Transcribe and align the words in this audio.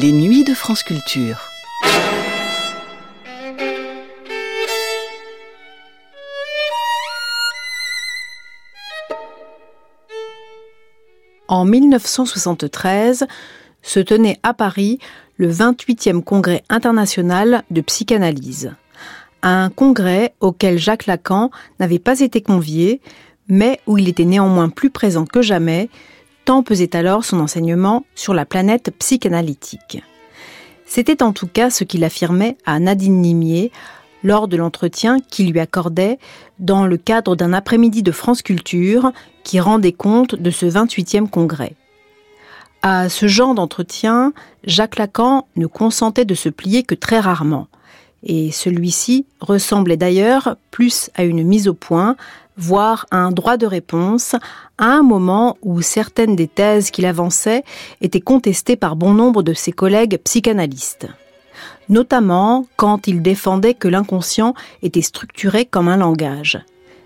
Les 0.00 0.12
nuits 0.12 0.44
de 0.44 0.54
France 0.54 0.84
Culture. 0.84 1.48
En 11.48 11.64
1973 11.64 13.26
se 13.82 13.98
tenait 13.98 14.38
à 14.44 14.54
Paris 14.54 15.00
le 15.36 15.50
28e 15.50 16.22
congrès 16.22 16.62
international 16.68 17.64
de 17.72 17.80
psychanalyse. 17.80 18.76
Un 19.42 19.68
congrès 19.68 20.32
auquel 20.38 20.78
Jacques 20.78 21.06
Lacan 21.06 21.50
n'avait 21.80 21.98
pas 21.98 22.20
été 22.20 22.40
convié, 22.40 23.00
mais 23.48 23.80
où 23.88 23.98
il 23.98 24.08
était 24.08 24.24
néanmoins 24.24 24.68
plus 24.68 24.90
présent 24.90 25.24
que 25.24 25.42
jamais, 25.42 25.90
tant 26.48 26.62
pesait 26.62 26.96
alors 26.96 27.26
son 27.26 27.40
enseignement 27.40 28.06
sur 28.14 28.32
la 28.32 28.46
planète 28.46 28.90
psychanalytique. 28.98 30.02
C'était 30.86 31.22
en 31.22 31.34
tout 31.34 31.46
cas 31.46 31.68
ce 31.68 31.84
qu'il 31.84 32.04
affirmait 32.04 32.56
à 32.64 32.80
Nadine 32.80 33.20
Nimier 33.20 33.70
lors 34.24 34.48
de 34.48 34.56
l'entretien 34.56 35.18
qu'il 35.20 35.52
lui 35.52 35.60
accordait 35.60 36.18
dans 36.58 36.86
le 36.86 36.96
cadre 36.96 37.36
d'un 37.36 37.52
après-midi 37.52 38.02
de 38.02 38.12
France 38.12 38.40
Culture 38.40 39.12
qui 39.44 39.60
rendait 39.60 39.92
compte 39.92 40.36
de 40.36 40.50
ce 40.50 40.64
28e 40.64 41.28
congrès. 41.28 41.74
À 42.80 43.10
ce 43.10 43.28
genre 43.28 43.54
d'entretien, 43.54 44.32
Jacques 44.64 44.96
Lacan 44.96 45.46
ne 45.56 45.66
consentait 45.66 46.24
de 46.24 46.34
se 46.34 46.48
plier 46.48 46.82
que 46.82 46.94
très 46.94 47.20
rarement, 47.20 47.68
et 48.22 48.52
celui-ci 48.52 49.26
ressemblait 49.40 49.98
d'ailleurs 49.98 50.56
plus 50.70 51.10
à 51.14 51.24
une 51.24 51.44
mise 51.44 51.68
au 51.68 51.74
point, 51.74 52.16
voire 52.58 53.06
un 53.10 53.30
droit 53.30 53.56
de 53.56 53.66
réponse, 53.66 54.34
à 54.76 54.86
un 54.86 55.02
moment 55.02 55.56
où 55.62 55.80
certaines 55.80 56.36
des 56.36 56.48
thèses 56.48 56.90
qu'il 56.90 57.06
avançait 57.06 57.64
étaient 58.00 58.20
contestées 58.20 58.76
par 58.76 58.96
bon 58.96 59.14
nombre 59.14 59.42
de 59.42 59.54
ses 59.54 59.72
collègues 59.72 60.18
psychanalystes. 60.24 61.06
Notamment 61.88 62.66
quand 62.76 63.06
il 63.06 63.22
défendait 63.22 63.74
que 63.74 63.88
l'inconscient 63.88 64.54
était 64.82 65.02
structuré 65.02 65.64
comme 65.64 65.88
un 65.88 65.96
langage. 65.96 66.58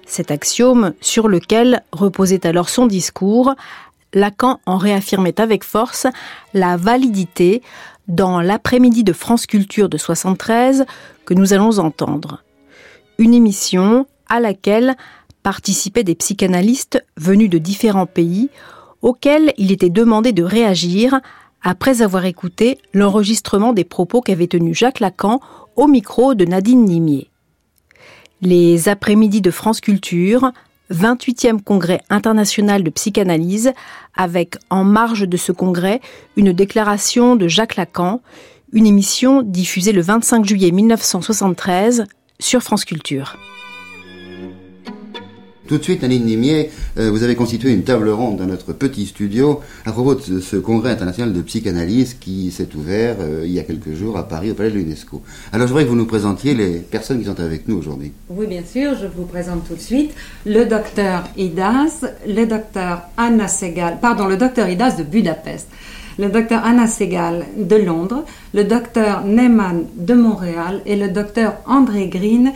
Cet 0.06 0.30
axiome 0.30 0.94
sur 1.00 1.28
lequel 1.28 1.82
reposait 1.92 2.46
alors 2.46 2.68
son 2.68 2.86
discours, 2.86 3.54
Lacan 4.14 4.60
en 4.66 4.76
réaffirmait 4.76 5.40
avec 5.40 5.64
force 5.64 6.06
la 6.52 6.76
validité 6.76 7.62
dans 8.08 8.40
l'après-midi 8.40 9.04
de 9.04 9.12
France 9.12 9.46
Culture 9.46 9.88
de 9.88 9.96
73 9.96 10.84
que 11.24 11.34
nous 11.34 11.52
allons 11.52 11.78
entendre. 11.78 12.42
Une 13.18 13.32
émission 13.32 14.06
à 14.28 14.40
laquelle 14.40 14.96
participaient 15.42 16.04
des 16.04 16.14
psychanalystes 16.14 17.04
venus 17.16 17.50
de 17.50 17.58
différents 17.58 18.06
pays 18.06 18.50
auxquels 19.02 19.52
il 19.58 19.72
était 19.72 19.90
demandé 19.90 20.32
de 20.32 20.42
réagir 20.42 21.20
après 21.62 22.02
avoir 22.02 22.24
écouté 22.24 22.78
l'enregistrement 22.92 23.72
des 23.72 23.84
propos 23.84 24.20
qu'avait 24.20 24.46
tenus 24.46 24.76
Jacques 24.76 25.00
Lacan 25.00 25.40
au 25.76 25.86
micro 25.86 26.34
de 26.34 26.44
Nadine 26.44 26.84
Nimier. 26.84 27.30
Les 28.40 28.88
après-midi 28.88 29.40
de 29.40 29.50
France 29.50 29.80
Culture, 29.80 30.50
28e 30.92 31.62
congrès 31.62 32.00
international 32.10 32.82
de 32.82 32.90
psychanalyse, 32.90 33.72
avec 34.16 34.56
en 34.70 34.84
marge 34.84 35.28
de 35.28 35.36
ce 35.36 35.52
congrès 35.52 36.00
une 36.36 36.52
déclaration 36.52 37.36
de 37.36 37.48
Jacques 37.48 37.76
Lacan, 37.76 38.20
une 38.72 38.86
émission 38.86 39.42
diffusée 39.42 39.92
le 39.92 40.02
25 40.02 40.44
juillet 40.44 40.70
1973 40.70 42.04
sur 42.40 42.62
France 42.62 42.84
Culture. 42.84 43.36
Tout 45.68 45.78
de 45.78 45.82
suite, 45.84 46.02
Aline 46.02 46.24
Nimier, 46.24 46.70
euh, 46.98 47.10
vous 47.10 47.22
avez 47.22 47.36
constitué 47.36 47.70
une 47.72 47.84
table 47.84 48.08
ronde 48.08 48.36
dans 48.36 48.46
notre 48.46 48.72
petit 48.72 49.06
studio 49.06 49.60
à 49.86 49.92
propos 49.92 50.16
de 50.16 50.40
ce 50.40 50.56
congrès 50.56 50.90
international 50.90 51.32
de 51.32 51.40
psychanalyse 51.40 52.14
qui 52.14 52.50
s'est 52.50 52.74
ouvert 52.74 53.16
euh, 53.20 53.44
il 53.44 53.52
y 53.52 53.60
a 53.60 53.62
quelques 53.62 53.94
jours 53.94 54.18
à 54.18 54.26
Paris 54.26 54.50
au 54.50 54.54
Palais 54.54 54.70
de 54.70 54.74
l'UNESCO. 54.74 55.22
Alors, 55.52 55.68
je 55.68 55.72
voudrais 55.72 55.84
que 55.84 55.90
vous 55.90 55.96
nous 55.96 56.06
présentiez 56.06 56.54
les 56.54 56.78
personnes 56.78 57.20
qui 57.20 57.26
sont 57.26 57.38
avec 57.38 57.68
nous 57.68 57.76
aujourd'hui. 57.76 58.10
Oui, 58.28 58.48
bien 58.48 58.64
sûr, 58.64 58.96
je 59.00 59.06
vous 59.06 59.24
présente 59.24 59.66
tout 59.68 59.76
de 59.76 59.80
suite 59.80 60.12
le 60.44 60.64
docteur 60.64 61.28
Idas, 61.36 62.04
le 62.26 62.44
docteur 62.44 63.02
Anna 63.16 63.46
Segal, 63.46 63.98
pardon, 64.00 64.26
le 64.26 64.36
docteur 64.36 64.68
Idas 64.68 64.96
de 64.96 65.04
Budapest 65.04 65.68
le 66.18 66.28
docteur 66.28 66.62
Anna 66.64 66.86
Segal 66.86 67.46
de 67.56 67.76
Londres, 67.76 68.24
le 68.52 68.64
docteur 68.64 69.24
Neyman 69.24 69.84
de 69.96 70.12
Montréal 70.12 70.82
et 70.84 70.96
le 70.96 71.08
docteur 71.08 71.54
André 71.66 72.08
Green 72.08 72.52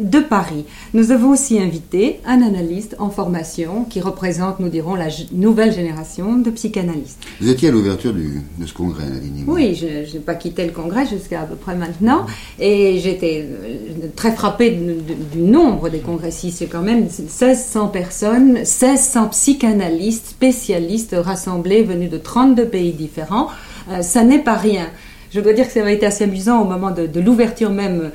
de 0.00 0.20
Paris. 0.20 0.64
Nous 0.94 1.10
avons 1.10 1.30
aussi 1.30 1.60
invité 1.60 2.20
un 2.26 2.42
analyste 2.42 2.96
en 2.98 3.10
formation 3.10 3.84
qui 3.84 4.00
représente, 4.00 4.60
nous 4.60 4.68
dirons, 4.68 4.94
la 4.94 5.08
nouvelle 5.32 5.72
génération 5.72 6.36
de 6.36 6.50
psychanalystes. 6.50 7.18
Vous 7.40 7.48
étiez 7.48 7.68
à 7.68 7.72
l'ouverture 7.72 8.12
de 8.12 8.66
ce 8.66 8.72
congrès, 8.72 9.04
Nadine 9.04 9.44
Oui, 9.46 9.74
je 9.74 9.86
n'ai 9.86 10.20
pas 10.20 10.34
quitté 10.34 10.64
le 10.64 10.72
congrès 10.72 11.06
jusqu'à 11.06 11.42
à 11.42 11.44
peu 11.44 11.56
près 11.56 11.74
maintenant. 11.74 12.26
Et 12.58 12.98
j'étais 13.00 13.46
euh, 13.48 14.08
très 14.16 14.32
frappée 14.32 14.70
du 14.70 15.40
nombre 15.40 15.88
des 15.88 16.00
congressistes. 16.00 16.58
C'est 16.58 16.66
quand 16.66 16.82
même 16.82 17.02
1600 17.02 17.88
personnes, 17.88 18.52
1600 18.54 19.28
psychanalystes, 19.28 20.28
spécialistes 20.28 21.16
rassemblés, 21.18 21.82
venus 21.82 22.10
de 22.10 22.18
32 22.18 22.66
pays 22.66 22.92
différents. 22.92 23.48
Euh, 23.90 24.02
ça 24.02 24.24
n'est 24.24 24.42
pas 24.42 24.56
rien. 24.56 24.88
Je 25.30 25.40
dois 25.40 25.52
dire 25.52 25.66
que 25.66 25.72
ça 25.72 25.80
avait 25.80 25.94
été 25.94 26.06
assez 26.06 26.24
amusant 26.24 26.62
au 26.62 26.64
moment 26.64 26.90
de, 26.90 27.20
l'ouverture 27.20 27.70
même, 27.70 28.10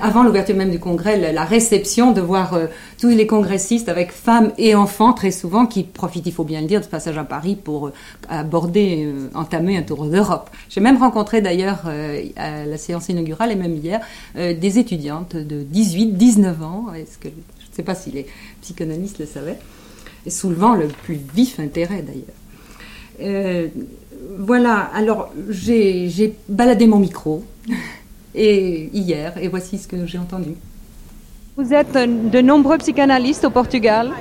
avant 0.00 0.22
l'ouverture 0.22 0.56
même 0.56 0.70
du 0.70 0.78
congrès, 0.78 1.32
la, 1.32 1.44
réception, 1.44 2.12
de 2.12 2.20
voir 2.20 2.54
euh, 2.54 2.66
tous 3.00 3.08
les 3.08 3.26
congressistes 3.26 3.88
avec 3.88 4.12
femmes 4.12 4.52
et 4.58 4.74
enfants 4.74 5.12
très 5.12 5.30
souvent 5.30 5.66
qui 5.66 5.84
profitent, 5.84 6.26
il 6.26 6.32
faut 6.32 6.44
bien 6.44 6.60
le 6.60 6.66
dire, 6.66 6.80
de 6.80 6.86
passage 6.86 7.18
à 7.18 7.24
Paris 7.24 7.56
pour 7.56 7.88
euh, 7.88 7.92
aborder, 8.28 9.12
entamer 9.34 9.76
un 9.76 9.82
tour 9.82 10.06
d'Europe. 10.06 10.50
J'ai 10.68 10.80
même 10.80 10.96
rencontré 10.96 11.40
d'ailleurs 11.40 11.84
à 12.36 12.64
la 12.64 12.76
séance 12.78 13.08
inaugurale 13.08 13.52
et 13.52 13.56
même 13.56 13.74
hier 13.74 14.00
des 14.34 14.78
étudiantes 14.78 15.36
de 15.36 15.62
18, 15.62 16.16
19 16.16 16.62
ans, 16.62 16.86
je 16.94 17.28
ne 17.28 17.32
sais 17.72 17.82
pas 17.82 17.94
si 17.94 18.10
les 18.10 18.26
psychanalystes 18.60 19.18
le 19.18 19.26
savaient, 19.26 19.58
soulevant 20.26 20.74
le 20.74 20.88
plus 20.88 21.18
vif 21.34 21.60
intérêt 21.60 22.02
d'ailleurs. 22.02 23.70
Voilà, 24.38 24.90
alors 24.94 25.32
j'ai 25.48 26.34
baladé 26.48 26.86
mon 26.86 26.98
micro 26.98 27.44
et 28.38 28.88
hier, 28.92 29.32
et 29.40 29.48
voici 29.48 29.76
ce 29.78 29.88
que 29.88 30.06
j'ai 30.06 30.18
entendu. 30.18 30.54
Vous 31.56 31.74
êtes 31.74 31.92
de 31.92 32.40
nombreux 32.40 32.78
psychanalystes 32.78 33.44
au 33.44 33.50
Portugal 33.50 34.12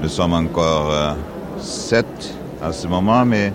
Nous 0.00 0.08
sommes 0.08 0.32
encore 0.32 0.92
euh, 0.92 1.12
sept 1.58 2.34
à 2.62 2.72
ce 2.72 2.86
moment, 2.86 3.24
mais 3.24 3.52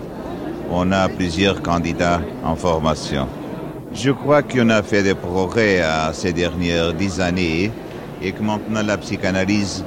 on 0.70 0.92
a 0.92 1.08
plusieurs 1.08 1.62
candidats 1.62 2.20
en 2.44 2.54
formation. 2.54 3.26
Je 3.94 4.10
crois 4.10 4.42
qu'on 4.42 4.68
a 4.68 4.82
fait 4.82 5.02
des 5.02 5.14
progrès 5.14 5.80
à 5.80 6.12
ces 6.12 6.32
dernières 6.32 6.92
dix 6.92 7.20
années 7.20 7.70
et 8.22 8.32
que 8.32 8.42
maintenant 8.42 8.82
la 8.82 8.98
psychanalyse 8.98 9.84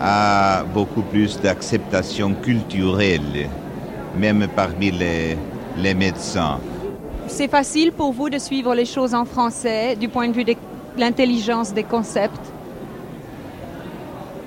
a 0.00 0.64
beaucoup 0.74 1.02
plus 1.02 1.40
d'acceptation 1.40 2.34
culturelle 2.34 3.48
même 4.18 4.46
parmi 4.54 4.90
les, 4.90 5.36
les 5.76 5.94
médecins. 5.94 6.58
C'est 7.28 7.48
facile 7.48 7.92
pour 7.92 8.12
vous 8.12 8.30
de 8.30 8.38
suivre 8.38 8.74
les 8.74 8.86
choses 8.86 9.14
en 9.14 9.24
français 9.24 9.94
du 9.96 10.08
point 10.08 10.28
de 10.28 10.32
vue 10.32 10.44
de 10.44 10.54
l'intelligence 10.96 11.72
des 11.72 11.84
concepts? 11.84 12.40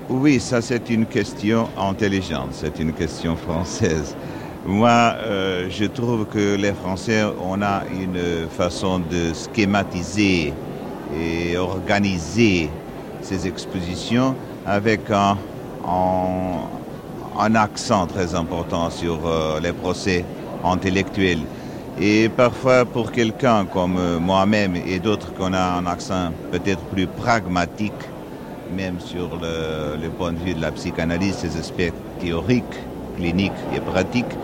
Oui, 0.09 0.40
ça 0.40 0.62
c'est 0.62 0.90
une 0.90 1.06
question 1.06 1.70
intelligente, 1.78 2.50
c'est 2.52 2.80
une 2.80 2.91
question 2.91 3.38
française. 3.38 4.16
Moi, 4.66 4.90
euh, 4.90 5.68
je 5.70 5.86
trouve 5.86 6.25
que 6.25 6.56
les 6.56 6.74
Français, 6.74 7.24
on 7.41 7.62
a 7.62 7.84
une 7.91 8.47
façon 8.50 9.00
de 9.00 9.31
schématiser 9.34 10.53
et 11.18 11.58
organiser 11.58 12.70
ces 13.22 13.47
expositions 13.47 14.36
avec 14.66 15.02
un, 15.09 15.38
accent 17.56 18.06
très 18.06 18.36
important 18.36 18.90
sur 18.90 19.25
euh, 19.25 19.59
les 19.59 19.72
procès 19.72 20.25
intellectuels. 20.64 21.40
Et 22.00 22.29
parfois, 22.29 22.85
pour 22.85 23.11
quelqu'un 23.11 23.66
comme 23.66 23.97
euh, 23.97 24.20
moi-même 24.20 24.76
et 24.76 24.99
d'autres, 24.99 25.34
qu'on 25.34 25.53
a 25.53 25.78
un 25.78 25.85
accent 25.85 26.32
peut-être 26.52 26.82
plus 26.85 27.08
pragmatique, 27.08 27.91
même 28.76 28.99
sur 28.99 29.38
le, 29.41 30.09
point 30.17 30.32
de 30.32 30.38
vue 30.40 30.53
de 30.53 30.61
la 30.61 30.72
psychanalyse, 30.72 31.35
ces 31.35 31.58
aspects 31.58 31.93
théoriques, 32.20 32.64
cliniques 33.17 33.52
et 33.76 33.79
pratiques, 33.79 34.38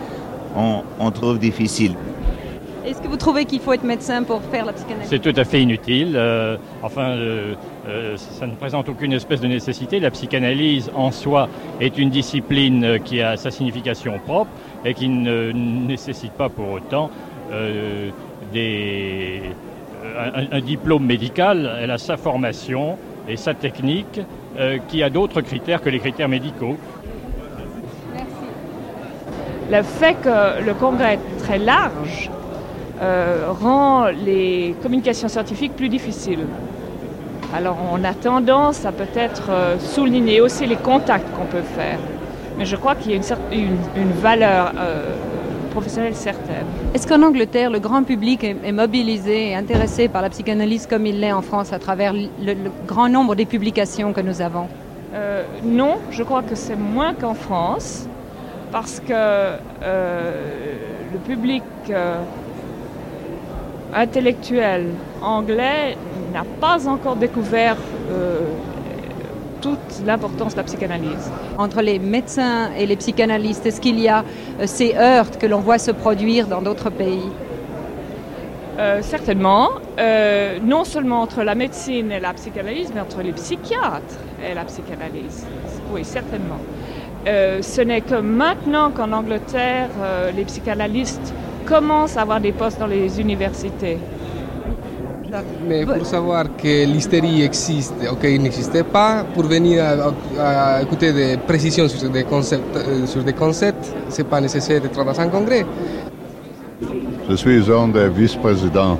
on 0.54 1.10
trouve 1.12 1.38
difficile. 1.38 1.94
Est-ce 2.88 3.02
que 3.02 3.08
vous 3.08 3.18
trouvez 3.18 3.44
qu'il 3.44 3.60
faut 3.60 3.74
être 3.74 3.84
médecin 3.84 4.22
pour 4.22 4.40
faire 4.44 4.64
la 4.64 4.72
psychanalyse? 4.72 5.08
C'est 5.10 5.18
tout 5.18 5.38
à 5.38 5.44
fait 5.44 5.60
inutile. 5.60 6.14
Euh, 6.16 6.56
enfin, 6.82 7.10
euh, 7.10 7.54
euh, 7.86 8.16
ça 8.16 8.46
ne 8.46 8.54
présente 8.54 8.88
aucune 8.88 9.12
espèce 9.12 9.42
de 9.42 9.46
nécessité. 9.46 10.00
La 10.00 10.10
psychanalyse 10.10 10.90
en 10.94 11.10
soi 11.10 11.50
est 11.82 11.98
une 11.98 12.08
discipline 12.08 12.98
qui 13.04 13.20
a 13.20 13.36
sa 13.36 13.50
signification 13.50 14.18
propre 14.20 14.50
et 14.86 14.94
qui 14.94 15.10
ne 15.10 15.52
nécessite 15.52 16.32
pas 16.32 16.48
pour 16.48 16.70
autant 16.70 17.10
des, 18.52 19.42
un, 20.52 20.60
diplôme 20.60 21.06
médical. 21.06 21.70
Elle 21.80 21.90
a 21.90 21.98
sa 21.98 22.16
formation 22.16 22.98
et 23.28 23.36
sa 23.36 23.54
technique 23.54 24.20
qui 24.88 25.02
a 25.02 25.10
d'autres 25.10 25.40
critères 25.40 25.80
que 25.80 25.88
les 25.88 26.00
critères 26.00 26.28
médicaux. 26.28 26.76
Merci. 28.12 28.26
Le 29.70 29.82
fait 29.82 30.14
que 30.20 30.64
le 30.64 30.74
congrès 30.74 31.14
est 31.14 31.38
très 31.38 31.58
large 31.58 32.30
rend 33.00 34.06
les 34.06 34.74
communications 34.82 35.28
scientifiques 35.28 35.76
plus 35.76 35.88
difficiles. 35.88 36.46
Alors 37.54 37.78
on 37.92 38.04
a 38.04 38.12
tendance 38.12 38.84
à 38.84 38.92
peut-être 38.92 39.50
souligner 39.78 40.40
aussi 40.40 40.66
les 40.66 40.76
contacts 40.76 41.30
qu'on 41.34 41.46
peut 41.46 41.62
faire. 41.62 41.98
Mais 42.58 42.64
je 42.64 42.76
crois 42.76 42.94
qu'il 42.94 43.12
y 43.12 43.14
a 43.14 43.16
une, 43.52 43.78
une, 43.96 44.12
valeur 44.20 44.72
professionnelle 45.78 46.16
certaine. 46.16 46.66
Est-ce 46.92 47.06
qu'en 47.06 47.22
Angleterre, 47.22 47.70
le 47.70 47.78
grand 47.78 48.02
public 48.02 48.42
est, 48.42 48.72
mobilisé 48.72 49.50
et 49.50 49.54
intéressé 49.54 50.08
par 50.08 50.22
la 50.22 50.30
psychanalyse 50.30 50.88
comme 50.88 51.06
il 51.06 51.20
l'est 51.20 51.30
en 51.30 51.40
France 51.40 51.72
à 51.72 51.78
travers 51.78 52.12
le, 52.12 52.54
grand 52.84 53.08
nombre 53.08 53.36
des 53.36 53.46
publications 53.46 54.12
que 54.12 54.20
nous 54.20 54.40
avons? 54.42 54.66
Euh, 55.14 55.44
Non, 55.62 55.98
je 56.10 56.24
crois 56.24 56.42
que 56.42 56.56
c'est 56.56 56.80
moins 56.94 57.14
qu'en 57.14 57.34
France 57.34 58.08
parce 58.72 58.98
que 58.98 59.12
euh, 59.12 59.56
le 61.12 61.18
public 61.20 61.62
euh, 61.90 62.16
intellectuel 63.94 64.86
anglais 65.22 65.96
n'a 66.34 66.44
pas 66.60 66.88
encore 66.88 67.14
découvert 67.14 67.76
toute 69.60 70.06
l'importance 70.06 70.52
de 70.52 70.58
la 70.58 70.64
psychanalyse. 70.64 71.30
Entre 71.56 71.82
les 71.82 71.98
médecins 71.98 72.70
et 72.76 72.86
les 72.86 72.96
psychanalystes, 72.96 73.66
est-ce 73.66 73.80
qu'il 73.80 73.98
y 74.00 74.08
a 74.08 74.24
euh, 74.60 74.66
ces 74.66 74.94
heurts 74.94 75.38
que 75.38 75.46
l'on 75.46 75.60
voit 75.60 75.78
se 75.78 75.90
produire 75.90 76.46
dans 76.46 76.62
d'autres 76.62 76.90
pays? 76.90 77.28
Euh, 78.78 79.00
certainement, 79.02 79.70
euh, 79.98 80.58
non 80.62 80.84
seulement 80.84 81.20
entre 81.20 81.42
la 81.42 81.56
médecine 81.56 82.12
et 82.12 82.20
la 82.20 82.32
psychanalyse, 82.34 82.92
mais 82.94 83.00
entre 83.00 83.22
les 83.22 83.32
psychiatres 83.32 84.18
et 84.48 84.54
la 84.54 84.64
psychanalyse. 84.64 85.44
Oui, 85.92 86.04
certainement. 86.04 86.60
ce 87.26 87.80
n'est 87.82 88.00
que 88.02 88.14
maintenant 88.14 88.90
qu'en 88.90 89.12
Angleterre, 89.12 89.90
les 90.34 90.44
psychanalystes 90.44 91.34
commencent 91.66 92.16
à 92.16 92.22
avoir 92.22 92.40
des 92.40 92.52
postes 92.52 92.78
dans 92.78 92.86
les 92.86 93.20
universités. 93.20 93.98
Mais 95.66 95.84
pour 95.84 96.06
savoir 96.06 96.44
que 96.56 96.86
l'hystérie 96.86 97.42
existe 97.42 97.94
ou 98.10 98.16
qu'elle 98.16 98.40
n'existait 98.40 98.82
pas, 98.82 99.24
pour 99.34 99.44
venir 99.44 99.84
à, 100.38 100.82
écouter 100.82 101.12
des 101.12 101.36
précisions 101.36 101.88
sur 101.88 102.08
des 102.08 102.24
concepts, 102.24 102.76
euh, 102.76 103.06
sur 103.06 103.22
des 103.22 103.34
concepts, 103.34 103.92
c'est 104.08 104.26
pas 104.26 104.40
nécessaire 104.40 104.80
d'être 104.80 105.04
dans 105.04 105.20
un 105.20 105.28
congrès. 105.28 105.66
Je 107.28 107.34
suis 107.34 107.70
un 107.70 107.88
des 107.88 108.08
vice-présidents 108.08 108.98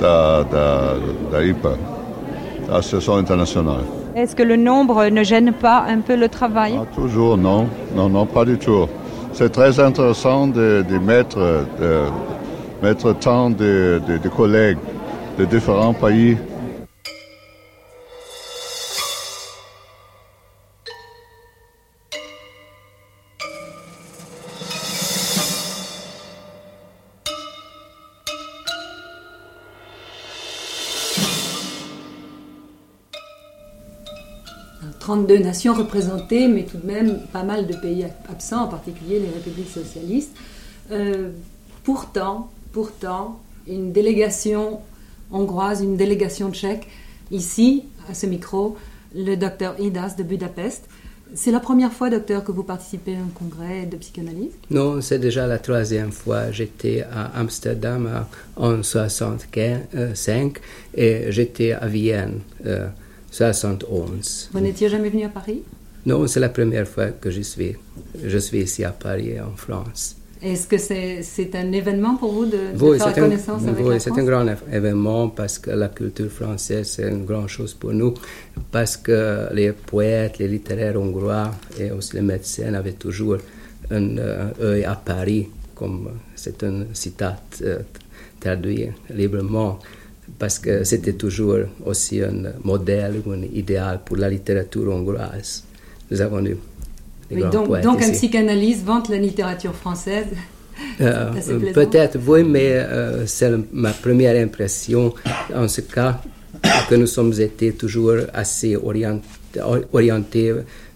de, 0.00 1.38
l'IPA, 1.40 1.70
l'Association 2.68 3.16
internationale. 3.16 3.82
Est-ce 4.14 4.36
que 4.36 4.42
le 4.42 4.56
nombre 4.56 5.08
ne 5.08 5.22
gêne 5.24 5.52
pas 5.52 5.84
un 5.88 6.00
peu 6.00 6.16
le 6.16 6.28
travail? 6.28 6.78
Ah, 6.78 6.84
Toujours, 6.94 7.36
non. 7.36 7.66
Non, 7.96 8.08
non, 8.08 8.26
pas 8.26 8.44
du 8.44 8.58
tout. 8.58 8.86
C'est 9.32 9.50
très 9.50 9.80
intéressant 9.80 10.46
de, 10.46 10.84
mettre, 11.02 11.38
de 11.80 12.02
mettre 12.82 13.14
tant 13.14 13.48
de, 13.48 14.00
de 14.06 14.28
collègues 14.28 14.76
de 15.38 15.44
différents 15.44 15.94
pays. 15.94 16.36
«32 35.02 35.38
nations 35.38 35.74
représentées, 35.74 36.46
mais 36.46 36.62
tout 36.62 36.78
de 36.78 36.86
même 36.86 37.18
pas 37.32 37.42
mal 37.42 37.66
de 37.66 37.74
pays 37.74 38.06
absents, 38.30 38.62
en 38.62 38.68
particulier 38.68 39.18
les 39.18 39.30
républiques 39.30 39.70
socialistes. 39.70 40.30
Euh, 40.92 41.30
pourtant, 41.82 42.52
pourtant, 42.72 43.40
une 43.66 43.92
délégation 43.92 44.78
hongroise, 45.32 45.82
une 45.82 45.96
délégation 45.96 46.52
tchèque, 46.52 46.88
ici, 47.30 47.84
à 48.08 48.14
ce 48.14 48.26
micro, 48.26 48.76
le 49.14 49.36
docteur 49.36 49.78
Idas 49.80 50.14
de 50.16 50.22
Budapest. 50.22 50.84
C'est 51.34 51.50
la 51.50 51.60
première 51.60 51.92
fois, 51.92 52.10
docteur, 52.10 52.44
que 52.44 52.52
vous 52.52 52.62
participez 52.62 53.14
à 53.14 53.20
un 53.20 53.30
congrès 53.34 53.86
de 53.86 53.96
psychanalyse? 53.96 54.52
Non, 54.70 55.00
c'est 55.00 55.18
déjà 55.18 55.46
la 55.46 55.58
troisième 55.58 56.12
fois. 56.12 56.50
J'étais 56.50 57.04
à 57.10 57.38
Amsterdam 57.38 58.26
en 58.56 58.72
1965 58.72 60.58
et 60.94 61.32
j'étais 61.32 61.72
à 61.72 61.86
Vienne 61.86 62.40
en 62.64 62.68
euh, 62.68 62.88
71. 63.30 64.50
Vous 64.52 64.60
n'étiez 64.60 64.90
jamais 64.90 65.08
venu 65.08 65.24
à 65.24 65.30
Paris? 65.30 65.62
Non, 66.04 66.26
c'est 66.26 66.40
la 66.40 66.50
première 66.50 66.86
fois 66.86 67.06
que 67.08 67.30
je 67.30 67.40
suis. 67.40 67.76
Je 68.22 68.38
suis 68.38 68.58
ici 68.58 68.84
à 68.84 68.90
Paris, 68.90 69.40
en 69.40 69.56
France. 69.56 70.16
Est-ce 70.42 70.66
que 70.66 70.76
c'est 70.78 71.54
un 71.54 71.70
événement 71.70 72.16
pour 72.16 72.32
vous 72.32 72.46
de, 72.46 72.58
faire 72.98 73.14
connaissance 73.14 73.62
avec 73.66 73.86
Oui, 73.86 74.00
c'est 74.00 74.10
un 74.10 74.24
grand 74.24 74.44
événement 74.72 75.28
parce 75.28 75.58
que 75.58 75.70
la 75.70 75.88
culture 75.88 76.30
française, 76.30 76.88
c'est 76.88 77.08
une 77.08 77.24
grande 77.24 77.48
chose 77.48 77.74
pour 77.74 77.92
nous. 77.92 78.12
Parce 78.72 78.96
que 78.96 79.48
les 79.54 79.70
poètes, 79.72 80.38
les 80.38 80.48
littéraires 80.48 81.00
hongrois 81.00 81.50
et 81.78 81.92
aussi 81.92 82.16
les 82.16 82.22
médecins 82.22 82.74
avaient 82.74 82.92
toujours 82.94 83.38
un 83.90 84.18
euh, 84.18 84.50
œil 84.60 84.84
à 84.84 84.96
Paris, 84.96 85.48
comme 85.76 86.08
c'est 86.34 86.62
un 86.64 86.86
citat 86.92 87.36
euh, 87.62 87.78
traduit 88.40 88.88
librement 89.10 89.78
parce 90.38 90.58
que 90.58 90.82
c'était 90.84 91.12
toujours 91.12 91.58
aussi 91.84 92.20
un 92.22 92.52
modèle 92.64 93.22
ou 93.24 93.30
un 93.32 93.42
idéal 93.42 94.00
pour 94.04 94.16
la 94.16 94.28
littérature 94.28 94.92
hongroise. 94.92 95.64
Nous 96.10 96.20
avons 96.20 96.44
eu 96.44 96.56
donc, 97.50 98.02
un 98.02 98.10
psychanalyste 98.12 98.84
vante 98.84 99.08
la 99.08 99.18
littérature 99.18 99.74
française. 99.74 100.26
Euh, 101.00 101.30
peut-être, 101.74 102.18
oui, 102.26 102.42
mais 102.44 102.72
euh, 102.72 103.26
c'est 103.26 103.50
ma 103.72 103.90
première 103.90 104.40
impression 104.42 105.14
en 105.54 105.68
ce 105.68 105.80
cas 105.82 106.20
que 106.88 106.94
nous 106.94 107.06
sommes 107.06 107.32
été 107.40 107.72
toujours 107.72 108.16
assez 108.32 108.76
orientés, 108.76 110.54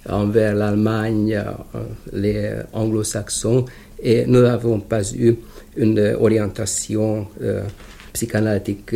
envers 0.08 0.54
l'Allemagne, 0.54 1.34
euh, 1.34 1.78
les 2.12 2.52
anglo-saxons, 2.72 3.64
et 4.00 4.24
nous 4.26 4.42
n'avons 4.42 4.80
pas 4.80 5.02
eu 5.12 5.34
une 5.76 6.16
orientation 6.18 7.26
psychanalytique 8.12 8.94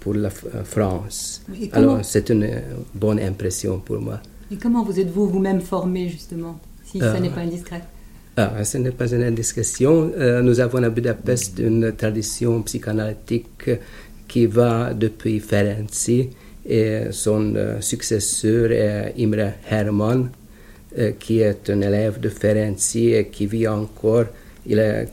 pour 0.00 0.14
la 0.14 0.30
France. 0.30 1.42
Alors, 1.72 2.00
c'est 2.02 2.30
une 2.30 2.48
bonne 2.94 3.20
impression 3.20 3.78
pour 3.78 4.00
moi. 4.00 4.20
Et 4.50 4.56
comment 4.56 4.82
vous 4.84 4.98
êtes-vous 4.98 5.26
vous-même 5.28 5.60
formé, 5.60 6.08
justement? 6.08 6.58
Si 6.86 6.98
ce 6.98 7.16
n'est 7.18 7.30
pas 7.30 7.40
indiscret 7.40 7.82
ah, 8.38 8.62
ce 8.64 8.76
n'est 8.76 8.90
pas 8.90 9.10
une 9.14 9.22
indiscrétion. 9.22 10.12
Euh, 10.14 10.42
nous 10.42 10.60
avons 10.60 10.82
à 10.82 10.90
Budapest 10.90 11.58
une 11.58 11.96
tradition 11.96 12.60
psychanalytique 12.60 13.70
qui 14.28 14.44
va 14.44 14.92
depuis 14.92 15.40
Ferenc 15.40 16.10
et 16.68 17.04
son 17.12 17.54
euh, 17.56 17.80
successeur 17.80 18.70
est 18.72 19.14
Imre 19.18 19.54
Hermann, 19.70 20.28
euh, 20.98 21.12
qui 21.18 21.40
est 21.40 21.70
un 21.70 21.80
élève 21.80 22.20
de 22.20 22.28
Ferenc 22.28 22.76
et 22.96 23.28
qui 23.32 23.46
vit 23.46 23.66
encore. 23.68 24.26
Il 24.66 24.80
a 24.80 25.06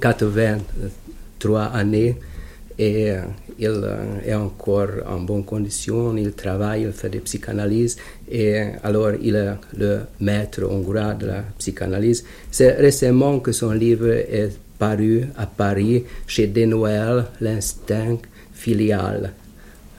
83 0.00 1.62
années 1.66 2.16
et 2.78 3.12
il 3.58 3.84
est 4.26 4.34
encore 4.34 4.90
en 5.08 5.20
bonne 5.20 5.44
condition, 5.44 6.14
il 6.16 6.32
travaille, 6.32 6.82
il 6.82 6.92
fait 6.92 7.08
des 7.08 7.20
psychanalyses 7.20 7.96
et 8.30 8.60
alors 8.82 9.12
il 9.20 9.34
est 9.34 9.54
le 9.76 10.00
maître 10.20 10.62
hongrois 10.64 11.14
de 11.14 11.26
la 11.26 11.44
psychanalyse. 11.58 12.24
C'est 12.50 12.72
récemment 12.72 13.40
que 13.40 13.52
son 13.52 13.70
livre 13.72 14.10
est 14.10 14.50
paru 14.78 15.26
à 15.38 15.46
Paris 15.46 16.04
chez 16.26 16.48
Desnoël, 16.48 17.24
l'instinct 17.40 18.18
filial. 18.52 19.32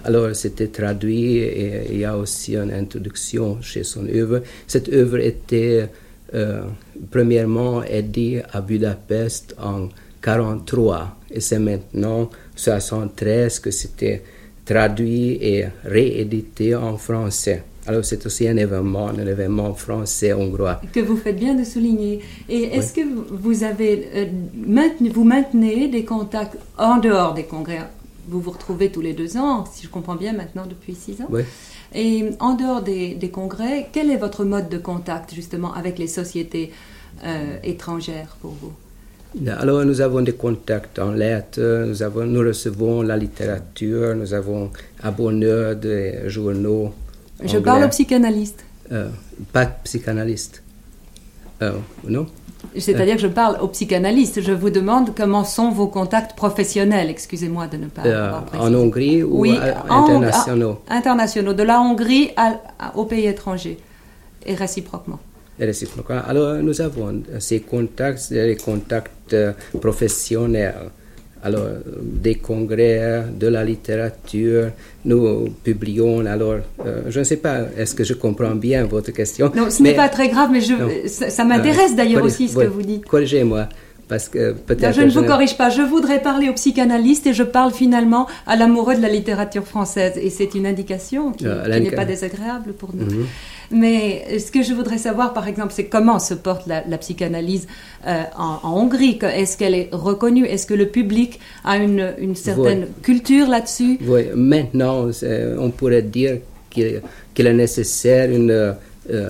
Alors 0.03 0.35
c'était 0.35 0.67
traduit 0.67 1.37
et 1.37 1.87
il 1.91 1.99
y 1.99 2.05
a 2.05 2.15
aussi 2.15 2.55
une 2.55 2.71
introduction 2.71 3.59
chez 3.61 3.83
son 3.83 4.07
œuvre. 4.07 4.41
Cette 4.67 4.89
œuvre 4.93 5.17
était 5.17 5.89
euh, 6.35 6.61
premièrement 7.09 7.83
éditée 7.83 8.43
à 8.51 8.61
Budapest 8.61 9.55
en 9.57 9.89
1943 10.27 11.17
et 11.31 11.39
c'est 11.39 11.59
maintenant 11.59 12.29
1973 12.57 13.59
que 13.59 13.71
c'était 13.71 14.23
traduit 14.65 15.37
et 15.41 15.65
réédité 15.85 16.75
en 16.75 16.97
français. 16.97 17.63
Alors 17.87 18.03
c'est 18.03 18.25
aussi 18.25 18.47
un 18.47 18.57
événement, 18.57 19.07
un 19.07 19.25
événement 19.25 19.73
français-hongrois. 19.73 20.81
Que 20.91 20.99
vous 20.99 21.15
faites 21.15 21.37
bien 21.37 21.55
de 21.55 21.63
souligner. 21.63 22.19
Et 22.49 22.63
est-ce 22.63 22.93
que 22.93 23.01
vous 23.31 23.63
avez 23.63 24.09
euh, 24.13 24.25
vous 25.13 25.23
maintenez 25.23 25.87
des 25.87 26.03
contacts 26.03 26.57
en 26.77 26.97
dehors 26.97 27.33
des 27.33 27.45
congrès? 27.45 27.79
Vous 28.27 28.41
vous 28.41 28.51
retrouvez 28.51 28.91
tous 28.91 28.99
les 28.99 29.13
deux 29.13 29.37
ans, 29.37 29.63
si 29.71 29.85
je 29.85 29.89
comprends 29.89 30.17
bien 30.17 30.33
maintenant 30.33 30.65
depuis 30.65 30.95
six 30.95 31.21
ans. 31.21 31.27
Oui. 31.29 31.43
Et 31.95 32.31
en 32.41 32.55
dehors 32.55 32.81
des, 32.81 33.15
des, 33.15 33.29
congrès, 33.29 33.87
quel 33.93 34.11
est 34.11 34.17
votre 34.17 34.43
mode 34.43 34.67
de 34.67 34.77
contact 34.77 35.33
justement 35.33 35.73
avec 35.73 35.97
les 35.97 36.07
sociétés 36.07 36.73
euh, 37.23 37.57
étrangères 37.63 38.35
pour 38.41 38.51
vous? 38.51 38.73
Alors 39.59 39.85
nous 39.85 40.01
avons 40.01 40.21
des 40.21 40.33
contacts 40.33 40.99
en 40.99 41.11
lettres, 41.11 41.85
nous, 41.87 42.01
avons, 42.03 42.25
nous 42.25 42.39
recevons 42.41 43.01
la 43.03 43.17
littérature, 43.17 44.15
nous 44.15 44.33
avons 44.33 44.71
abonnés 45.03 45.75
des 45.75 46.27
journaux. 46.29 46.93
Je 47.43 47.57
parle 47.59 47.83
au 47.83 47.89
psychanalyste. 47.89 48.63
Euh, 48.91 49.09
pas 49.53 49.65
psychanalyste. 49.65 50.63
Euh, 51.61 51.73
non? 52.07 52.25
C'est-à-dire 52.77 53.15
que 53.15 53.21
je 53.21 53.27
parle 53.27 53.57
aux 53.61 53.67
psychanalystes. 53.67 54.41
Je 54.41 54.51
vous 54.51 54.69
demande 54.71 55.11
comment 55.15 55.43
sont 55.43 55.69
vos 55.71 55.87
contacts 55.87 56.35
professionnels. 56.35 57.09
Excusez-moi 57.09 57.67
de 57.67 57.77
ne 57.77 57.87
pas 57.87 58.01
Euh, 58.05 58.31
en 58.57 58.73
Hongrie 58.73 59.23
ou 59.23 59.41
Oui, 59.41 59.57
en- 59.89 60.03
internationaux? 60.03 60.79
internationaux, 60.89 61.53
de 61.53 61.63
la 61.63 61.79
Hongrie 61.79 62.31
à- 62.35 62.59
aux 62.95 63.05
pays 63.05 63.27
étrangers 63.27 63.77
et 64.45 64.55
réciproquement. 64.55 65.19
Alors, 66.27 66.55
nous 66.61 66.81
avons 66.81 67.23
ces 67.39 67.61
contacts, 67.61 68.31
des 68.31 68.55
contacts 68.57 69.33
euh, 69.33 69.53
professionnels. 69.81 70.73
Alors, 71.43 71.67
des 72.01 72.35
congrès, 72.35 73.23
de 73.39 73.47
la 73.47 73.63
littérature, 73.63 74.71
nous 75.05 75.49
publions. 75.63 76.25
Alors, 76.25 76.55
euh, 76.85 77.03
je 77.09 77.19
ne 77.19 77.23
sais 77.23 77.37
pas, 77.37 77.59
est-ce 77.77 77.93
que 77.95 78.03
je 78.03 78.15
comprends 78.15 78.55
bien 78.55 78.85
votre 78.85 79.11
question? 79.11 79.51
Non, 79.55 79.69
ce 79.69 79.81
n'est 79.83 79.93
pas 79.93 80.09
très 80.09 80.29
grave, 80.29 80.49
mais 80.51 80.61
je, 80.61 80.73
ça, 81.07 81.29
ça 81.29 81.43
m'intéresse 81.45 81.91
Euh, 81.93 81.95
d'ailleurs 81.95 82.23
aussi 82.23 82.47
ce 82.49 82.57
que 82.57 82.65
vous 82.65 82.81
dites. 82.81 83.05
Corrigez-moi, 83.05 83.69
parce 84.07 84.27
que 84.29 84.53
peut-être. 84.53 84.93
je 84.95 85.01
ne 85.03 85.11
vous 85.11 85.23
corrige 85.23 85.55
pas. 85.57 85.69
Je 85.69 85.83
voudrais 85.83 86.21
parler 86.21 86.49
aux 86.49 86.53
psychanalystes 86.53 87.27
et 87.27 87.33
je 87.33 87.43
parle 87.43 87.71
finalement 87.71 88.25
à 88.47 88.55
l'amoureux 88.55 88.95
de 88.95 89.01
la 89.01 89.09
littérature 89.09 89.65
française. 89.65 90.13
Et 90.17 90.29
c'est 90.31 90.55
une 90.55 90.65
indication 90.65 91.31
qui, 91.33 91.45
Euh, 91.45 91.63
qui 91.69 91.81
n'est 91.81 91.91
pas 91.91 92.05
désagréable 92.05 92.73
pour 92.73 92.89
nous. 92.95 93.05
Mhm. 93.05 93.25
Mais 93.71 94.23
euh, 94.31 94.39
ce 94.39 94.51
que 94.51 94.63
je 94.63 94.73
voudrais 94.73 94.97
savoir, 94.97 95.33
par 95.33 95.47
exemple, 95.47 95.73
c'est 95.75 95.85
comment 95.85 96.19
se 96.19 96.33
porte 96.33 96.67
la, 96.67 96.83
la 96.87 96.97
psychanalyse 96.97 97.67
euh, 98.07 98.23
en, 98.37 98.59
en 98.63 98.81
Hongrie? 98.81 99.19
Est-ce 99.21 99.57
qu'elle 99.57 99.75
est 99.75 99.89
reconnue? 99.91 100.45
Est-ce 100.45 100.65
que 100.65 100.73
le 100.73 100.87
public 100.87 101.39
a 101.63 101.77
une, 101.77 102.13
une 102.19 102.35
certaine 102.35 102.81
Oui. 102.83 103.01
culture 103.03 103.47
là-dessus? 103.49 103.99
Oui, 104.07 104.23
maintenant, 104.35 105.09
on 105.59 105.69
pourrait 105.71 106.01
dire 106.03 106.37
qu'il 106.69 107.01
est 107.47 107.53
nécessaire 107.53 108.31
une 108.31 108.51
euh, 108.51 109.29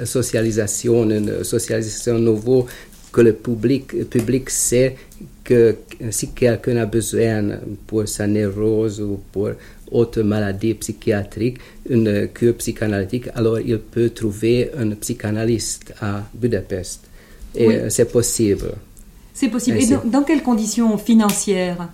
resocialisation, 0.00 1.04
une 1.10 1.44
socialisation 1.44 2.18
nouveau, 2.18 2.66
que 3.12 3.20
le 3.20 3.34
public, 3.34 4.08
public 4.08 4.48
sait 4.48 4.96
que 5.44 5.76
si 6.10 6.30
quelqu'un 6.30 6.78
a 6.78 6.86
besoin 6.86 7.58
pour 7.86 8.08
sa 8.08 8.26
névrose 8.26 9.00
ou 9.02 9.20
pour 9.32 9.50
autre 9.92 10.22
maladie 10.22 10.74
psychiatrique, 10.74 11.58
une 11.88 12.28
cure 12.28 12.54
psychanalytique, 12.56 13.28
alors 13.34 13.60
il 13.60 13.78
peut 13.78 14.10
trouver 14.10 14.70
un 14.76 14.90
psychanalyste 14.90 15.94
à 16.00 16.22
Budapest. 16.34 17.00
Et 17.54 17.66
Oui. 17.66 17.74
euh, 17.74 17.90
c'est 17.90 18.10
possible. 18.10 18.72
C'est 19.34 19.48
possible. 19.48 19.78
Et 19.78 19.86
dans, 19.86 20.02
dans 20.04 20.22
quelles 20.22 20.42
conditions 20.42 20.96
financières? 20.98 21.88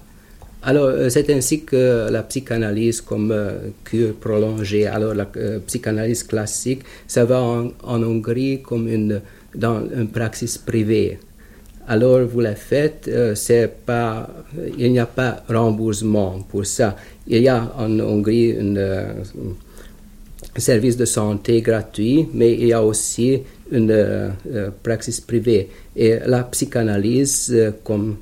Alors, 0.62 0.86
euh, 0.86 1.08
c'est 1.08 1.30
ainsi 1.30 1.62
que 1.64 2.08
la 2.10 2.22
psychanalyse 2.24 3.00
comme 3.00 3.30
euh, 3.30 3.70
cure 3.84 4.14
prolongée. 4.14 4.86
Alors, 4.86 5.14
la 5.14 5.28
euh, 5.36 5.60
psychanalyse 5.66 6.24
classique, 6.24 6.82
ça 7.06 7.24
va 7.24 7.40
en, 7.40 7.70
en 7.84 8.02
Hongrie 8.02 8.60
comme 8.62 8.88
une, 8.88 9.20
dans 9.54 9.80
une 9.96 10.08
praxis 10.08 10.58
privée. 10.58 11.18
Alors, 11.90 12.20
vous 12.26 12.40
la 12.40 12.54
faites, 12.54 13.08
euh, 13.08 13.34
c'est 13.34 13.66
pas, 13.86 14.28
il 14.76 14.92
n'y 14.92 14.98
a 14.98 15.06
pas 15.06 15.42
remboursement 15.48 16.40
pour 16.46 16.66
ça. 16.66 16.94
Il 17.26 17.40
y 17.40 17.48
a 17.48 17.72
en 17.78 17.98
Hongrie 18.00 18.54
euh, 18.58 19.14
un 20.54 20.60
service 20.60 20.98
de 20.98 21.06
santé 21.06 21.62
gratuit, 21.62 22.28
mais 22.34 22.52
il 22.52 22.66
y 22.66 22.72
a 22.74 22.84
aussi 22.84 23.40
une 23.72 23.90
euh, 23.90 24.28
praxis 24.82 25.18
privée. 25.22 25.70
Et 25.96 26.18
la 26.26 26.42
psychanalyse, 26.44 27.72
comme 27.82 28.18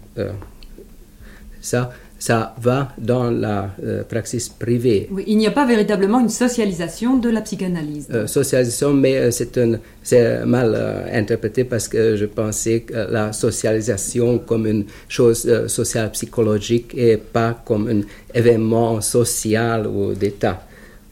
ça, 1.61 1.91
ça 2.19 2.55
va 2.63 2.93
dans 2.97 3.31
la 3.31 3.71
euh, 3.85 4.03
praxis 4.03 4.49
privée. 4.49 5.07
Oui, 5.11 5.25
Il 5.27 5.37
n'y 5.37 5.47
a 5.47 5.51
pas 5.51 5.67
véritablement 5.67 6.19
une 6.21 6.31
socialisation 6.31 7.19
de 7.19 7.29
la 7.29 7.43
psychanalyse. 7.43 8.09
Euh, 8.11 8.27
socialisation, 8.27 8.95
mais 8.95 9.17
euh, 9.19 9.31
c'est 9.31 9.59
un- 9.59 9.79
c'est 10.03 10.45
mal 10.47 10.73
euh, 10.75 11.07
interprété 11.13 11.65
parce 11.65 11.89
que 11.89 12.17
je 12.17 12.25
pensais 12.25 12.81
que 12.81 12.95
la 13.11 13.33
socialisation 13.35 14.39
comme 14.39 14.67
une 14.67 14.85
chose 15.09 15.47
sociale 15.69 16.11
psychologique 16.13 16.93
et 16.97 17.17
pas 17.19 17.61
comme 17.65 17.89
un 17.89 18.01
événement 18.35 19.01
social 19.03 19.87
ou 19.87 20.15
d'État. 20.15 20.63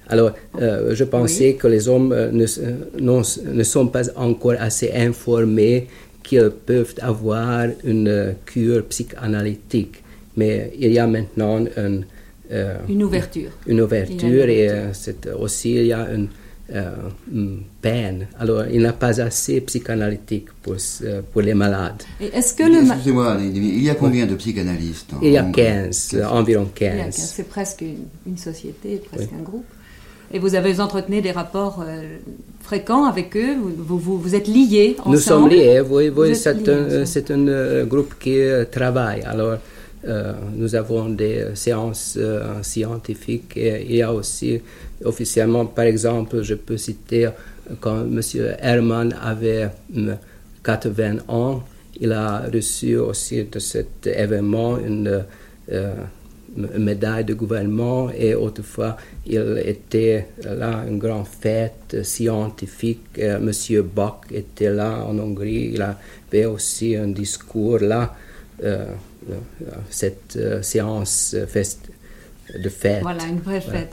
Alors, 0.08 0.32
je 0.61 1.04
pensais 1.04 1.54
que 1.54 1.66
les 1.66 1.88
hommes 1.88 2.14
ne, 2.32 2.46
non- 3.00 3.23
ne 3.52 3.62
sont 3.62 3.87
pas 3.88 4.02
encore 4.16 4.56
assez 4.61 4.92
informés 4.92 5.87
qu'ils 6.23 6.50
peuvent 6.66 6.94
avoir 7.00 7.66
une 7.84 8.34
cure 8.44 8.84
psychanalytique. 8.84 10.03
Mais 10.36 10.72
il 10.78 10.92
y 10.92 10.98
a 10.98 11.06
maintenant 11.06 11.64
un, 11.76 12.00
euh, 12.52 12.76
Une 12.88 13.02
ouverture. 13.04 13.50
une 13.66 13.80
ouverture 13.80 14.48
et 14.48 14.64
une 14.66 14.70
euh, 14.70 14.92
c'est 14.92 15.28
aussi 15.32 15.74
il 15.76 15.86
y 15.86 15.92
a 15.92 16.08
une, 16.12 16.28
euh, 16.74 16.90
une 17.32 17.60
peine. 17.80 18.26
Alors, 18.38 18.64
il 18.70 18.80
n'y 18.80 18.86
a 18.86 18.92
pas 18.92 19.20
assez 19.20 19.60
psychanalytique 19.60 20.48
pour, 20.62 20.76
pour 21.32 21.42
les 21.42 21.54
malades. 21.54 22.02
Et 22.20 22.26
est-ce 22.36 22.54
que 22.54 22.64
le 22.64 22.82
ma- 22.82 22.94
Excusez-moi, 22.94 23.36
il 23.40 23.82
y 23.82 23.90
a 23.90 23.94
combien 23.94 24.26
de 24.26 24.34
psychanalystes 24.34 25.10
Il 25.22 25.30
y 25.32 25.38
a 25.38 25.44
Hongrie? 25.44 25.62
15, 25.62 26.10
euh, 26.14 26.24
environ 26.26 26.68
Il 26.80 26.82
y 26.84 26.86
a 26.86 26.90
15. 26.92 27.04
quinze. 27.04 27.32
C'est 27.36 27.48
presque 27.48 27.80
une, 27.82 28.06
une 28.26 28.38
société, 28.38 29.00
presque 29.10 29.30
Oui. 29.32 29.38
un 29.40 29.42
groupe. 29.42 29.66
Et 30.32 30.38
vous 30.38 30.54
avez 30.54 30.80
entretenu 30.80 31.20
des 31.20 31.30
rapports 31.32 31.84
euh, 31.86 32.16
fréquents 32.60 33.04
avec 33.04 33.36
eux? 33.36 33.54
Vous, 33.78 33.98
vous, 33.98 34.34
êtes 34.34 34.48
liés 34.48 34.96
ensemble 34.98 35.14
Nous 35.14 35.20
sommes 35.20 35.48
liés, 35.50 35.80
oui, 35.88 36.08
oui, 36.14 36.34
c'est 36.34 36.68
un, 36.68 36.88
un 37.38 37.48
euh, 37.48 37.84
groupe 37.84 38.14
qui 38.18 38.40
euh, 38.40 38.64
travaille. 38.64 39.22
Alors, 39.22 39.58
nous 40.54 40.75
avons 40.75 41.08
des 41.08 41.38
euh, 41.38 41.54
séances 41.54 42.18
euh, 42.20 42.62
scientifiques 42.62 43.56
et 43.56 43.84
il 43.88 43.96
y 43.96 44.02
a 44.02 44.12
aussi 44.12 44.61
officiellement, 45.04 45.66
par 45.66 45.84
exemple, 45.87 46.42
je 46.42 46.54
peux 46.54 46.76
citer 46.76 47.26
euh, 47.26 47.30
quand 47.80 48.00
M. 48.02 48.20
Herman 48.61 49.14
avait 49.20 49.68
hum, 49.94 50.16
80 50.62 51.16
ans, 51.28 51.62
il 52.00 52.12
a 52.12 52.44
reçu 52.52 52.96
aussi 52.96 53.44
de 53.44 53.58
cet 53.58 54.06
événement 54.06 54.78
une 54.78 55.25
euh, 55.73 55.94
médaille 56.56 57.25
de 57.25 57.34
gouvernement 57.34 58.11
et 58.11 58.34
autrefois 58.34 58.96
il 59.26 59.61
était 59.64 60.28
là 60.44 60.84
une 60.88 60.99
grande 60.99 61.26
fête 61.26 62.04
scientifique. 62.04 63.00
Euh, 63.18 63.38
Monsieur 63.40 63.82
Bach 63.82 64.20
était 64.30 64.70
là 64.70 65.04
en 65.04 65.18
Hongrie, 65.18 65.73
il 65.75 65.82
avait 65.82 66.44
aussi 66.44 66.96
un 66.96 67.08
discours 67.08 67.78
là, 67.80 68.02
euh, 68.02 68.06
euh, 68.06 68.33
cette 69.90 70.37
euh, 70.37 70.62
séance 70.62 71.34
euh, 71.34 71.46
fest- 71.46 71.90
de 72.54 72.68
fête. 72.68 73.02
Voilà, 73.02 73.25
une 73.25 73.40
vraie 73.40 73.61
Voilà. 73.61 73.80
fête. 73.80 73.92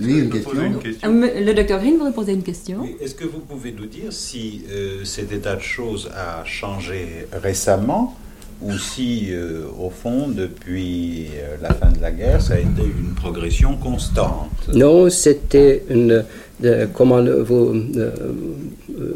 Oui, 0.00 0.18
une 0.18 0.30
question. 0.30 0.52
une 0.52 1.24
Euh, 1.24 1.40
Le 1.44 1.54
docteur 1.54 1.78
Green 1.80 1.96
voudrait 1.96 2.12
poser 2.12 2.32
une 2.32 2.42
question. 2.42 2.80
Oui, 2.82 2.96
Est-ce 3.00 3.14
que 3.14 3.24
vous 3.24 3.38
pouvez 3.40 3.72
nous 3.72 3.86
dire 3.86 4.12
si 4.12 4.64
euh, 4.70 5.04
cet 5.04 5.32
état 5.32 5.56
de 5.56 5.62
choses 5.62 6.10
a 6.14 6.44
changé 6.44 7.26
récemment 7.32 8.14
ou 8.62 8.72
si, 8.78 9.28
euh, 9.32 9.62
au 9.78 9.90
fond, 9.90 10.28
depuis 10.28 11.28
euh, 11.34 11.56
la 11.62 11.72
fin 11.74 11.90
de 11.90 12.00
la 12.00 12.10
guerre, 12.10 12.40
ça 12.40 12.54
a 12.54 12.58
été 12.58 12.82
une 12.82 13.14
progression 13.14 13.76
constante 13.76 14.50
Non, 14.72 15.10
c'était 15.10 15.82
une. 15.90 16.24
de- 16.58 16.88
comment 16.94 17.20
le- 17.20 17.42
vous 17.42 17.74
euh, 17.96 18.10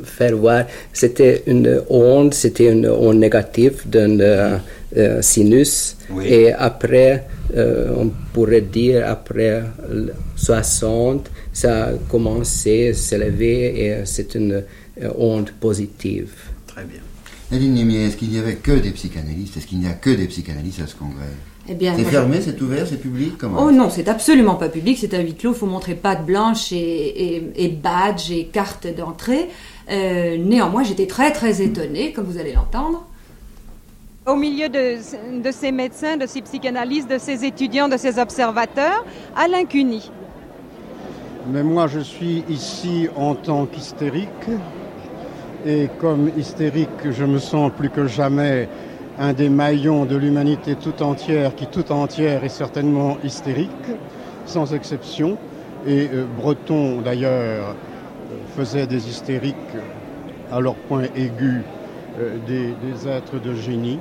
faire 0.05 0.37
voir 0.37 0.65
C'était 0.93 1.43
une 1.47 1.81
onde, 1.89 2.35
c'était 2.35 2.71
une 2.71 2.87
onde 2.87 3.17
négative 3.19 3.83
d'un 3.87 4.21
euh, 4.21 4.59
euh, 4.97 5.23
sinus. 5.23 5.97
Oui. 6.11 6.27
Et 6.29 6.53
après, 6.53 7.25
euh, 7.57 7.89
on 7.97 8.11
pourrait 8.35 8.61
dire, 8.61 9.07
après 9.09 9.63
le 9.91 10.13
60, 10.37 11.31
ça 11.53 11.87
a 11.87 11.93
commencé 12.11 12.89
à 12.89 12.95
s'élever 12.95 13.85
et 13.87 13.95
c'est 14.05 14.35
une 14.35 14.53
euh, 15.03 15.09
onde 15.17 15.51
positive. 15.59 16.31
Très 16.67 16.85
bien. 16.85 17.01
Nadine 17.51 17.75
Nimier, 17.75 18.05
est-ce 18.07 18.17
qu'il 18.17 18.29
n'y 18.29 18.39
avait 18.39 18.55
que 18.57 18.73
des 18.73 18.93
psychanalystes? 18.93 19.57
Est-ce 19.57 19.67
qu'il 19.67 19.81
n'y 19.81 19.89
a 19.89 19.93
que 19.93 20.11
des 20.11 20.27
psychanalystes 20.29 20.81
à 20.83 20.87
ce 20.87 20.95
congrès? 20.95 21.25
Eh 21.69 21.75
bien, 21.75 21.95
C'est 21.97 22.03
moi, 22.03 22.11
fermé, 22.11 22.41
c'est 22.41 22.61
ouvert, 22.63 22.87
c'est 22.87 22.97
public 23.01 23.35
Comment 23.39 23.65
Oh 23.65 23.71
non, 23.73 23.91
c'est 23.91 24.09
absolument 24.09 24.55
pas 24.55 24.69
public, 24.69 24.99
c'est 24.99 25.13
à 25.15 25.21
huis 25.21 25.35
clos, 25.35 25.53
il 25.53 25.59
faut 25.59 25.67
montrer 25.67 25.95
patte 25.95 26.25
blanche 26.25 26.73
et, 26.73 26.77
et, 27.37 27.53
et 27.57 27.69
badge 27.69 28.31
et 28.31 28.47
carte 28.47 28.87
d'entrée. 28.97 29.49
Euh, 29.91 30.37
néanmoins, 30.39 30.85
j'étais 30.85 31.07
très 31.07 31.33
très 31.33 31.61
étonnée, 31.61 32.13
comme 32.13 32.25
vous 32.27 32.39
allez 32.39 32.53
l'entendre. 32.53 33.05
Au 34.27 34.37
milieu 34.37 34.69
de, 34.69 35.43
de 35.43 35.51
ces 35.51 35.73
médecins, 35.73 36.17
de 36.17 36.27
ces 36.27 36.43
psychanalystes, 36.43 37.11
de 37.11 37.19
ces 37.19 37.45
étudiants, 37.45 37.89
de 37.89 37.97
ces 37.97 38.19
observateurs, 38.21 39.05
Alain 39.37 39.65
Cuny. 39.65 40.11
Mais 41.53 41.65
moi, 41.65 41.89
je 41.89 42.01
suis 42.01 42.45
ici 42.49 43.09
en 43.17 43.35
tant 43.35 43.67
qu'hystérique. 43.67 44.29
Et 45.67 45.89
comme 45.99 46.31
hystérique, 46.39 47.11
je 47.11 47.25
me 47.25 47.39
sens 47.39 47.71
plus 47.77 47.91
que 47.91 48.07
jamais 48.07 48.67
un 49.19 49.35
des 49.35 49.51
maillons 49.51 50.07
de 50.07 50.17
l'humanité 50.17 50.75
tout 50.75 51.03
entière, 51.03 51.55
qui 51.55 51.67
tout 51.67 51.93
entière 51.93 52.45
est 52.45 52.49
certainement 52.49 53.19
hystérique, 53.23 53.69
sans 54.47 54.73
exception. 54.73 55.37
Et 55.87 56.09
euh, 56.13 56.25
Breton, 56.39 57.03
d'ailleurs, 57.03 57.75
euh, 58.33 58.37
faisait 58.57 58.87
des 58.87 59.07
hystériques 59.09 59.55
à 60.51 60.61
leur 60.61 60.77
point 60.77 61.05
aigu 61.15 61.63
euh, 62.19 62.37
des, 62.47 62.69
des 62.83 63.07
êtres 63.07 63.39
de 63.39 63.55
génie. 63.55 63.99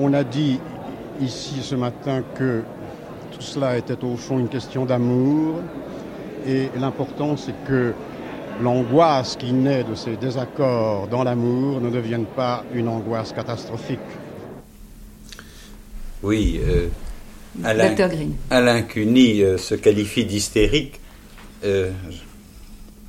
On 0.00 0.12
a 0.14 0.24
dit 0.24 0.58
ici 1.20 1.60
ce 1.62 1.76
matin 1.76 2.22
que 2.34 2.62
tout 3.30 3.42
cela 3.42 3.78
était 3.78 4.02
au 4.02 4.16
fond 4.16 4.40
une 4.40 4.48
question 4.48 4.84
d'amour. 4.84 5.60
Et 6.44 6.70
l'important, 6.76 7.36
c'est 7.36 7.54
que 7.68 7.92
l'angoisse 8.60 9.36
qui 9.36 9.52
naît 9.52 9.84
de 9.84 9.94
ces 9.94 10.16
désaccords 10.16 11.08
dans 11.08 11.24
l'amour 11.24 11.80
ne 11.80 11.90
devienne 11.90 12.24
pas 12.24 12.64
une 12.72 12.88
angoisse 12.88 13.32
catastrophique. 13.32 13.98
Oui, 16.22 16.60
euh, 16.66 16.88
Alain, 17.62 17.94
Alain 18.50 18.82
Cuny 18.82 19.42
euh, 19.42 19.58
se 19.58 19.74
qualifie 19.74 20.24
d'hystérique. 20.24 21.00
Euh, 21.64 21.90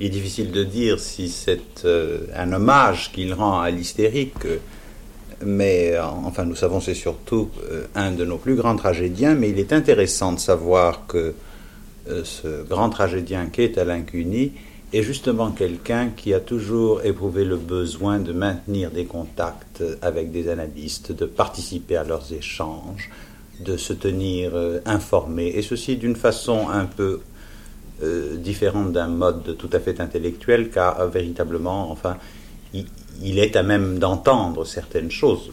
il 0.00 0.06
est 0.06 0.10
difficile 0.10 0.52
de 0.52 0.62
dire 0.62 1.00
si 1.00 1.28
c'est 1.28 1.84
un 2.36 2.52
hommage 2.52 3.10
qu'il 3.10 3.34
rend 3.34 3.58
à 3.58 3.70
l'hystérique, 3.70 4.46
mais 5.44 5.98
enfin 5.98 6.44
nous 6.44 6.54
savons 6.54 6.80
c'est 6.80 6.94
surtout 6.94 7.50
un 7.96 8.12
de 8.12 8.24
nos 8.24 8.36
plus 8.36 8.54
grands 8.54 8.76
tragédiens, 8.76 9.34
mais 9.34 9.50
il 9.50 9.58
est 9.58 9.72
intéressant 9.72 10.32
de 10.32 10.38
savoir 10.38 11.04
que 11.08 11.34
ce 12.06 12.62
grand 12.62 12.90
tragédien 12.90 13.46
qu'est 13.46 13.76
Alain 13.76 14.02
Cuny 14.02 14.52
est 14.92 15.02
justement 15.02 15.50
quelqu'un 15.50 16.10
qui 16.10 16.32
a 16.32 16.40
toujours 16.40 17.04
éprouvé 17.04 17.44
le 17.44 17.56
besoin 17.56 18.18
de 18.18 18.32
maintenir 18.32 18.90
des 18.90 19.04
contacts 19.04 19.82
avec 20.00 20.32
des 20.32 20.48
analystes, 20.48 21.12
de 21.12 21.26
participer 21.26 21.96
à 21.96 22.04
leurs 22.04 22.32
échanges, 22.32 23.10
de 23.60 23.76
se 23.76 23.92
tenir 23.92 24.52
euh, 24.54 24.80
informé, 24.86 25.48
et 25.48 25.62
ceci 25.62 25.96
d'une 25.96 26.16
façon 26.16 26.68
un 26.70 26.86
peu 26.86 27.20
euh, 28.02 28.36
différente 28.36 28.92
d'un 28.92 29.08
mode 29.08 29.56
tout 29.58 29.68
à 29.72 29.80
fait 29.80 30.00
intellectuel, 30.00 30.70
car 30.70 31.00
euh, 31.00 31.08
véritablement, 31.08 31.90
enfin, 31.90 32.16
il, 32.72 33.38
est 33.38 33.56
à 33.56 33.62
même 33.62 33.98
d'entendre 33.98 34.64
certaines 34.64 35.10
choses, 35.10 35.50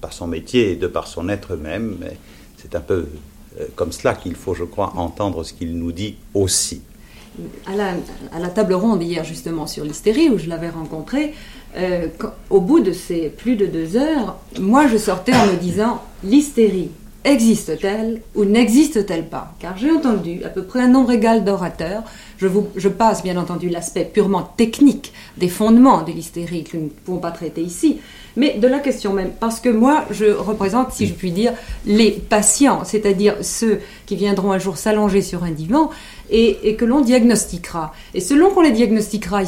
par 0.00 0.12
son 0.12 0.26
métier 0.26 0.72
et 0.72 0.76
de 0.76 0.86
par 0.86 1.06
son 1.06 1.28
être 1.28 1.54
même, 1.56 1.98
c'est 2.56 2.74
un 2.74 2.80
peu 2.80 3.06
comme 3.74 3.90
cela 3.90 4.14
qu'il 4.14 4.36
faut, 4.36 4.54
je 4.54 4.62
crois, 4.62 4.92
entendre 4.94 5.42
ce 5.42 5.52
qu'il 5.52 5.76
nous 5.76 5.90
dit 5.90 6.16
aussi 6.32 6.82
à 7.66 8.38
la, 8.38 8.48
table 8.48 8.74
ronde 8.74 9.02
hier 9.02 9.24
justement 9.24 9.66
sur 9.66 9.84
l'hystérie 9.84 10.28
où 10.30 10.38
je 10.38 10.48
l'avais 10.48 10.70
rencontré, 10.70 11.34
euh, 11.76 12.06
au 12.50 12.60
bout 12.60 12.80
de 12.80 12.92
ces 12.92 13.28
plus 13.28 13.56
de 13.56 13.66
deux 13.66 13.96
heures, 13.96 14.36
moi 14.58 14.86
je 14.86 14.96
sortais 14.96 15.34
en 15.34 15.46
me 15.46 15.56
disant 15.56 16.02
l'hystérie 16.24 16.90
existe-t-elle 17.24 18.22
ou 18.34 18.44
n'existe-t-elle 18.44 19.26
pas? 19.26 19.52
Car 19.58 19.76
j'ai 19.76 19.90
entendu 19.90 20.42
à 20.44 20.48
peu 20.48 20.62
près 20.62 20.80
un 20.80 20.88
nombre 20.88 21.10
égal 21.10 21.44
d'orateurs. 21.44 22.02
Je, 22.38 22.46
je 22.76 22.88
passe 22.88 23.22
bien 23.22 23.36
entendu 23.36 23.68
l'aspect 23.68 24.04
purement 24.04 24.42
technique 24.42 25.12
des 25.36 25.48
fondements 25.48 26.02
de 26.02 26.12
l'hystérie 26.12 26.64
que 26.64 26.76
nous 26.76 26.84
ne 26.84 26.88
pouvons 26.88 27.18
pas 27.18 27.32
traiter 27.32 27.60
ici, 27.60 27.98
mais 28.36 28.54
de 28.54 28.68
la 28.68 28.78
question 28.78 29.12
même. 29.12 29.32
Parce 29.38 29.60
que 29.60 29.68
moi, 29.68 30.04
je 30.10 30.26
représente, 30.26 30.92
si 30.92 31.06
je 31.06 31.12
puis 31.12 31.32
dire, 31.32 31.52
les 31.84 32.12
patients, 32.12 32.84
c'est-à-dire 32.84 33.36
ceux 33.42 33.80
qui 34.06 34.16
viendront 34.16 34.52
un 34.52 34.58
jour 34.58 34.78
s'allonger 34.78 35.22
sur 35.22 35.44
un 35.44 35.50
divan 35.50 35.90
et, 36.30 36.76
que 36.76 36.84
l'on 36.84 37.00
diagnostiquera. 37.00 37.92
Et 38.14 38.20
selon 38.20 38.50
qu'on 38.50 38.62
les 38.62 38.72
diagnostiquera 38.72 39.42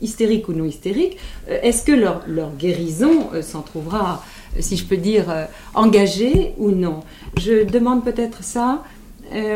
hystériques 0.00 0.48
ou 0.48 0.52
non 0.52 0.64
hystériques, 0.64 1.16
euh, 1.48 1.58
est-ce 1.62 1.82
que 1.82 1.92
leur, 1.92 2.22
guérison 2.58 3.30
euh, 3.34 3.42
s'en 3.42 3.62
trouvera, 3.62 4.22
euh, 4.56 4.60
si 4.60 4.76
je 4.76 4.84
peux 4.84 4.96
dire, 4.96 5.26
engagée 5.74 6.54
ou 6.58 6.70
non? 6.70 7.00
Je 7.36 7.64
demande 7.64 8.04
peut-être 8.04 8.42
ça 8.42 8.82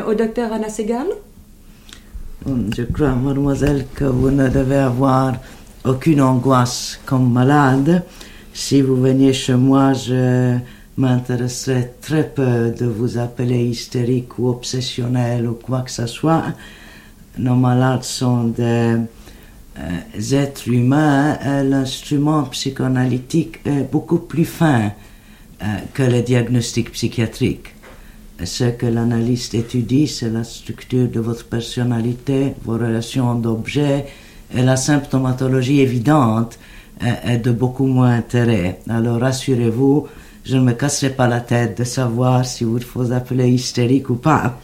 au 0.06 0.12
docteur 0.12 0.52
Anna 0.52 0.68
Segal. 0.68 1.06
Je 2.46 2.82
crois, 2.82 3.14
mademoiselle, 3.14 3.86
que 3.94 4.04
vous 4.04 4.30
ne 4.30 4.48
devez 4.48 4.76
avoir 4.76 5.34
aucune 5.84 6.20
angoisse 6.20 7.00
comme 7.06 7.32
malade. 7.32 8.02
Si 8.52 8.82
vous 8.82 8.96
veniez 8.96 9.32
chez 9.32 9.54
moi, 9.54 9.94
je 9.94 10.58
m'intéresserait 11.02 11.94
très 12.00 12.28
peu 12.28 12.70
de 12.70 12.86
vous 12.86 13.18
appeler 13.18 13.64
hystérique 13.64 14.38
ou 14.38 14.48
obsessionnel 14.48 15.48
ou 15.48 15.54
quoi 15.54 15.80
que 15.80 15.90
ce 15.90 16.06
soit. 16.06 16.44
Nos 17.38 17.56
malades 17.56 18.04
sont 18.04 18.44
des 18.44 18.96
euh, 19.78 20.42
êtres 20.44 20.68
humains. 20.68 21.38
L'instrument 21.64 22.44
psychanalytique 22.44 23.58
est 23.64 23.90
beaucoup 23.90 24.20
plus 24.20 24.44
fin 24.44 24.92
euh, 25.62 25.66
que 25.92 26.04
le 26.04 26.22
diagnostic 26.22 26.92
psychiatrique. 26.92 27.74
Ce 28.44 28.64
que 28.64 28.86
l'analyste 28.86 29.54
étudie, 29.54 30.06
c'est 30.06 30.30
la 30.30 30.44
structure 30.44 31.08
de 31.08 31.20
votre 31.20 31.46
personnalité, 31.46 32.54
vos 32.64 32.74
relations 32.74 33.34
d'objets 33.34 34.06
et 34.54 34.62
la 34.62 34.76
symptomatologie 34.76 35.80
évidente 35.80 36.58
est 37.00 37.38
de 37.38 37.50
beaucoup 37.50 37.86
moins 37.86 38.14
intérêt. 38.16 38.80
Alors 38.88 39.20
rassurez-vous, 39.20 40.06
je 40.44 40.56
ne 40.56 40.62
me 40.62 40.72
casserai 40.72 41.10
pas 41.10 41.28
la 41.28 41.40
tête 41.40 41.78
de 41.78 41.84
savoir 41.84 42.44
si 42.44 42.64
vous 42.64 42.78
vous 42.94 43.12
appelez 43.12 43.48
hystérique 43.48 44.10
ou 44.10 44.16
pas. 44.16 44.58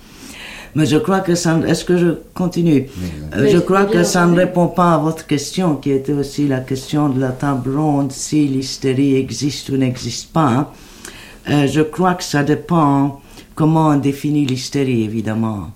Mais 0.74 0.86
je 0.86 0.96
crois 0.96 1.20
que 1.20 1.34
ça. 1.34 1.58
Est-ce 1.66 1.84
que 1.84 1.96
je 1.96 2.08
continue? 2.34 2.86
Euh, 3.34 3.48
Je 3.50 3.58
crois 3.58 3.86
que 3.86 4.02
ça 4.02 4.26
ne 4.26 4.36
répond 4.36 4.68
pas 4.68 4.94
à 4.94 4.98
votre 4.98 5.26
question, 5.26 5.76
qui 5.76 5.90
était 5.90 6.12
aussi 6.12 6.46
la 6.46 6.60
question 6.60 7.08
de 7.08 7.20
la 7.20 7.30
table 7.30 7.76
ronde, 7.76 8.12
si 8.12 8.46
l'hystérie 8.46 9.16
existe 9.16 9.70
ou 9.70 9.76
n'existe 9.76 10.32
pas. 10.32 10.72
Euh, 11.48 11.66
je 11.66 11.80
crois 11.80 12.14
que 12.14 12.24
ça 12.24 12.42
dépend 12.42 13.20
comment 13.54 13.88
on 13.88 13.96
définit 13.96 14.44
l'hystérie, 14.46 15.02
évidemment. 15.02 15.70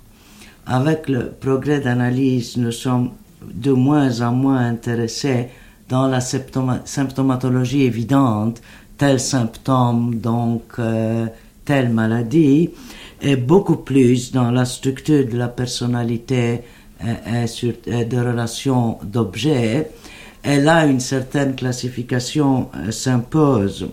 Avec 0.66 1.08
le 1.08 1.30
progrès 1.30 1.80
d'analyse, 1.80 2.56
nous 2.56 2.70
sommes 2.70 3.10
de 3.42 3.72
moins 3.72 4.20
en 4.20 4.32
moins 4.32 4.60
intéressés 4.66 5.48
dans 5.88 6.06
la 6.06 6.20
symptomatologie 6.20 7.82
évidente 7.82 8.62
tel 8.98 9.20
symptôme, 9.20 10.16
donc 10.16 10.62
euh, 10.78 11.26
telle 11.64 11.90
maladie, 11.90 12.70
et 13.20 13.37
beaucoup 13.37 13.76
plus 13.76 14.33
dans 14.33 14.50
la 14.50 14.64
structure 14.64 15.26
de 15.26 15.37
la 15.37 15.48
personnalité 15.48 16.62
et, 17.05 17.46
sur, 17.46 17.72
de 17.87 18.16
relations 18.16 18.98
d'objets. 19.02 19.90
Et 20.44 20.59
là, 20.59 20.87
une 20.87 21.00
certaine 21.00 21.55
classification 21.55 22.68
euh, 22.74 22.90
s'impose. 22.90 23.88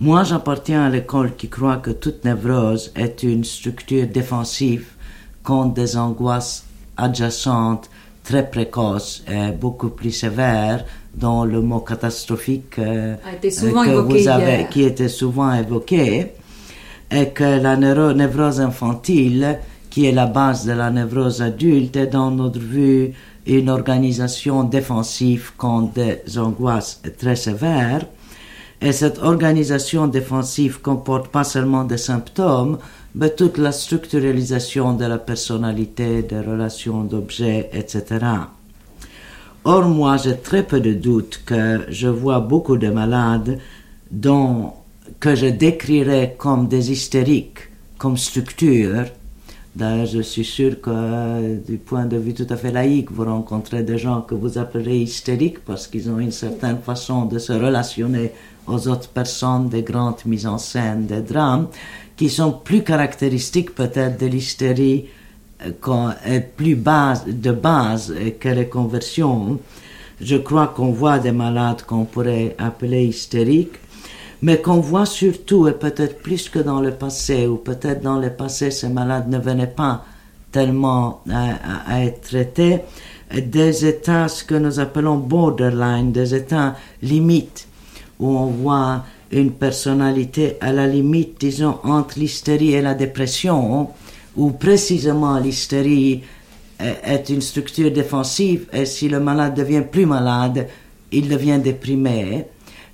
Moi, 0.00 0.24
j'appartiens 0.24 0.84
à 0.86 0.88
l'école 0.88 1.36
qui 1.36 1.48
croit 1.48 1.76
que 1.76 1.90
toute 1.90 2.24
névrose 2.24 2.90
est 2.96 3.22
une 3.22 3.44
structure 3.44 4.06
défensive 4.08 4.86
contre 5.44 5.74
des 5.74 5.96
angoisses 5.96 6.64
adjacentes 6.96 7.88
très 8.24 8.48
précoces 8.50 9.22
et 9.28 9.52
beaucoup 9.52 9.90
plus 9.90 10.12
sévères 10.12 10.84
dont 11.14 11.44
le 11.44 11.60
mot 11.60 11.80
catastrophique 11.80 12.78
euh, 12.78 13.16
que 13.42 14.00
vous 14.00 14.28
avez, 14.28 14.66
qui 14.70 14.84
était 14.84 15.08
souvent 15.08 15.52
évoqué, 15.52 16.32
et 17.10 17.28
que 17.30 17.60
la 17.60 17.76
névrose 17.76 18.60
infantile, 18.60 19.58
qui 19.90 20.06
est 20.06 20.12
la 20.12 20.26
base 20.26 20.66
de 20.66 20.72
la 20.72 20.90
névrose 20.90 21.42
adulte, 21.42 21.96
est 21.96 22.06
dans 22.06 22.30
notre 22.30 22.60
vue 22.60 23.12
une 23.46 23.68
organisation 23.68 24.64
défensive 24.64 25.52
contre 25.56 25.94
des 25.94 26.38
angoisses 26.38 27.02
très 27.18 27.36
sévères. 27.36 28.06
Et 28.80 28.92
cette 28.92 29.18
organisation 29.18 30.06
défensive 30.06 30.80
comporte 30.80 31.28
pas 31.28 31.44
seulement 31.44 31.84
des 31.84 31.98
symptômes, 31.98 32.78
mais 33.14 33.30
toute 33.30 33.58
la 33.58 33.72
structuralisation 33.72 34.94
de 34.94 35.04
la 35.04 35.18
personnalité, 35.18 36.22
des 36.22 36.40
relations 36.40 37.02
d'objets, 37.02 37.68
etc. 37.72 38.04
Or, 39.64 39.84
moi, 39.88 40.16
j'ai 40.16 40.38
très 40.38 40.62
peu 40.62 40.80
de 40.80 40.94
doute 40.94 41.42
que 41.44 41.80
je 41.90 42.08
vois 42.08 42.40
beaucoup 42.40 42.78
de 42.78 42.88
malades 42.88 43.58
dont, 44.10 44.72
que 45.20 45.34
je 45.34 45.46
décrirais 45.46 46.34
comme 46.38 46.66
des 46.66 46.90
hystériques, 46.90 47.68
comme 47.98 48.16
structure. 48.16 49.04
D'ailleurs, 49.76 50.06
je 50.06 50.22
suis 50.22 50.46
sûr 50.46 50.80
que 50.80 51.56
du 51.56 51.76
point 51.76 52.06
de 52.06 52.16
vue 52.16 52.32
tout 52.32 52.46
à 52.48 52.56
fait 52.56 52.72
laïque, 52.72 53.12
vous 53.12 53.24
rencontrez 53.24 53.82
des 53.82 53.98
gens 53.98 54.22
que 54.22 54.34
vous 54.34 54.56
appellerez 54.56 55.02
hystériques 55.02 55.62
parce 55.62 55.86
qu'ils 55.86 56.10
ont 56.10 56.18
une 56.18 56.32
certaine 56.32 56.78
façon 56.78 57.26
de 57.26 57.38
se 57.38 57.52
relationner 57.52 58.32
aux 58.66 58.88
autres 58.88 59.10
personnes, 59.10 59.68
des 59.68 59.82
grandes 59.82 60.24
mises 60.24 60.46
en 60.46 60.56
scène, 60.56 61.04
des 61.04 61.20
drames, 61.20 61.68
qui 62.16 62.30
sont 62.30 62.52
plus 62.52 62.82
caractéristiques 62.82 63.74
peut-être 63.74 64.18
de 64.18 64.26
l'hystérie 64.26 65.06
plus 66.56 66.74
base, 66.76 67.24
de 67.26 67.52
base 67.52 68.14
que 68.38 68.48
les 68.48 68.68
conversions. 68.68 69.58
Je 70.20 70.36
crois 70.36 70.68
qu'on 70.68 70.92
voit 70.92 71.18
des 71.18 71.32
malades 71.32 71.82
qu'on 71.82 72.04
pourrait 72.04 72.54
appeler 72.58 73.04
hystériques, 73.04 73.78
mais 74.42 74.58
qu'on 74.60 74.80
voit 74.80 75.06
surtout, 75.06 75.68
et 75.68 75.72
peut-être 75.72 76.18
plus 76.22 76.48
que 76.48 76.58
dans 76.58 76.80
le 76.80 76.92
passé, 76.92 77.46
ou 77.46 77.56
peut-être 77.56 78.02
dans 78.02 78.18
le 78.18 78.30
passé, 78.30 78.70
ces 78.70 78.88
malades 78.88 79.28
ne 79.28 79.38
venaient 79.38 79.66
pas 79.66 80.04
tellement 80.52 81.22
à, 81.30 82.04
être 82.04 82.22
traités, 82.22 82.80
des 83.34 83.86
états, 83.86 84.28
ce 84.28 84.42
que 84.44 84.56
nous 84.56 84.80
appelons 84.80 85.16
borderline, 85.16 86.12
des 86.12 86.34
états 86.34 86.74
limites, 87.02 87.68
où 88.18 88.28
on 88.28 88.46
voit 88.46 89.04
une 89.30 89.52
personnalité 89.52 90.56
à 90.60 90.72
la 90.72 90.86
limite, 90.86 91.40
disons, 91.40 91.78
entre 91.84 92.18
l'hystérie 92.18 92.72
et 92.72 92.82
la 92.82 92.94
dépression, 92.94 93.90
où 94.36 94.52
précisément 94.52 95.38
l'hystérie 95.38 96.22
est 96.78 97.28
une 97.28 97.40
structure 97.40 97.90
défensive 97.90 98.66
et 98.72 98.86
si 98.86 99.08
le 99.08 99.20
malade 99.20 99.54
devient 99.54 99.82
plus 99.90 100.06
malade, 100.06 100.66
il 101.12 101.28
devient 101.28 101.60
déprimé. 101.62 102.46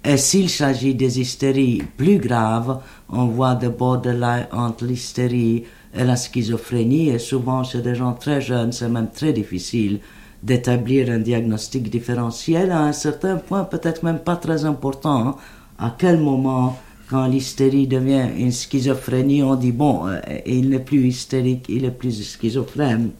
Et 0.05 0.17
s'il 0.17 0.49
s'agit 0.51 0.95
des 0.95 1.21
hystéries 1.21 1.83
plus 1.97 2.19
graves, 2.19 2.81
on 3.09 3.27
voit 3.27 3.55
des 3.55 3.69
borderline 3.69 4.47
entre 4.53 4.85
l'hystérie 4.85 5.65
et 5.95 6.05
la 6.05 6.17
schizophrénie 6.17 7.09
et 7.09 7.19
souvent 7.19 7.65
chez 7.65 7.81
des 7.81 7.95
gens 7.95 8.13
très 8.13 8.41
jeunes, 8.41 8.73
c'est 8.73 8.89
même 8.89 9.11
très 9.11 9.33
difficile 9.33 10.01
d'établir 10.43 11.11
un 11.11 11.19
diagnostic 11.19 11.91
différentiel 11.91 12.71
à 12.71 12.83
un 12.83 12.93
certain 12.93 13.37
point, 13.37 13.65
peut-être 13.65 14.03
même 14.05 14.21
pas 14.21 14.37
très 14.37 14.65
important. 14.65 15.37
À 15.79 15.95
quel 15.99 16.21
moment, 16.21 16.79
quand 17.09 17.27
l'hystérie 17.27 17.87
devient 17.87 18.29
une 18.37 18.53
schizophrénie, 18.53 19.43
on 19.43 19.55
dit 19.55 19.73
bon, 19.73 20.07
euh, 20.07 20.21
il 20.45 20.71
n'est 20.71 20.81
plus 20.81 21.07
hystérique, 21.07 21.67
il 21.69 21.85
est 21.85 21.91
plus 21.91 22.23
schizophrène. 22.23 23.11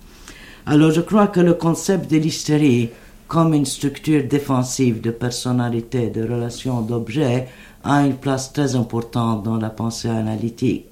Alors 0.67 0.91
je 0.91 1.01
crois 1.01 1.29
que 1.29 1.41
le 1.41 1.55
concept 1.55 2.11
de 2.11 2.17
l'hystérie 2.17 2.91
comme 3.29 3.55
une 3.55 3.67
structure 3.67 4.25
défensive 4.25 5.01
de 5.01 5.11
personnalité, 5.11 6.11
de 6.11 6.23
relation 6.23 6.81
d'objet, 6.81 7.49
a 7.83 8.07
une 8.07 8.15
place 8.17 8.53
très 8.53 8.77
importante 8.77 9.43
dans 9.43 9.57
la 9.57 9.71
pensée 9.71 10.09
analytique. 10.09 10.91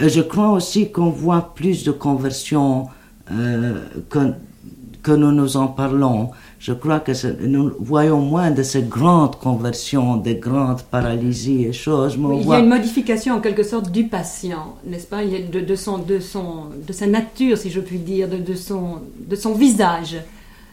Et 0.00 0.08
je 0.08 0.20
crois 0.20 0.50
aussi 0.50 0.92
qu'on 0.92 1.10
voit 1.10 1.54
plus 1.54 1.84
de 1.84 1.90
conversions 1.90 2.88
euh, 3.32 3.80
que, 4.08 5.10
nous 5.10 5.32
nous 5.32 5.56
en 5.56 5.68
parlons. 5.68 6.30
Je 6.58 6.72
crois 6.72 6.98
que 6.98 7.12
nous 7.46 7.72
voyons 7.78 8.20
moins 8.20 8.50
de 8.50 8.64
ces 8.64 8.82
grandes 8.82 9.36
conversions, 9.36 10.16
des 10.16 10.34
grandes 10.34 10.82
paralysies 10.82 11.66
et 11.66 11.72
choses. 11.72 12.18
il 12.18 12.48
y 12.48 12.52
a 12.52 12.58
une 12.58 12.68
modification 12.68 13.36
en 13.36 13.40
quelque 13.40 13.62
sorte 13.62 13.92
du 13.92 14.04
patient, 14.08 14.74
n'est-ce 14.84 15.06
pas? 15.06 15.24
De, 15.24 15.60
de, 15.60 15.74
son, 15.76 15.98
de, 15.98 16.18
son, 16.18 16.66
de 16.86 16.92
sa 16.92 17.06
nature, 17.06 17.56
si 17.56 17.70
je 17.70 17.80
puis 17.80 17.98
dire, 17.98 18.28
de, 18.28 18.38
de, 18.38 18.54
son, 18.54 19.00
de 19.18 19.36
son 19.36 19.54
visage. 19.54 20.16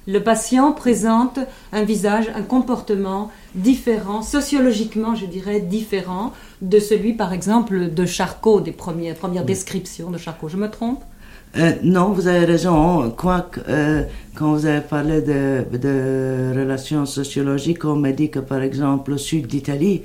Le 0.07 0.19
patient 0.19 0.71
présente 0.71 1.39
un 1.71 1.83
visage, 1.83 2.31
un 2.35 2.43
comportement 2.43 3.31
différent, 3.53 4.21
sociologiquement, 4.23 5.15
je 5.15 5.25
dirais, 5.25 5.59
différent 5.59 6.33
de 6.61 6.79
celui, 6.79 7.13
par 7.13 7.31
exemple, 7.31 7.91
de 7.91 8.05
Charcot, 8.05 8.59
des 8.59 8.71
premières, 8.71 9.15
premières 9.15 9.45
descriptions 9.45 10.09
de 10.09 10.17
Charcot. 10.17 10.47
Je 10.47 10.57
me 10.57 10.69
trompe? 10.69 11.03
Euh, 11.57 11.71
non, 11.83 12.09
vous 12.09 12.27
avez 12.27 12.45
raison. 12.45 13.09
Quoique, 13.11 13.61
euh, 13.69 14.03
quand 14.35 14.53
vous 14.53 14.65
avez 14.65 14.81
parlé 14.81 15.21
de, 15.21 15.63
relations 16.57 17.05
sociologiques, 17.05 17.85
on 17.85 17.95
m'a 17.95 18.11
dit 18.11 18.29
que, 18.29 18.39
par 18.39 18.61
exemple, 18.61 19.13
au 19.13 19.17
sud 19.17 19.47
d'Italie, 19.47 20.01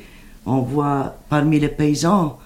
on 0.47 0.59
voit 0.59 1.17
parmi 1.29 1.59
les 1.59 1.69
paysans 1.69 2.39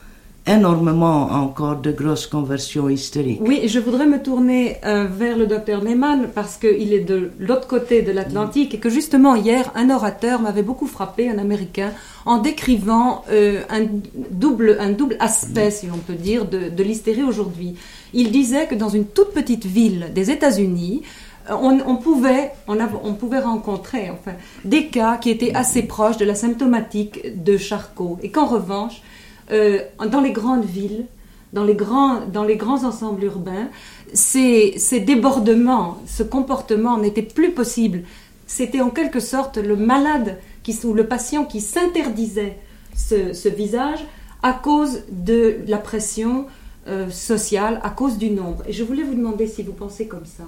énormément 0.47 1.31
encore 1.33 1.77
de 1.77 1.91
grosses 1.91 2.27
conversions 2.27 2.91
hystériques. 2.91 3.41
Oui, 3.43 3.63
je 3.67 3.79
voudrais 3.79 4.07
me 4.07 4.23
tourner 4.23 4.77
euh, 4.85 5.07
vers 5.07 5.39
le 5.39 5.47
docteur 5.47 5.83
Neyman 5.83 6.29
parce 6.35 6.59
qu'il 6.59 6.93
est 6.93 7.01
de 7.01 7.31
l'autre 7.39 7.67
côté 7.67 8.03
de 8.03 8.13
l'Atlantique 8.13 8.75
et 8.75 8.79
que 8.79 8.91
justement 8.91 9.37
hier, 9.37 9.73
un 9.75 9.89
orateur 9.89 10.43
m'avait 10.43 10.63
beaucoup 10.63 10.87
frappé, 10.87 11.31
un 11.31 11.39
Américain, 11.39 11.93
en 12.27 12.39
décrivant 12.39 13.25
un, 13.31 13.87
double, 14.31 14.77
un 14.81 14.91
double 14.91 15.17
aspect, 15.19 15.71
si 15.71 15.89
on 15.93 15.99
peut 15.99 16.13
dire, 16.15 16.45
de, 16.47 16.69
de 16.69 16.83
l'hystérie 16.83 17.23
aujourd'hui. 17.23 17.77
Il 18.15 18.31
disait 18.31 18.67
que 18.67 18.75
dans 18.75 18.89
une 18.89 19.07
toute 19.07 19.33
petite 19.33 19.67
ville 19.67 20.11
des 20.15 20.31
États-Unis, 20.31 21.03
euh, 21.51 21.55
on, 21.55 21.97
pouvait, 21.97 22.53
on, 22.69 22.79
on, 22.81 23.15
pouvait 23.15 23.41
rencontrer 23.41 24.11
enfin, 24.11 24.33
des 24.65 24.87
cas 24.87 25.19
qui 25.19 25.31
étaient 25.31 25.55
assez 25.55 25.83
proches 25.83 26.17
de 26.17 26.25
la 26.25 26.35
symptomatique 26.35 27.43
de 27.43 27.57
Charcot 27.59 28.19
et 28.23 28.31
qu'en 28.31 28.47
revanche, 28.47 29.03
euh, 29.51 29.81
dans 30.11 30.23
les 30.23 30.33
grandes 30.33 30.65
villes, 30.65 31.07
dans 31.53 31.65
les 31.65 31.77
grands, 31.77 32.85
ensembles 32.85 33.25
urbains, 33.25 33.69
ces, 34.13 34.75
ces 34.77 35.01
débordements, 35.01 35.99
ce 36.07 36.23
comportement 36.23 36.99
n'était 36.99 37.23
plus 37.23 37.53
possible. 37.53 38.03
C'était 38.47 38.81
en 38.81 38.91
quelque 38.91 39.21
sorte 39.21 39.59
le 39.59 39.77
malade 39.77 40.39
qui, 40.63 40.77
ou 40.85 40.95
le 40.95 41.07
patient 41.07 41.45
qui 41.45 41.61
s'interdisait 41.61 42.59
ce, 42.97 43.49
visage 43.49 44.05
à 44.43 44.53
cause 44.53 45.03
de 45.11 45.59
la 45.67 45.79
pression 45.79 46.47
euh, 46.87 47.11
sociale, 47.11 47.81
à 47.83 47.91
cause 47.91 48.19
du 48.19 48.31
nombre. 48.31 48.63
Et 48.67 48.73
je 48.73 48.85
voulais 48.85 49.03
vous 49.03 49.15
demander 49.15 49.47
si 49.47 49.63
vous 49.63 49.73
pensez 49.73 50.07
comme 50.07 50.27
ça. 50.27 50.45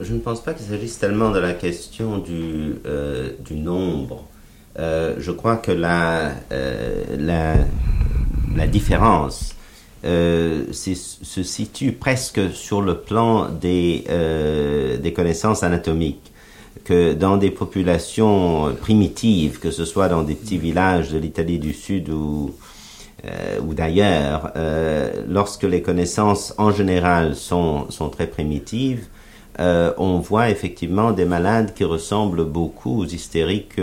Je 0.00 0.14
ne 0.14 0.20
pense 0.20 0.42
pas 0.42 0.54
qu'il 0.54 0.66
s'agisse 0.66 0.98
tellement 0.98 1.30
de 1.30 1.40
la 1.40 1.54
question 1.54 2.18
du, 2.18 2.76
euh, 2.86 3.30
du 3.40 3.54
nombre. 3.54 4.24
Euh, 4.78 5.16
je 5.18 5.32
crois 5.32 5.56
que 5.56 5.72
la, 5.72 6.32
euh, 6.52 7.04
la, 7.18 7.54
la, 8.54 8.66
différence 8.68 9.56
se 10.04 11.42
situe 11.42 11.92
presque 11.92 12.52
sur 12.52 12.80
le 12.80 12.98
plan 12.98 13.48
des, 13.48 14.04
des 15.02 15.12
connaissances 15.12 15.64
anatomiques 15.64 16.32
que 16.84 17.12
dans 17.14 17.36
des 17.36 17.50
populations 17.50 18.72
primitives, 18.80 19.58
que 19.58 19.72
ce 19.72 19.84
soit 19.84 20.08
dans 20.08 20.22
des 20.22 20.36
petits 20.36 20.58
villages 20.58 21.10
de 21.10 21.18
l'Italie 21.18 21.58
du 21.58 21.72
Sud 21.72 22.08
ou, 22.10 22.54
ou 23.66 23.74
d'ailleurs, 23.74 24.52
lorsque 25.28 25.64
les 25.64 25.82
connaissances 25.82 26.54
en 26.56 26.70
général 26.70 27.34
sont, 27.34 27.90
sont 27.90 28.10
très 28.10 28.26
primitives, 28.26 29.06
on 29.58 30.18
voit 30.18 30.50
effectivement 30.50 31.10
des 31.12 31.24
malades 31.24 31.74
qui 31.74 31.84
ressemblent 31.84 32.44
beaucoup 32.44 33.00
aux 33.00 33.06
hystériques 33.06 33.80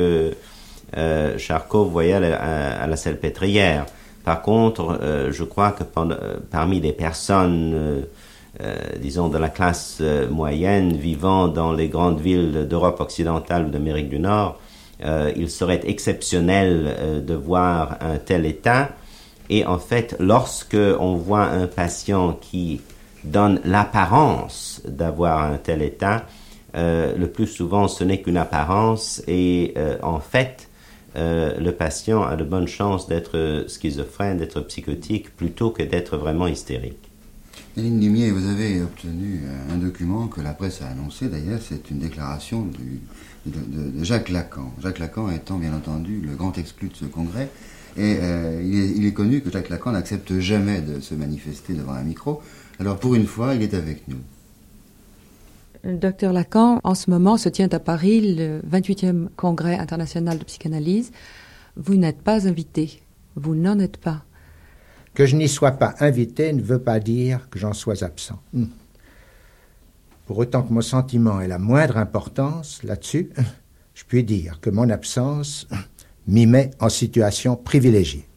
euh, 0.97 1.37
Charcot 1.37 1.85
voyait 1.85 2.13
à, 2.13 2.87
la 2.87 2.95
salpêtrière. 2.95 3.85
Par 4.23 4.41
contre, 4.41 4.97
euh, 5.01 5.31
je 5.31 5.43
crois 5.43 5.71
que 5.71 5.83
euh, 5.83 6.37
parmi 6.49 6.79
les 6.79 6.93
personnes, 6.93 8.05
disons, 9.01 9.27
de 9.27 9.37
la 9.37 9.49
classe 9.49 10.01
moyenne 10.31 10.93
vivant 10.93 11.49
dans 11.49 11.73
les 11.73 11.89
grandes 11.89 12.21
villes 12.21 12.67
d'Europe 12.69 13.01
occidentale 13.01 13.65
ou 13.65 13.69
d'Amérique 13.69 14.07
du 14.07 14.19
Nord, 14.19 14.59
il 15.35 15.49
serait 15.49 15.81
exceptionnel 15.83 17.23
de 17.27 17.33
voir 17.33 17.97
un 17.99 18.17
tel 18.17 18.45
état. 18.45 18.91
Et 19.49 19.65
en 19.65 19.77
fait, 19.77 20.15
lorsque 20.19 20.77
on 20.99 21.15
voit 21.15 21.45
un 21.45 21.67
patient 21.67 22.34
qui 22.34 22.81
donne 23.23 23.62
l'apparence 23.63 24.81
d'avoir 24.88 25.43
un 25.43 25.58
tel 25.58 25.81
état, 25.81 26.25
le 26.73 27.25
plus 27.25 27.47
souvent 27.47 27.88
ce 27.88 28.03
n'est 28.03 28.21
qu'une 28.21 28.38
apparence 28.38 29.23
et 29.27 29.73
en 30.03 30.19
fait 30.19 30.67
euh, 31.15 31.58
le 31.60 31.71
patient 31.71 32.23
a 32.23 32.36
de 32.36 32.43
bonnes 32.43 32.67
chances 32.67 33.08
d'être 33.08 33.65
schizophrène, 33.67 34.38
d'être 34.38 34.60
psychotique, 34.62 35.36
plutôt 35.36 35.69
que 35.71 35.81
d'être 35.81 36.17
vraiment 36.17 36.47
hystérique. 36.47 37.10
Aline 37.77 38.01
Lumier, 38.01 38.31
vous 38.31 38.47
avez 38.47 38.81
obtenu 38.81 39.41
euh, 39.45 39.73
un 39.73 39.77
document 39.77 40.27
que 40.27 40.41
la 40.41 40.53
presse 40.53 40.81
a 40.81 40.88
annoncé, 40.88 41.29
d'ailleurs, 41.29 41.60
c'est 41.62 41.89
une 41.89 41.99
déclaration 41.99 42.65
de, 42.65 43.53
Jacques 44.03 44.29
Lacan. 44.29 44.73
Jacques 44.81 44.99
Lacan 44.99 45.29
étant 45.29 45.58
bien 45.58 45.73
entendu 45.73 46.19
le 46.19 46.36
grand 46.36 46.58
exclu 46.58 46.89
de 46.89 46.95
ce 46.95 47.05
congrès, 47.05 47.49
et 47.97 48.17
euh, 48.21 48.62
il, 48.63 49.05
est, 49.05 49.13
connu 49.13 49.41
que 49.41 49.49
Jacques 49.49 49.69
Lacan 49.69 49.91
n'accepte 49.93 50.38
jamais 50.39 50.81
de 50.81 50.99
se 50.99 51.15
manifester 51.15 51.73
devant 51.73 51.93
un 51.93 52.03
micro, 52.03 52.41
alors 52.79 52.97
pour 52.97 53.15
une 53.15 53.25
fois, 53.25 53.55
il 53.55 53.62
est 53.62 53.73
avec 53.73 54.08
nous. 54.08 54.19
Docteur 55.86 56.34
Lacan, 56.34 56.81
en 56.84 56.95
ce 56.95 57.10
moment 57.10 57.38
se 57.38 57.47
tient 57.47 57.69
à 57.69 57.79
Paris 57.79 58.36
le 58.36 58.60
28e 58.69 59.27
congrès 59.36 59.77
international 59.77 60.39
de 60.39 60.43
psychanalyse. 60.43 61.12
Vous 61.77 61.95
n'êtes 61.95 62.21
pas 62.21 62.47
invité. 62.47 63.01
Vous 63.36 63.55
n'en 63.55 63.79
êtes 63.79 63.97
pas. 63.97 64.23
Que 65.13 65.25
je 65.25 65.36
n'y 65.36 65.47
sois 65.47 65.71
pas 65.71 65.93
invité 65.99 66.51
ne 66.53 66.62
veut 66.62 66.79
pas 66.79 66.99
dire 66.99 67.49
que 67.49 67.60
j'en 67.60 67.73
sois 67.73 68.03
absent. 68.03 68.41
Hmm. 68.53 68.65
Pour 70.25 70.39
autant 70.39 70.63
que 70.63 70.73
mon 70.73 70.81
sentiment 70.81 71.39
ait 71.39 71.47
la 71.47 71.60
moindre 71.60 71.97
importance 71.97 72.81
là-dessus, 72.84 73.29
je 73.93 74.03
puis 74.05 74.23
dire 74.23 74.60
que 74.60 74.71
mon 74.71 74.89
absence 74.89 75.67
m'y 76.27 76.45
met 76.45 76.71
en 76.79 76.89
situation 76.89 77.55
privilégiée. 77.55 78.27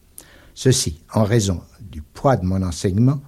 Ceci 0.55 1.03
en 1.13 1.25
raison 1.25 1.63
du 1.81 2.03
poids 2.03 2.37
de 2.37 2.45
mon 2.45 2.63
enseignement, 2.63 3.21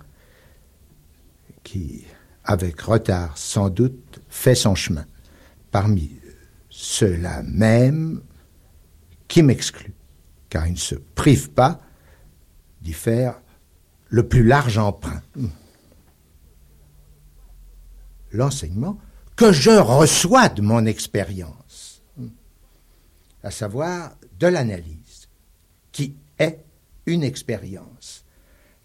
qui, 1.63 2.05
avec 2.45 2.81
retard 2.81 3.37
sans 3.39 3.71
doute, 3.71 4.21
fait 4.29 4.55
son 4.55 4.75
chemin 4.75 5.07
parmi 5.71 6.11
ceux-là 6.69 7.43
même 7.45 8.23
qui 9.29 9.43
m'excluent, 9.43 9.95
car 10.49 10.67
il 10.67 10.73
ne 10.73 10.79
se 10.79 10.97
prive 10.97 11.51
pas 11.51 11.81
d'y 12.81 12.93
faire 12.93 13.41
le 14.09 14.27
plus 14.27 14.43
large 14.43 14.79
emprunt. 14.79 15.23
L'enseignement 18.33 18.99
que 19.37 19.53
je 19.53 19.71
reçois 19.71 20.49
de 20.49 20.63
mon 20.63 20.85
expérience, 20.87 22.03
à 23.43 23.51
savoir 23.51 24.13
de 24.41 24.47
l'analyse, 24.49 25.29
qui 25.93 26.17
est 26.39 26.65
une 27.07 27.23
expérience 27.23 28.25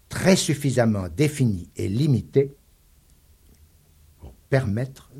très 0.08 0.36
suffisamment 0.36 1.08
définie 1.08 1.68
et 1.76 1.88
limitée 1.88 2.54
permettre 4.48 5.10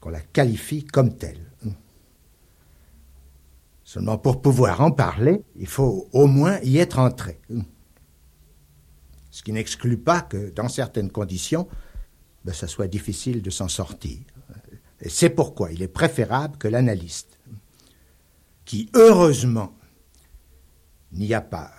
qu'on 0.00 0.10
la 0.10 0.20
qualifie 0.20 0.84
comme 0.84 1.16
telle. 1.16 1.50
Seulement 3.82 4.18
pour 4.18 4.42
pouvoir 4.42 4.80
en 4.80 4.90
parler, 4.90 5.42
il 5.56 5.66
faut 5.66 6.08
au 6.12 6.26
moins 6.26 6.58
y 6.60 6.78
être 6.78 6.98
entré. 6.98 7.40
Ce 9.30 9.42
qui 9.42 9.52
n'exclut 9.52 9.98
pas 9.98 10.22
que 10.22 10.50
dans 10.50 10.68
certaines 10.68 11.10
conditions, 11.10 11.68
ben, 12.44 12.52
ça 12.52 12.66
soit 12.66 12.88
difficile 12.88 13.42
de 13.42 13.50
s'en 13.50 13.68
sortir. 13.68 14.18
Et 15.00 15.08
c'est 15.08 15.30
pourquoi 15.30 15.72
il 15.72 15.82
est 15.82 15.88
préférable 15.88 16.56
que 16.58 16.68
l'analyste, 16.68 17.35
qui 18.66 18.90
heureusement 18.94 19.74
n'y 21.12 21.32
a 21.32 21.40
pas 21.40 21.72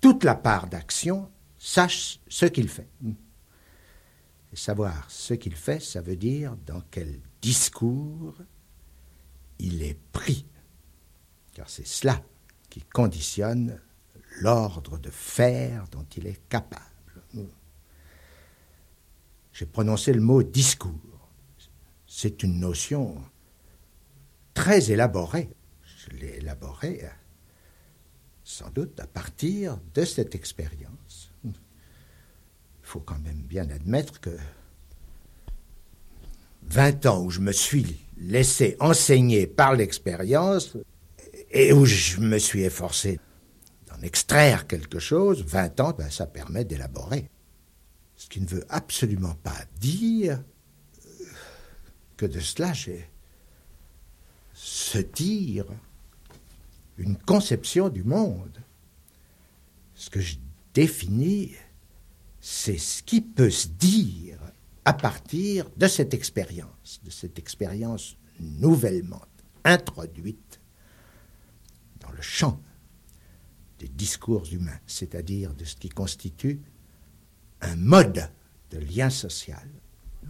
toute 0.00 0.24
la 0.24 0.34
part 0.34 0.66
d'action, 0.66 1.30
sache 1.56 2.18
ce 2.28 2.46
qu'il 2.46 2.68
fait 2.68 2.88
savoir 4.56 5.10
ce 5.10 5.34
qu'il 5.34 5.54
fait, 5.54 5.80
ça 5.80 6.00
veut 6.00 6.16
dire 6.16 6.56
dans 6.66 6.82
quel 6.90 7.20
discours 7.40 8.34
il 9.58 9.82
est 9.82 9.98
pris. 10.12 10.46
Car 11.52 11.68
c'est 11.68 11.86
cela 11.86 12.22
qui 12.70 12.82
conditionne 12.82 13.80
l'ordre 14.40 14.98
de 14.98 15.10
faire 15.10 15.86
dont 15.88 16.06
il 16.16 16.26
est 16.26 16.48
capable. 16.48 16.82
J'ai 19.52 19.66
prononcé 19.66 20.12
le 20.12 20.20
mot 20.20 20.42
discours. 20.42 21.28
C'est 22.06 22.42
une 22.42 22.58
notion 22.58 23.22
très 24.52 24.90
élaborée. 24.90 25.48
Je 26.04 26.16
l'ai 26.16 26.36
élaborée 26.36 27.02
sans 28.42 28.68
doute 28.70 29.00
à 29.00 29.06
partir 29.06 29.78
de 29.94 30.04
cette 30.04 30.34
expérience. 30.34 31.32
Il 31.44 31.52
faut 32.82 33.00
quand 33.00 33.18
même 33.20 33.42
bien 33.42 33.68
admettre 33.70 34.20
que 34.20 34.36
20 36.64 37.06
ans 37.06 37.22
où 37.22 37.30
je 37.30 37.40
me 37.40 37.52
suis 37.52 38.06
laissé 38.18 38.76
enseigner 38.80 39.46
par 39.46 39.74
l'expérience 39.74 40.76
et 41.50 41.72
où 41.72 41.86
je 41.86 42.20
me 42.20 42.38
suis 42.38 42.62
efforcé 42.62 43.18
d'en 43.86 44.00
extraire 44.02 44.66
quelque 44.66 44.98
chose, 44.98 45.42
20 45.44 45.80
ans, 45.80 45.94
ben, 45.96 46.10
ça 46.10 46.26
permet 46.26 46.64
d'élaborer. 46.64 47.30
Ce 48.16 48.28
qui 48.28 48.40
ne 48.40 48.46
veut 48.46 48.64
absolument 48.68 49.34
pas 49.34 49.64
dire 49.80 50.42
que 52.16 52.26
de 52.26 52.40
cela 52.40 52.72
j'ai 52.72 53.08
se 54.52 54.98
dire 54.98 55.66
une 56.98 57.16
conception 57.16 57.88
du 57.88 58.04
monde. 58.04 58.62
Ce 59.94 60.10
que 60.10 60.20
je 60.20 60.36
définis, 60.72 61.52
c'est 62.40 62.78
ce 62.78 63.02
qui 63.02 63.20
peut 63.20 63.50
se 63.50 63.68
dire 63.68 64.38
à 64.84 64.92
partir 64.92 65.70
de 65.76 65.86
cette 65.86 66.14
expérience, 66.14 67.00
de 67.04 67.10
cette 67.10 67.38
expérience 67.38 68.16
nouvellement 68.40 69.22
introduite 69.64 70.60
dans 72.00 72.10
le 72.10 72.22
champ 72.22 72.60
des 73.78 73.88
discours 73.88 74.44
humains, 74.52 74.78
c'est-à-dire 74.86 75.54
de 75.54 75.64
ce 75.64 75.76
qui 75.76 75.88
constitue 75.88 76.60
un 77.60 77.76
mode 77.76 78.30
de 78.70 78.78
lien 78.78 79.10
social. 79.10 79.68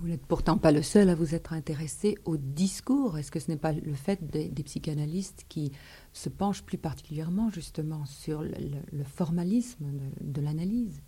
Vous 0.00 0.08
n'êtes 0.08 0.26
pourtant 0.26 0.58
pas 0.58 0.72
le 0.72 0.82
seul 0.82 1.08
à 1.08 1.14
vous 1.14 1.34
être 1.34 1.52
intéressé 1.52 2.16
au 2.24 2.36
discours. 2.36 3.18
Est-ce 3.18 3.30
que 3.30 3.40
ce 3.40 3.50
n'est 3.50 3.56
pas 3.56 3.72
le 3.72 3.94
fait 3.94 4.24
des, 4.24 4.50
psychanalystes 4.62 5.44
qui 5.48 5.72
se 6.12 6.28
penchent 6.28 6.62
plus 6.62 6.78
particulièrement 6.78 7.50
justement 7.50 8.04
sur 8.06 8.42
le, 8.42 9.04
formalisme 9.04 9.86
de 10.20 10.40
l'analyse? 10.40 11.00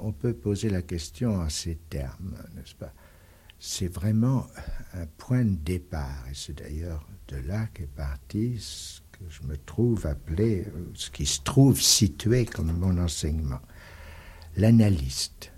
On 0.00 0.12
peut 0.12 0.32
poser 0.32 0.70
la 0.70 0.82
question 0.82 1.34
en 1.34 1.48
ces 1.48 1.76
termes, 1.90 2.36
n'est-ce 2.54 2.74
pas? 2.74 2.92
C'est 3.58 3.88
vraiment 3.88 4.46
un 4.94 5.06
point 5.06 5.44
de 5.44 5.56
départ, 5.56 6.26
et 6.30 6.34
c'est 6.34 6.58
d'ailleurs 6.58 7.06
de 7.28 7.36
là 7.36 7.66
qu'est 7.72 7.86
parti 7.86 8.58
ce 8.58 9.00
que 9.12 9.24
je 9.28 9.42
me 9.42 9.56
trouve 9.56 10.06
appelé, 10.06 10.66
ce 10.94 11.10
qui 11.10 11.26
se 11.26 11.40
trouve 11.40 11.80
situé 11.80 12.46
comme 12.46 12.72
mon 12.72 12.98
enseignement. 12.98 13.60
L'analyste 14.56 15.53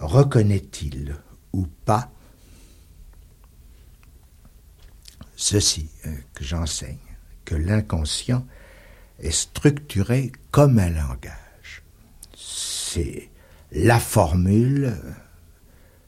reconnaît-il 0.00 1.16
ou 1.52 1.66
pas 1.84 2.10
ceci 5.36 5.88
euh, 6.06 6.14
que 6.34 6.44
j'enseigne, 6.44 6.98
que 7.44 7.54
l'inconscient 7.54 8.46
est 9.18 9.30
structuré 9.30 10.32
comme 10.50 10.78
un 10.78 10.90
langage? 10.90 11.82
C'est 12.36 13.30
la 13.72 14.00
formule 14.00 14.86
euh, 14.86 15.12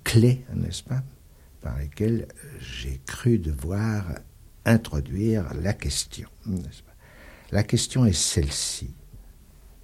clé, 0.04 0.44
n'est-ce 0.54 0.82
pas, 0.82 1.02
par 1.60 1.76
laquelle 1.76 2.26
j'ai 2.58 3.00
cru 3.06 3.38
devoir 3.38 4.04
introduire 4.64 5.52
la 5.54 5.72
question. 5.72 6.28
La 7.50 7.62
question 7.62 8.06
est 8.06 8.12
celle-ci. 8.12 8.94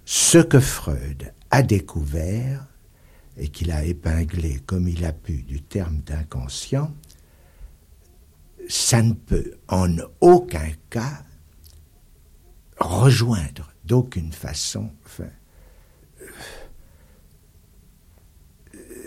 Ce 0.05 0.37
que 0.37 0.59
Freud 0.59 1.33
a 1.51 1.61
découvert 1.61 2.65
et 3.37 3.49
qu'il 3.49 3.71
a 3.71 3.83
épinglé 3.83 4.59
comme 4.65 4.87
il 4.87 5.05
a 5.05 5.13
pu 5.13 5.43
du 5.43 5.61
terme 5.61 5.99
d'inconscient, 5.99 6.93
ça 8.67 9.01
ne 9.01 9.13
peut 9.13 9.53
en 9.67 9.95
aucun 10.19 10.71
cas 10.89 11.23
rejoindre 12.79 13.71
d'aucune 13.85 14.33
façon 14.33 14.91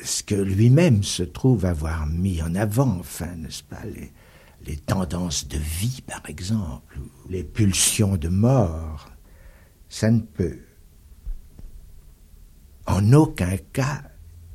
ce 0.03 0.23
que 0.23 0.35
lui-même 0.35 1.03
se 1.03 1.23
trouve 1.23 1.65
avoir 1.65 2.07
mis 2.07 2.43
en 2.43 2.55
avant, 2.55 2.99
enfin, 2.99 3.35
n'est-ce 3.37 3.63
pas, 3.63 3.83
les, 4.65 4.77
tendances 4.77 5.49
de 5.49 5.59
vie, 5.59 6.03
par 6.07 6.23
exemple, 6.29 6.99
les 7.29 7.45
pulsions 7.45 8.17
de 8.17 8.29
mort, 8.29 9.09
ça 9.89 10.11
ne 10.11 10.21
peut 10.21 10.61
en 12.87 13.13
aucun 13.13 13.57
cas 13.73 14.03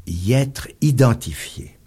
y 0.05 0.33
être 0.33 0.67
identifié. 0.81 1.77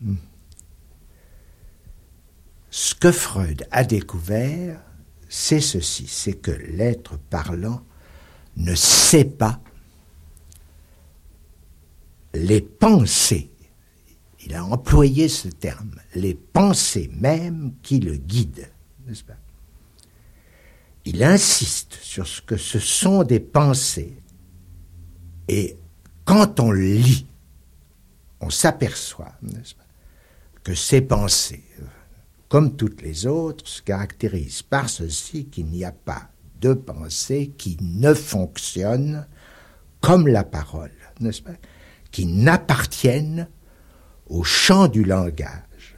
Ce 2.70 2.94
que 2.94 3.12
Freud 3.12 3.66
a 3.70 3.85
découvert, 3.85 4.81
c'est 5.28 5.61
ceci, 5.61 6.07
c'est 6.07 6.35
que 6.35 6.50
l'être 6.50 7.16
parlant 7.16 7.83
ne 8.57 8.74
sait 8.74 9.24
pas 9.24 9.61
les 12.35 12.61
pensées, 12.61 13.50
il 14.44 14.54
a 14.54 14.64
employé 14.64 15.28
ce 15.28 15.48
terme, 15.48 15.94
les 16.14 16.35
pensées 16.35 17.11
même 17.14 17.74
qui 17.83 18.00
le 18.00 18.16
guident, 18.16 18.68
n'est-ce 19.07 19.24
pas? 19.24 19.37
Il 21.04 21.22
insiste 21.22 21.98
sur 22.02 22.26
ce 22.26 22.42
que 22.42 22.57
ce 22.57 22.78
sont 22.78 23.22
des 23.22 23.40
pensées. 23.40 24.18
Et 25.48 25.76
quand 26.26 26.61
on 26.61 26.70
lit 26.70 27.26
on 28.40 28.51
s'aperçoit, 28.51 29.33
que 30.62 30.74
ces 30.74 31.01
pensées, 31.01 31.64
comme 32.48 32.77
toutes 32.77 33.03
les 33.03 33.27
autres, 33.27 33.66
se 33.66 33.83
caractérisent 33.83 34.62
par 34.62 34.88
ceci 34.88 35.46
qu'il 35.46 35.66
n'y 35.66 35.85
a 35.85 35.92
pas 35.92 36.31
de 36.61 36.72
pensée 36.72 37.53
qui 37.57 37.77
ne 37.81 38.14
fonctionne 38.14 39.27
comme 40.01 40.29
la 40.29 40.44
parole, 40.44 40.92
qui 42.11 42.27
n'appartiennent 42.27 43.48
au 44.27 44.44
champ 44.44 44.88
du 44.88 45.05
langage. 45.05 45.96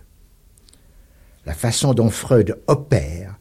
La 1.47 1.55
façon 1.55 1.95
dont 1.95 2.11
Freud 2.11 2.61
opère 2.67 3.39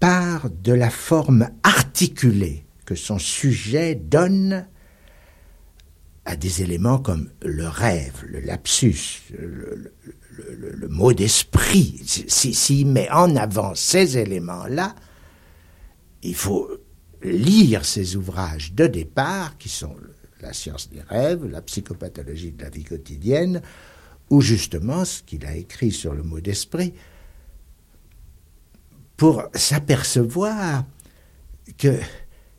part 0.00 0.50
de 0.50 0.72
la 0.72 0.90
forme 0.90 1.48
articulée 1.62 2.66
que 2.84 2.94
son 2.94 3.18
sujet 3.18 3.94
donne 3.94 4.66
à 6.26 6.34
des 6.36 6.62
éléments 6.62 6.98
comme 6.98 7.30
le 7.40 7.68
rêve, 7.68 8.24
le 8.26 8.40
lapsus, 8.40 9.22
le, 9.38 9.92
mot 10.88 11.12
d'esprit. 11.12 12.02
S'il 12.04 12.54
si, 12.54 12.84
met 12.84 13.08
en 13.10 13.36
avant 13.36 13.74
ces 13.74 14.18
éléments-là, 14.18 14.94
il 16.22 16.34
faut 16.34 16.68
lire 17.22 17.84
ces 17.84 18.16
ouvrages 18.16 18.72
de 18.72 18.86
départ, 18.86 19.56
qui 19.56 19.68
sont 19.68 19.94
la 20.40 20.52
science 20.52 20.90
des 20.90 21.00
rêves, 21.00 21.46
la 21.46 21.62
psychopathologie 21.62 22.52
de 22.52 22.62
la 22.62 22.70
vie 22.70 22.84
quotidienne, 22.84 23.62
ou 24.28 24.40
justement 24.40 25.04
ce 25.04 25.22
qu'il 25.22 25.46
a 25.46 25.54
écrit 25.54 25.92
sur 25.92 26.12
le 26.12 26.24
mot 26.24 26.40
d'esprit, 26.40 26.92
pour 29.16 29.44
s'apercevoir 29.54 30.84
que 31.78 31.98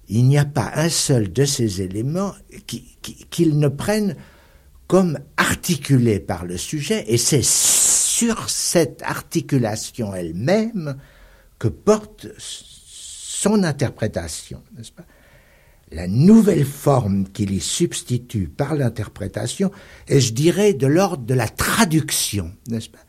il 0.10 0.26
n'y 0.28 0.38
a 0.38 0.46
pas 0.46 0.72
un 0.76 0.90
seul 0.90 1.32
de 1.32 1.46
ces 1.46 1.82
éléments 1.82 2.34
qu'ils 3.30 3.60
ne 3.60 3.68
prennent 3.68 4.16
comme 4.88 5.20
articulés 5.36 6.20
par 6.20 6.46
le 6.46 6.58
sujet, 6.58 7.04
et 7.08 7.18
c'est 7.18 7.44
sur 7.44 8.50
cette 8.50 9.02
articulation 9.04 10.16
elle-même 10.16 10.98
que 11.60 11.68
porte 11.68 12.28
son 12.38 13.64
interprétation, 13.64 14.64
n'est-ce 14.76 14.92
pas? 14.92 15.06
La 15.92 16.08
nouvelle 16.08 16.66
forme 16.66 17.30
qu'il 17.30 17.52
y 17.52 17.62
substitue 17.62 18.48
par 18.48 18.76
l'interprétation 18.76 19.72
est, 20.08 20.20
je 20.20 20.34
dirais, 20.34 20.74
de 20.74 20.88
l'ordre 20.88 21.24
de 21.26 21.34
la 21.34 21.48
traduction, 21.48 22.54
n'est-ce 22.68 22.90
pas? 22.90 23.00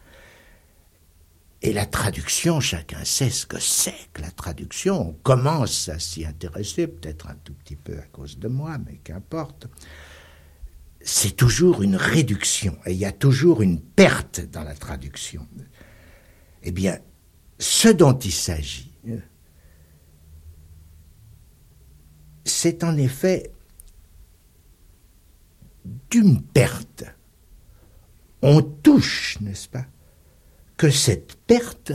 Et 1.61 1.73
la 1.73 1.87
traduction, 1.87 2.61
chacun 2.61 3.05
sait 3.05 3.31
ce 3.31 3.47
que 3.47 3.59
c'est 3.59 4.13
que 4.13 4.23
la 4.23 4.31
traduction. 4.31 5.11
On 5.11 5.13
commence 5.13 5.89
à 5.89 5.99
s'y 5.99 6.25
intéresser, 6.25 6.87
peut-être 6.87 7.29
un 7.29 7.35
tout 7.35 7.55
petit 7.55 7.77
peu 7.77 7.99
à 7.99 8.07
cause 8.07 8.39
de 8.39 8.49
moi, 8.49 8.79
mais 8.79 8.99
qu'importe. 8.99 9.67
C'est 11.01 11.37
toujours 11.37 11.83
une 11.83 11.97
réduction, 11.97 12.79
et 12.87 12.93
il 12.93 12.99
y 12.99 13.05
a 13.05 13.13
toujours 13.13 13.63
une 13.63 13.81
perte 13.81 14.41
dans 14.41 14.63
la 14.63 14.75
traduction. 14.75 15.47
Eh 16.63 16.71
bien, 16.71 16.99
ce 17.59 17.89
dont 17.89 18.19
il 18.19 18.33
s'agit, 18.33 18.93
c'est 22.45 22.85
en 22.85 22.97
effet 22.97 23.53
d'une 26.11 26.43
perte 26.43 27.05
on 28.43 28.63
touche, 28.63 29.39
n'est-ce 29.41 29.69
pas, 29.69 29.87
que 30.79 30.89
cette 30.89 31.35
perte, 31.47 31.93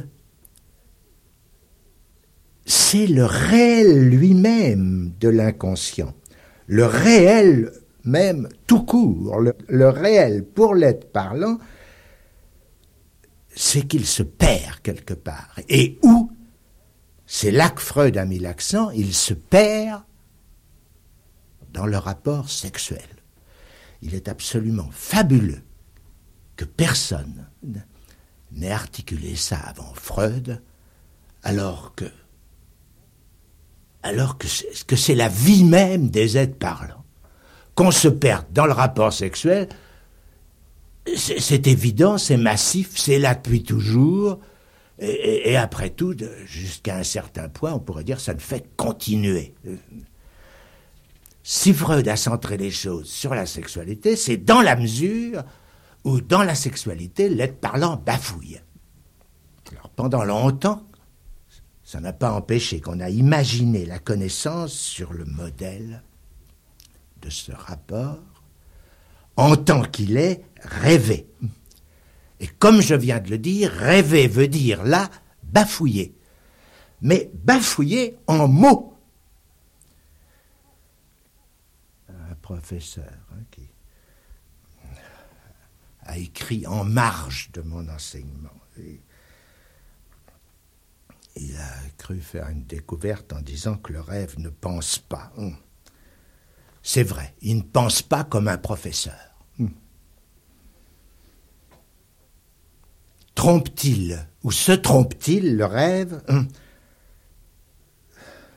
c'est 2.66 3.08
le 3.08 3.26
réel 3.26 4.10
lui-même 4.10 5.14
de 5.20 5.30
l'inconscient, 5.30 6.14
le 6.68 6.86
réel 6.86 7.72
même 8.04 8.50
tout 8.68 8.84
court, 8.84 9.40
le, 9.40 9.90
réel 9.90 10.44
pour 10.46 10.76
l'être 10.76 11.12
parlant, 11.12 11.58
c'est 13.56 13.88
qu'il 13.88 14.06
se 14.06 14.24
perd 14.24 14.82
quelque 14.82 15.14
part. 15.14 15.58
Et 15.70 15.98
où 16.04 16.30
C'est 17.26 17.52
là 17.52 17.70
que 17.70 17.82
Freud 17.82 18.18
a 18.18 18.26
mis 18.26 18.40
l'accent, 18.40 18.90
il 18.92 19.14
se 19.14 19.34
perd 19.34 20.04
dans 21.72 21.86
le 21.86 21.98
rapport 21.98 22.50
sexuel. 22.50 23.00
Il 24.02 24.14
est 24.14 24.28
absolument 24.28 24.90
fabuleux 24.92 25.64
que 26.58 26.66
personne 26.66 27.48
n'ait 28.56 28.72
articulé 28.72 29.36
ça 29.36 29.58
avant 29.58 29.94
Freud, 29.94 30.62
alors 31.44 31.94
que 31.96 32.06
alors 34.04 34.38
que 34.38 34.96
c'est 34.98 35.16
la 35.16 35.30
vie 35.30 35.64
même 35.64 36.10
des 36.10 36.38
êtres 36.38 36.58
parlants. 36.58 37.06
Qu'on 37.74 37.90
se 37.90 38.10
perde 38.10 38.46
dans 38.52 38.66
le 38.66 38.74
rapport 38.74 39.14
sexuel, 39.14 39.70
c'est 41.16 41.68
évident, 41.68 42.18
c'est 42.18 42.38
massif, 42.38 42.92
c'est 42.96 43.18
là 43.18 43.34
depuis 43.34 43.64
toujours, 43.64 44.40
et, 45.00 45.58
après 45.58 45.90
tout, 45.90 46.16
jusqu'à 46.46 46.98
un 46.98 47.04
certain 47.04 47.50
point, 47.50 47.74
on 47.74 47.80
pourrait 47.80 48.04
dire 48.04 48.20
ça 48.20 48.34
ne 48.34 48.40
fait 48.40 48.66
continuer. 48.78 49.54
Si 51.42 51.74
Freud 51.74 52.08
a 52.08 52.16
centré 52.16 52.58
les 52.58 52.72
choses 52.72 53.10
sur 53.10 53.34
la 53.34 53.46
sexualité, 53.46 54.16
c'est 54.16 54.38
dans 54.38 54.62
la 54.62 54.76
mesure 54.76 55.44
où 56.04 56.22
dans 56.22 56.44
la 56.44 56.56
sexualité, 56.56 57.30
l'être 57.30 57.60
parlant 57.60 57.96
bafouille. 57.98 58.62
Alors 59.72 59.90
pendant 59.90 60.24
longtemps, 60.24 60.88
ça 61.84 62.00
n'a 62.00 62.14
pas 62.14 62.32
empêché 62.32 62.82
qu'on 62.82 63.00
a 63.00 63.10
imaginé 63.10 63.86
la 63.86 64.00
connaissance 64.00 64.74
sur 64.74 65.14
le 65.14 65.26
modèle 65.26 66.04
de 67.22 67.30
ce 67.30 67.52
rapport 67.52 68.20
en 69.36 69.56
tant 69.56 69.84
qu'il 69.84 70.18
est 70.18 70.44
rêvé. 70.62 71.28
Et 72.40 72.48
comme 72.48 72.82
je 72.82 72.96
viens 72.96 73.20
de 73.20 73.30
le 73.30 73.38
dire, 73.38 73.72
rêver 73.72 74.28
veut 74.28 74.48
dire 74.48 74.84
là 74.84 75.10
bafouiller. 75.44 76.16
Mais 77.02 77.32
bafouiller 77.34 78.18
en 78.28 78.48
mots. 78.48 78.98
Un 82.10 82.36
professeur 82.42 83.04
hein, 83.04 83.14
qui 83.14 83.23
a 86.06 86.18
écrit 86.18 86.66
en 86.68 86.84
marge 86.84 87.52
de 87.54 87.62
mon 87.62 87.88
enseignement 87.90 88.50
il 91.36 91.58
a 91.58 91.90
cru 91.98 92.20
faire 92.20 92.50
une 92.50 92.66
découverte 92.66 93.34
en 93.34 93.42
disant 93.42 93.78
que 93.78 93.94
le 93.94 94.02
rêve 94.02 94.38
ne 94.40 94.50
pense 94.50 95.00
pas. 95.00 95.32
Hum. 95.38 95.56
C'est 96.82 97.04
vrai, 97.04 97.34
il 97.42 97.58
ne 97.58 97.62
pense 97.62 98.02
pas 98.02 98.24
comme 98.24 98.48
un 98.48 98.58
professeur. 98.58 99.36
Hum. 99.60 99.72
Trompe-t-il 103.36 104.28
ou 104.44 104.52
se 104.52 104.74
trompe-t-il 104.74 105.58
le 105.58 105.66
rêve? 105.66 106.22
Hum. 106.28 106.48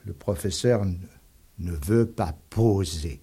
Le 0.05 0.13
professeur 0.13 0.85
ne 0.85 1.73
veut 1.73 2.09
pas 2.09 2.37
poser 2.51 3.23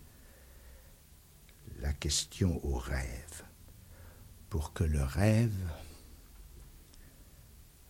la 1.80 1.94
question 1.94 2.60
au 2.66 2.78
rêve 2.78 3.23
pour 4.54 4.72
que 4.72 4.84
le 4.84 5.02
rêve 5.02 5.68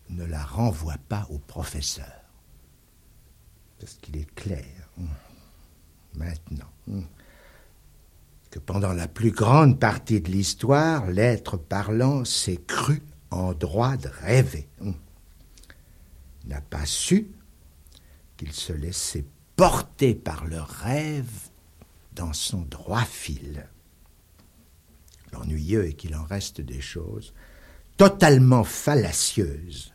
ne 0.07 0.23
la 0.23 0.41
renvoie 0.41 0.95
pas 1.09 1.27
au 1.29 1.37
professeur. 1.37 2.21
Parce 3.77 3.95
qu'il 3.95 4.15
est 4.15 4.33
clair, 4.33 4.87
hum, 4.97 5.09
maintenant, 6.15 6.71
hum, 6.87 7.05
que 8.49 8.59
pendant 8.59 8.93
la 8.93 9.09
plus 9.09 9.31
grande 9.31 9.77
partie 9.77 10.21
de 10.21 10.31
l'histoire, 10.31 11.07
l'être 11.07 11.57
parlant 11.57 12.23
s'est 12.23 12.61
cru 12.65 13.01
en 13.29 13.51
droit 13.51 13.97
de 13.97 14.07
rêver. 14.07 14.69
Hum. 14.79 14.95
N'a 16.45 16.61
pas 16.61 16.85
su 16.85 17.27
qu'il 18.37 18.53
se 18.53 18.71
laissait 18.71 19.25
porter 19.57 20.15
par 20.15 20.45
le 20.45 20.61
rêve 20.61 21.49
dans 22.13 22.31
son 22.31 22.61
droit 22.61 23.03
fil. 23.03 23.67
L'ennuyeux 25.33 25.87
est 25.87 25.93
qu'il 25.93 26.15
en 26.15 26.23
reste 26.23 26.61
des 26.61 26.81
choses 26.81 27.33
totalement 27.97 28.63
fallacieuses 28.63 29.93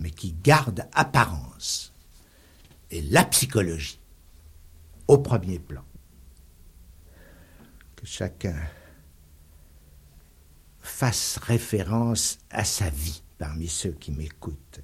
mais 0.00 0.10
qui 0.10 0.32
garde 0.32 0.88
apparence. 0.92 1.92
Et 2.90 3.02
la 3.02 3.24
psychologie, 3.24 4.00
au 5.06 5.18
premier 5.18 5.58
plan. 5.58 5.84
Que 7.96 8.06
chacun 8.06 8.56
fasse 10.80 11.38
référence 11.38 12.38
à 12.50 12.64
sa 12.64 12.88
vie 12.88 13.22
parmi 13.38 13.68
ceux 13.68 13.92
qui 13.92 14.10
m'écoutent. 14.10 14.80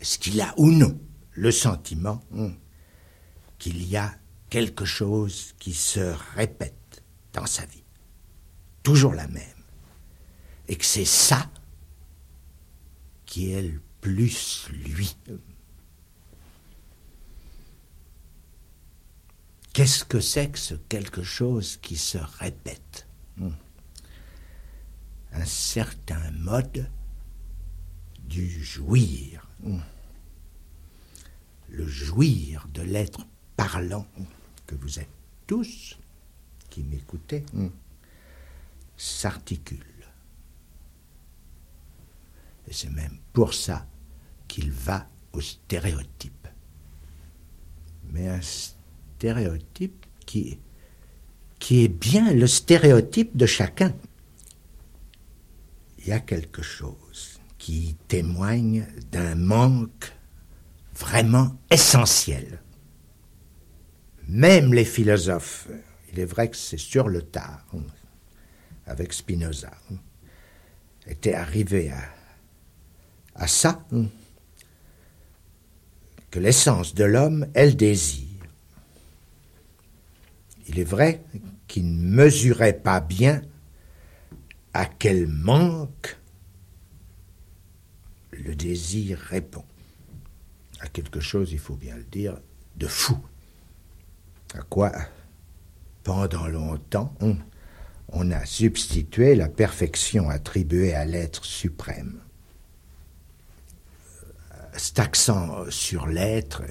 Est-ce 0.00 0.18
qu'il 0.18 0.40
a 0.40 0.52
ou 0.56 0.70
non 0.70 0.98
le 1.30 1.50
sentiment 1.52 2.20
hmm, 2.30 2.54
qu'il 3.58 3.86
y 3.88 3.96
a 3.96 4.14
quelque 4.50 4.84
chose 4.84 5.54
qui 5.58 5.74
se 5.74 6.14
répète 6.34 7.02
dans 7.32 7.46
sa 7.46 7.64
vie, 7.66 7.83
toujours 8.84 9.14
la 9.14 9.26
même, 9.26 9.42
et 10.68 10.76
que 10.76 10.84
c'est 10.84 11.04
ça 11.04 11.50
qui 13.26 13.50
est 13.50 13.62
le 13.62 13.80
plus 14.00 14.68
lui. 14.70 15.16
Qu'est-ce 19.72 20.04
que 20.04 20.20
c'est 20.20 20.50
que 20.50 20.58
ce 20.58 20.74
quelque 20.74 21.24
chose 21.24 21.78
qui 21.78 21.96
se 21.96 22.18
répète? 22.18 23.08
Hmm. 23.38 23.50
Un 25.32 25.44
certain 25.44 26.30
mode 26.32 26.88
du 28.20 28.62
jouir. 28.62 29.48
Hmm. 29.64 29.80
Le 31.68 31.88
jouir 31.88 32.68
de 32.72 32.82
l'être 32.82 33.26
parlant 33.56 34.06
que 34.66 34.76
vous 34.76 35.00
êtes 35.00 35.08
tous 35.48 35.98
qui 36.70 36.84
m'écoutez 36.84 37.44
hmm, 37.52 37.68
s'articule. 38.96 39.78
Et 42.68 42.72
c'est 42.72 42.90
même 42.90 43.18
pour 43.32 43.54
ça 43.54 43.86
qu'il 44.48 44.70
va 44.70 45.06
au 45.32 45.40
stéréotype. 45.40 46.48
Mais 48.12 48.28
un 48.28 48.40
stéréotype 48.42 50.06
qui, 50.26 50.58
est 51.70 51.88
bien 51.88 52.32
le 52.32 52.46
stéréotype 52.46 53.36
de 53.36 53.46
chacun. 53.46 53.94
Il 55.98 56.08
y 56.08 56.12
a 56.12 56.20
quelque 56.20 56.62
chose 56.62 57.40
qui 57.58 57.96
témoigne 58.08 58.86
d'un 59.10 59.34
manque 59.34 60.12
vraiment 60.94 61.56
essentiel. 61.70 62.60
Même 64.28 64.72
les 64.72 64.84
philosophes, 64.84 65.68
il 66.12 66.20
est 66.20 66.24
vrai 66.24 66.50
que 66.50 66.56
c'est 66.56 66.78
sur 66.78 67.08
le 67.08 67.22
tard, 67.22 67.64
avec 68.86 69.12
Spinoza, 69.12 69.72
étaient 71.06 71.34
arrivés 71.34 71.90
à, 71.90 72.02
à 73.34 73.46
ça 73.46 73.84
hmm, 73.90 74.06
que 76.30 76.38
l'essence 76.38 76.94
de 76.94 77.04
l'homme 77.04 77.46
est 77.54 77.66
le 77.66 77.74
désir. 77.74 78.28
Il 80.66 80.78
est 80.78 80.84
vrai 80.84 81.22
qu'il 81.68 81.86
ne 81.86 82.08
mesurait 82.08 82.78
pas 82.78 83.00
bien 83.00 83.42
à 84.72 84.86
quel 84.86 85.28
manque 85.28 86.16
le 88.32 88.54
désir 88.56 89.18
répond. 89.18 89.64
À 90.80 90.88
quelque 90.88 91.20
chose, 91.20 91.52
il 91.52 91.58
faut 91.58 91.76
bien 91.76 91.96
le 91.96 92.04
dire, 92.04 92.38
de 92.76 92.86
fou. 92.86 93.16
À 94.54 94.62
quoi, 94.62 94.92
pendant 96.02 96.46
longtemps, 96.48 97.14
on, 97.20 97.36
on 98.08 98.30
a 98.30 98.44
substitué 98.44 99.34
la 99.34 99.48
perfection 99.48 100.30
attribuée 100.30 100.94
à 100.94 101.04
l'être 101.04 101.44
suprême 101.44 102.20
cet 104.76 104.98
accent 104.98 105.64
sur 105.70 106.06
l'être, 106.06 106.62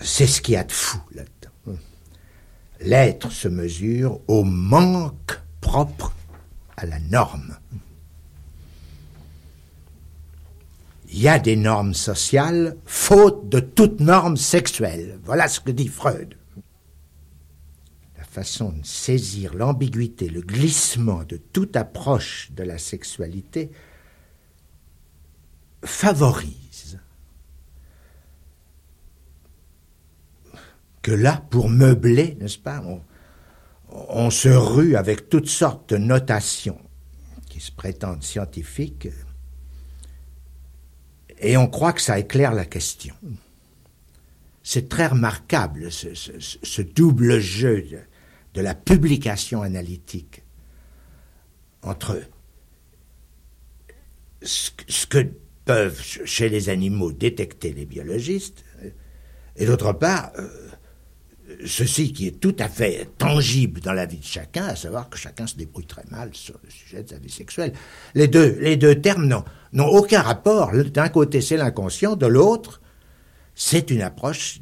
c'est 0.00 0.26
ce 0.26 0.40
qu'il 0.40 0.54
y 0.54 0.56
a 0.56 0.64
de 0.64 0.72
fou 0.72 0.98
là-dedans. 1.14 1.78
L'être 2.80 3.30
se 3.30 3.48
mesure 3.48 4.20
au 4.26 4.42
manque 4.42 5.40
propre 5.60 6.12
à 6.76 6.86
la 6.86 6.98
norme. 6.98 7.56
Il 11.08 11.20
y 11.20 11.28
a 11.28 11.38
des 11.38 11.56
normes 11.56 11.94
sociales, 11.94 12.76
faute 12.86 13.48
de 13.48 13.60
toute 13.60 14.00
norme 14.00 14.36
sexuelle. 14.36 15.20
Voilà 15.24 15.46
ce 15.46 15.60
que 15.60 15.70
dit 15.70 15.88
Freud. 15.88 16.36
Façon 18.32 18.70
de 18.70 18.86
saisir 18.86 19.52
l'ambiguïté, 19.52 20.30
le 20.30 20.40
glissement 20.40 21.22
de 21.24 21.36
toute 21.36 21.76
approche 21.76 22.50
de 22.52 22.62
la 22.62 22.78
sexualité 22.78 23.70
favorise 25.84 26.98
que 31.02 31.12
là, 31.12 31.44
pour 31.50 31.68
meubler, 31.68 32.38
n'est-ce 32.40 32.58
pas, 32.58 32.82
on 33.90 34.30
se 34.30 34.48
rue 34.48 34.96
avec 34.96 35.28
toutes 35.28 35.50
sortes 35.50 35.90
de 35.90 35.98
notations 35.98 36.80
qui 37.50 37.60
se 37.60 37.70
prétendent 37.70 38.22
scientifiques 38.22 39.08
et 41.38 41.58
on 41.58 41.66
croit 41.66 41.92
que 41.92 42.00
ça 42.00 42.18
éclaire 42.18 42.54
la 42.54 42.64
question. 42.64 43.14
C'est 44.62 44.88
très 44.88 45.08
remarquable 45.08 45.92
ce, 45.92 46.80
double 46.80 47.40
jeu 47.40 48.06
de, 48.54 48.60
la 48.60 48.74
publication 48.74 49.62
analytique 49.62 50.42
entre 51.82 52.20
ce, 54.42 55.06
que 55.06 55.26
peuvent 55.64 56.00
chez 56.02 56.48
les 56.48 56.68
animaux 56.68 57.12
détecter 57.12 57.72
les 57.72 57.86
biologistes 57.86 58.64
et 59.56 59.66
d'autre 59.66 59.92
part 59.92 60.32
euh, 60.38 60.48
ceci 61.66 62.12
qui 62.12 62.26
est 62.26 62.40
tout 62.40 62.56
à 62.58 62.68
fait 62.68 63.08
tangible 63.18 63.80
dans 63.80 63.92
la 63.92 64.06
vie 64.06 64.18
de 64.18 64.24
chacun, 64.24 64.64
à 64.64 64.76
savoir 64.76 65.08
que 65.08 65.18
chacun 65.18 65.46
se 65.46 65.56
débrouille 65.56 65.86
très 65.86 66.04
mal 66.10 66.30
sur 66.32 66.58
le 66.62 66.70
sujet 66.70 67.02
de 67.02 67.10
sa 67.10 67.18
vie 67.18 67.30
sexuelle. 67.30 67.72
Les 68.14 68.28
deux, 68.28 68.56
les 68.60 68.76
deux 68.76 69.00
termes 69.00 69.26
n'ont 69.72 69.86
aucun 69.86 70.22
rapport. 70.22 70.72
D'un 70.72 71.08
côté, 71.08 71.40
c'est 71.40 71.56
l'inconscient, 71.56 72.16
de 72.16 72.26
l'autre, 72.26 72.80
c'est 73.54 73.90
une 73.90 74.02
approche 74.02 74.60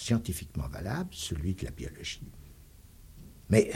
scientifiquement 0.00 0.68
valable, 0.68 1.10
celui 1.12 1.54
de 1.54 1.64
la 1.64 1.70
biologie. 1.70 2.22
Mais 3.50 3.70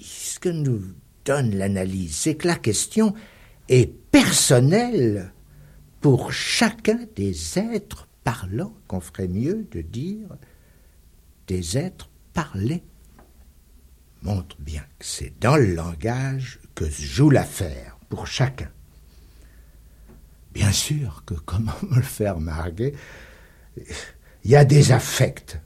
ce 0.00 0.38
que 0.38 0.48
nous 0.48 0.82
donne 1.24 1.54
l'analyse, 1.56 2.16
c'est 2.16 2.36
que 2.36 2.48
la 2.48 2.56
question 2.56 3.14
est 3.68 3.92
personnelle 4.10 5.32
pour 6.00 6.32
chacun 6.32 7.06
des 7.14 7.58
êtres 7.58 8.08
parlant 8.24 8.74
qu'on 8.88 9.00
ferait 9.00 9.28
mieux 9.28 9.66
de 9.70 9.82
dire 9.82 10.28
des 11.46 11.78
êtres 11.78 12.10
parlés 12.32 12.82
montre 14.22 14.56
bien 14.58 14.82
que 14.98 15.04
c'est 15.04 15.38
dans 15.40 15.56
le 15.56 15.74
langage 15.74 16.60
que 16.74 16.88
se 16.88 17.02
joue 17.02 17.30
l'affaire 17.30 17.98
pour 18.08 18.26
chacun. 18.26 18.70
Bien 20.52 20.72
sûr 20.72 21.22
que, 21.26 21.34
comment 21.34 21.72
me 21.82 21.96
le 21.96 22.02
faire 22.02 22.40
marguer, 22.40 22.94
il 24.46 24.50
y 24.50 24.54
a 24.54 24.64
des 24.64 24.92
affects, 24.92 25.58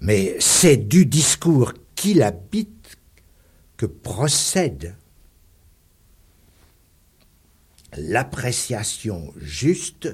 mais 0.00 0.36
c'est 0.40 0.78
du 0.78 1.04
discours 1.04 1.74
qui 1.94 2.14
l'habite 2.14 2.96
que 3.76 3.84
procède 3.84 4.96
l'appréciation 7.94 9.34
juste 9.36 10.08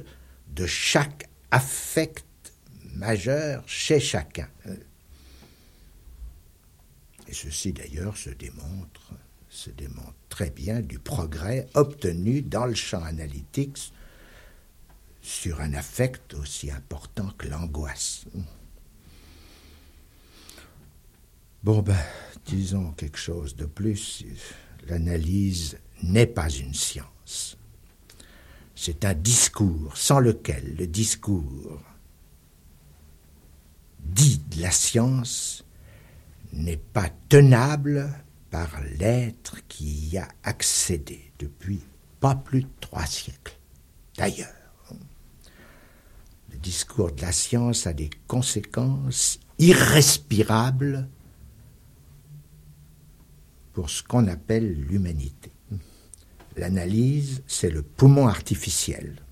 de 0.49 0.67
chaque 0.67 1.29
affect 1.53 2.25
majeur 2.97 3.63
chez 3.69 4.01
chacun. 4.01 4.49
Et 7.29 7.33
ceci 7.33 7.73
d'ailleurs 7.73 8.17
se 8.17 8.31
démontre, 8.31 9.13
se 9.49 9.71
démontre 9.71 10.17
très 10.29 10.51
bien 10.51 10.81
du 10.81 10.99
progrès 10.99 11.69
obtenu 11.75 12.43
dans 12.43 12.67
le 12.67 12.75
champ 12.75 13.05
analytique 13.05 13.93
sur 15.23 15.61
un 15.61 15.73
affect 15.73 16.35
aussi 16.35 16.71
important 16.71 17.31
que 17.39 17.49
l'angoisse. 17.49 18.27
Bon 21.63 21.81
ben, 21.81 21.97
disons 22.47 22.93
quelque 22.93 23.19
chose 23.19 23.55
de 23.55 23.67
plus. 23.67 24.25
L'analyse 24.89 25.79
n'est 26.03 26.27
pas 26.27 26.51
une 26.51 26.75
science. 26.75 27.57
C'est 28.75 29.05
un 29.05 29.15
discours 29.15 29.97
sans 29.97 30.19
lequel 30.19 30.75
le 30.77 30.89
discours 30.89 31.81
dit 34.01 34.43
de 34.51 34.61
la 34.61 34.73
science 34.73 35.65
n'est 36.53 36.77
pas 36.77 37.09
tenable 37.29 38.13
par 38.51 38.83
l'être 38.99 39.57
qui 39.69 40.09
y 40.09 40.19
a 40.19 40.29
accédé 40.43 41.33
depuis 41.39 41.81
pas 42.19 42.35
plus 42.35 42.63
de 42.63 42.71
trois 42.81 43.07
siècles. 43.07 43.57
D'ailleurs, 44.17 44.53
le 44.53 44.62
discours 46.63 47.13
de 47.13 47.21
la 47.21 47.33
science 47.33 47.87
a 47.87 47.93
des 47.93 48.09
conséquences 48.27 49.41
irrespirables 49.59 51.09
pour 53.73 53.91
ce 53.91 54.03
qu'on 54.03 54.29
appelle 54.29 54.73
l'humanité. 54.73 55.51
L'analyse, 56.57 57.43
c'est 57.47 57.71
le 57.71 57.83
poumon 57.83 58.29
artificiel. 58.29 59.23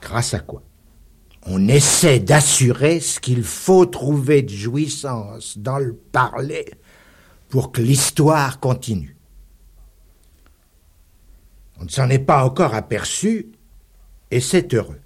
Grâce 0.00 0.34
à 0.34 0.40
quoi? 0.40 0.62
On 1.42 1.68
essaie 1.68 2.20
d'assurer 2.20 3.00
ce 3.00 3.20
qu'il 3.20 3.42
faut 3.42 3.86
trouver 3.86 4.42
de 4.42 4.50
jouissance 4.50 5.58
dans 5.58 5.78
le 5.78 5.94
parler 5.94 6.66
pour 7.48 7.72
que 7.72 7.80
l'histoire 7.80 8.60
continue. 8.60 9.16
On 11.78 11.84
ne 11.84 11.88
s'en 11.88 12.10
est 12.10 12.18
pas 12.18 12.44
encore 12.44 12.74
aperçu 12.74 13.52
et 14.30 14.40
c'est 14.40 14.74
heureux. 14.74 15.00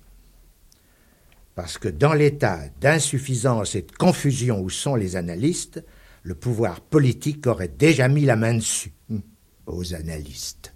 Parce 1.61 1.77
que 1.77 1.89
dans 1.89 2.15
l'état 2.15 2.71
d'insuffisance 2.81 3.75
et 3.75 3.83
de 3.83 3.93
confusion 3.93 4.63
où 4.63 4.71
sont 4.71 4.95
les 4.95 5.15
analystes, 5.17 5.85
le 6.23 6.35
pouvoir 6.35 6.81
politique 6.81 7.47
aurait 7.47 7.69
déjà 7.69 8.09
mis 8.09 8.25
la 8.25 8.35
main 8.35 8.55
dessus 8.55 8.95
aux 9.67 9.93
analystes 9.93 10.73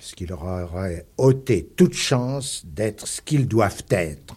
ce 0.00 0.16
qui 0.16 0.26
leur 0.26 0.42
aurait 0.42 1.06
ôté 1.16 1.64
toute 1.76 1.94
chance 1.94 2.66
d'être 2.66 3.06
ce 3.06 3.20
qu'ils 3.20 3.46
doivent 3.46 3.84
être, 3.90 4.36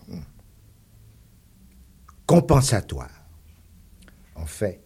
compensatoire. 2.28 3.26
En 4.36 4.45
fait, 4.45 4.80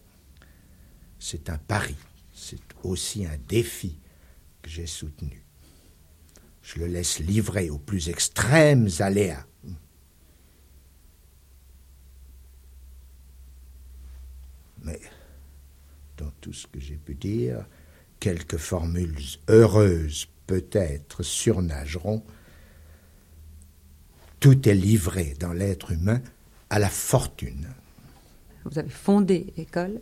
c'est 1.18 1.50
un 1.50 1.58
pari, 1.58 1.96
c'est 2.32 2.62
aussi 2.82 3.26
un 3.26 3.36
défi 3.46 3.98
que 4.62 4.70
j'ai 4.70 4.86
soutenu. 4.86 5.41
Je 6.72 6.80
le 6.80 6.86
laisse 6.86 7.18
livrer 7.18 7.68
aux 7.68 7.78
plus 7.78 8.08
extrêmes 8.08 8.88
aléas. 9.00 9.44
Mais 14.82 14.98
dans 16.16 16.30
tout 16.40 16.54
ce 16.54 16.66
que 16.66 16.80
j'ai 16.80 16.96
pu 16.96 17.14
dire, 17.14 17.66
quelques 18.20 18.56
formules 18.56 19.18
heureuses 19.50 20.28
peut-être 20.46 21.22
surnageront. 21.22 22.22
Tout 24.40 24.66
est 24.68 24.74
livré 24.74 25.34
dans 25.38 25.52
l'être 25.52 25.92
humain 25.92 26.22
à 26.70 26.78
la 26.78 26.88
fortune. 26.88 27.68
Vous 28.64 28.78
avez 28.78 28.88
fondé 28.88 29.52
l'école, 29.58 30.00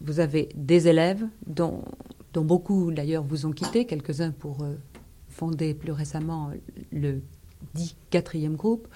vous 0.00 0.18
avez 0.18 0.48
des 0.56 0.88
élèves 0.88 1.24
dont, 1.46 1.84
beaucoup 2.32 2.90
d'ailleurs 2.90 3.22
vous 3.22 3.46
ont 3.46 3.52
quitté, 3.52 3.86
quelques-uns 3.86 4.32
pour 4.32 4.64
euh, 4.64 4.74
fonder 5.34 5.74
plus 5.74 5.92
récemment 5.92 6.52
le 6.92 7.20
dit 7.74 7.96
quatrième 8.10 8.54
groupe. 8.54 8.86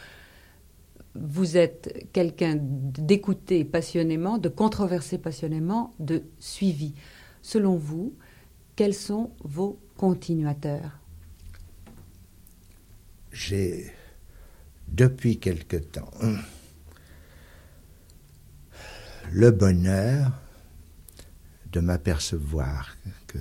Vous 1.14 1.57
êtes 1.57 2.07
quelqu'un 2.12 2.57
d'écouter 2.57 3.64
passionnément, 3.64 4.39
de 4.39 4.49
controverser 4.49 5.18
passionnément, 5.18 5.95
de 5.99 6.22
suivi. 6.39 6.95
Selon 7.43 7.76
vous, 7.76 8.14
quels 8.76 8.95
sont 8.95 9.32
vos 9.43 9.80
continuateur 9.97 11.01
J'ai, 13.32 13.93
depuis 14.86 15.39
quelque 15.39 15.76
temps, 15.76 16.12
le 19.32 19.51
bonheur 19.51 20.30
de 21.72 21.80
m'apercevoir 21.80 22.97
que 23.26 23.39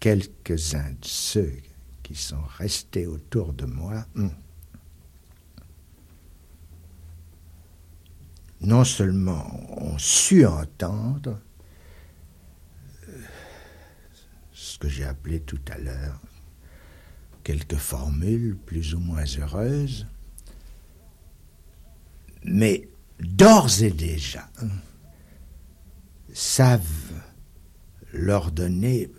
quelques-uns 0.00 0.90
de 0.90 1.06
ceux 1.06 1.52
qui 2.06 2.14
sont 2.14 2.44
restés 2.56 3.08
autour 3.08 3.52
de 3.52 3.66
moi. 3.66 4.06
Non 8.60 8.84
seulement 8.84 9.60
ont 9.82 9.98
su 9.98 10.46
entendre, 10.46 11.40
ce 14.52 14.78
que 14.78 14.88
j'ai 14.88 15.02
appelé 15.02 15.40
tout 15.40 15.58
à 15.68 15.78
l'heure 15.78 16.20
quelques 17.42 17.74
formules 17.74 18.56
plus 18.56 18.94
ou 18.94 19.00
moins 19.00 19.24
heureuses, 19.40 20.06
mais 22.44 22.88
d'ores 23.18 23.82
et 23.82 23.90
déjà 23.90 24.48
savent 26.32 27.20
leur 28.12 28.52
donner 28.52 29.10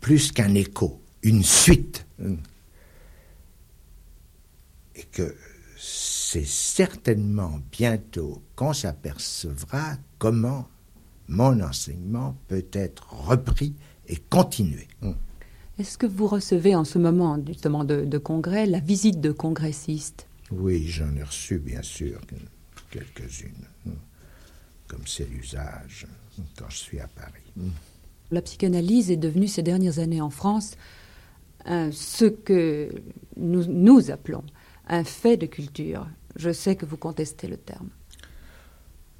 plus 0.00 0.32
qu'un 0.32 0.54
écho, 0.54 1.01
une 1.22 1.42
suite, 1.42 2.06
et 4.94 5.04
que 5.04 5.34
c'est 5.78 6.46
certainement 6.46 7.60
bientôt 7.70 8.42
qu'on 8.56 8.72
s'apercevra 8.72 9.96
comment 10.18 10.68
mon 11.28 11.60
enseignement 11.60 12.36
peut 12.48 12.66
être 12.72 13.12
repris 13.12 13.74
et 14.08 14.16
continué. 14.16 14.88
Est-ce 15.78 15.96
que 15.96 16.06
vous 16.06 16.26
recevez 16.26 16.74
en 16.74 16.84
ce 16.84 16.98
moment, 16.98 17.38
justement, 17.46 17.84
de, 17.84 18.18
congrès, 18.18 18.66
la 18.66 18.80
visite 18.80 19.20
de 19.20 19.32
congressistes? 19.32 20.26
Oui, 20.50 20.86
j'en 20.86 21.14
ai 21.16 21.22
reçu, 21.22 21.58
bien 21.58 21.82
sûr, 21.82 22.20
quelques-unes, 22.90 23.66
comme 24.86 25.06
c'est 25.06 25.28
l'usage 25.28 26.06
quand 26.56 26.68
je 26.68 26.76
suis 26.76 27.00
à 27.00 27.08
Paris. 27.08 27.70
La 28.30 28.42
psychanalyse 28.42 29.10
est 29.10 29.16
devenue 29.16 29.48
ces 29.48 29.62
dernières 29.62 29.98
années 29.98 30.20
en 30.20 30.30
France 30.30 30.76
ce 31.66 32.24
que 32.24 32.90
nous, 33.36 33.64
nous 33.66 34.10
appelons 34.10 34.44
un 34.88 35.04
fait 35.04 35.36
de 35.36 35.46
culture. 35.46 36.08
Je 36.36 36.52
sais 36.52 36.76
que 36.76 36.86
vous 36.86 36.96
contestez 36.96 37.46
le 37.48 37.56
terme. 37.56 37.90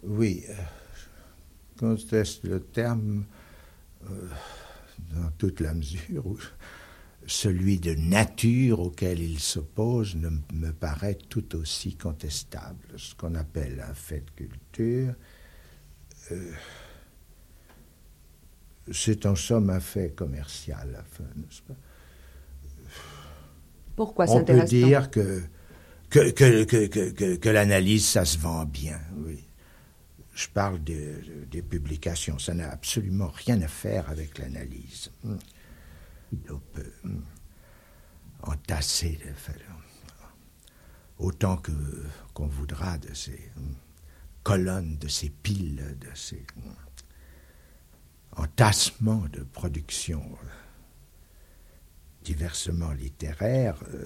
Oui, 0.03 0.45
euh, 0.49 0.55
je 0.95 1.79
conteste 1.79 2.45
le 2.45 2.61
terme 2.61 3.25
euh, 4.11 4.29
dans 5.15 5.31
toute 5.39 5.61
la 5.61 5.75
mesure 5.75 6.27
où 6.27 6.39
celui 7.27 7.79
de 7.79 7.95
nature 7.95 8.81
auquel 8.81 9.21
il 9.21 9.39
s'oppose 9.39 10.17
ne 10.17 10.31
me 10.53 10.73
paraît 10.73 11.15
tout 11.15 11.55
aussi 11.55 11.95
contestable. 11.95 12.85
Ce 12.97 13.15
qu'on 13.15 13.37
appelle 13.37 13.85
un 13.89 13.95
fait 13.95 14.25
de 14.25 14.47
culture, 14.47 15.15
euh, 16.33 16.53
c'est 18.91 19.25
en 19.27 19.37
somme 19.37 19.71
un 19.71 19.81
fait 19.81 20.11
commercial, 20.17 21.05
n'est-ce 21.37 21.63
pas? 21.63 21.77
Pourquoi 23.97 24.27
On 24.31 24.45
peut 24.45 24.65
dire 24.65 25.11
que, 25.11 25.43
que, 26.11 26.31
que, 26.31 27.37
que, 27.37 27.49
l'analyse, 27.49 28.07
ça 28.07 28.25
se 28.25 28.39
vend 28.39 28.65
bien, 28.65 29.01
oui. 29.17 29.45
Je 30.35 30.49
parle 30.49 30.83
des 30.83 31.63
publications, 31.63 32.39
ça 32.39 32.55
n'a 32.55 32.71
absolument 32.71 33.31
rien 33.35 33.61
à 33.61 33.69
faire 33.69 34.09
avec 34.09 34.39
l'analyse. 34.39 35.11
On 35.25 36.61
peut 36.73 36.93
entasser 38.43 39.19
autant 41.19 41.59
que 41.59 41.73
qu'on 42.33 42.47
voudra 42.47 42.97
de 42.97 43.13
ces 43.13 43.53
colonnes, 44.43 44.97
de 44.99 45.09
ces 45.09 45.29
piles, 45.29 45.97
de 46.01 46.09
ces 46.15 46.43
entassements 48.37 49.27
de 49.31 49.43
production 49.43 50.23
diversement 52.23 52.93
littéraire, 52.93 53.77
euh, 53.95 54.05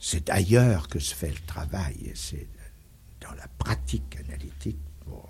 c'est 0.00 0.30
ailleurs 0.30 0.88
que 0.88 0.98
se 0.98 1.14
fait 1.14 1.30
le 1.30 1.46
travail, 1.46 2.12
c'est 2.14 2.48
dans 3.20 3.32
la 3.34 3.48
pratique 3.48 4.16
analytique, 4.16 4.78
pour 5.00 5.28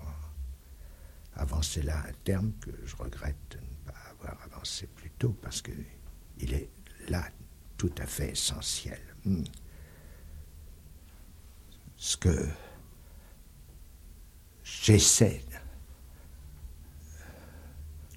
avancer 1.35 1.81
là 1.81 2.03
un 2.07 2.13
terme 2.23 2.51
que 2.59 2.71
je 2.85 2.95
regrette 2.95 3.37
de 3.51 3.57
ne 3.57 3.91
pas 3.91 3.99
avoir 4.11 4.41
avancé 4.43 4.87
plus 4.87 5.11
tôt, 5.11 5.35
parce 5.41 5.61
qu'il 5.61 6.53
est 6.53 6.69
là 7.07 7.27
tout 7.77 7.93
à 7.97 8.05
fait 8.05 8.31
essentiel. 8.31 8.99
Hmm. 9.25 9.43
Ce 11.97 12.15
que 12.15 12.47
j'essaie 14.63 15.43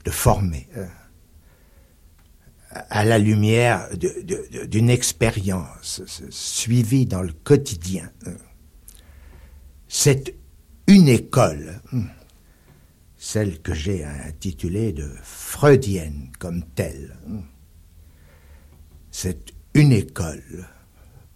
de 0.05 0.11
former. 0.11 0.69
Hein, 0.77 0.89
à 2.73 3.05
la 3.05 3.19
lumière 3.19 3.89
d'une 3.97 4.91
expérience 4.91 6.03
suivie 6.31 7.07
dans 7.07 7.23
le 7.23 7.33
quotidien. 7.33 8.11
C'est 9.89 10.35
une 10.87 11.09
école, 11.09 11.81
celle 13.17 13.61
que 13.61 13.75
j'ai 13.75 14.05
intitulée 14.05 14.93
de 14.93 15.11
freudienne 15.23 16.31
comme 16.39 16.65
telle. 16.75 17.17
C'est 19.11 19.53
une 19.75 19.93
école, 19.93 20.67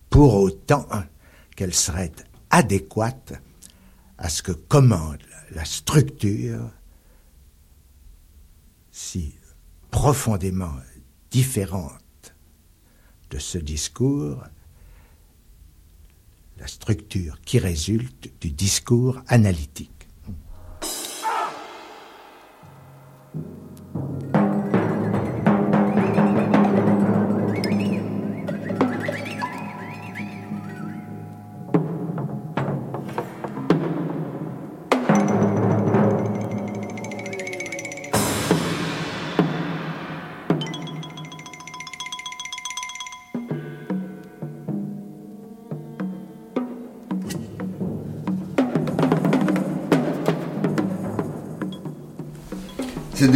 pour 0.09 0.35
autant 0.35 0.89
qu'elle 1.55 1.75
serait 1.75 2.13
adéquate 2.51 3.35
à 4.19 4.29
ce 4.31 4.43
que 4.43 4.53
commande 4.53 5.23
la 5.55 5.65
structure 5.65 6.71
si 8.91 9.35
profondément 9.91 10.73
différente 11.37 12.35
de 13.29 13.39
ce 13.39 13.59
discours, 13.59 14.43
la 16.57 16.67
structure 16.67 17.43
qui 17.43 17.59
résulte 17.59 18.31
du 18.41 18.51
discours 18.51 19.21
analytique. 19.27 19.96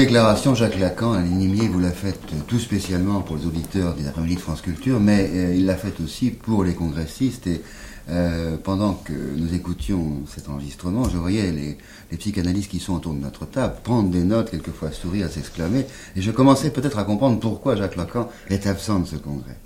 Déclaration, 0.01 0.55
Jacques 0.55 0.79
Lacan, 0.79 1.13
à 1.13 1.21
l'inimier, 1.21 1.69
vous 1.69 1.79
l'a 1.79 1.91
faite 1.91 2.23
tout 2.49 2.59
spécialement 2.59 3.21
pour 3.21 3.37
les 3.37 3.45
auditeurs 3.45 3.93
des 3.93 4.07
après-midi 4.09 4.37
de 4.37 4.41
France 4.41 4.63
Culture, 4.63 4.99
mais 4.99 5.29
euh, 5.31 5.55
il 5.55 5.67
l'a 5.67 5.77
faite 5.77 6.01
aussi 6.01 6.31
pour 6.31 6.65
les 6.65 6.73
congressistes. 6.73 7.47
Et 7.47 7.61
euh, 8.09 8.57
pendant 8.57 8.95
que 8.95 9.13
nous 9.13 9.53
écoutions 9.53 10.23
cet 10.27 10.49
enregistrement, 10.49 11.07
je 11.11 11.19
voyais 11.19 11.53
les, 11.53 11.77
les, 12.11 12.17
psychanalystes 12.17 12.71
qui 12.71 12.81
sont 12.81 12.95
autour 12.95 13.13
de 13.13 13.19
notre 13.19 13.45
table 13.45 13.75
prendre 13.85 14.09
des 14.09 14.25
notes, 14.25 14.51
quelquefois 14.51 14.91
sourire, 14.91 15.29
s'exclamer. 15.29 15.85
Et 16.17 16.23
je 16.23 16.31
commençais 16.31 16.71
peut-être 16.71 16.99
à 16.99 17.05
comprendre 17.05 17.39
pourquoi 17.39 17.77
Jacques 17.77 17.97
Lacan 17.97 18.31
est 18.49 18.67
absent 18.67 19.01
de 19.01 19.07
ce 19.07 19.17
congrès. 19.17 19.59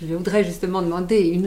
Je 0.00 0.14
voudrais 0.14 0.44
justement 0.44 0.80
demander 0.80 1.42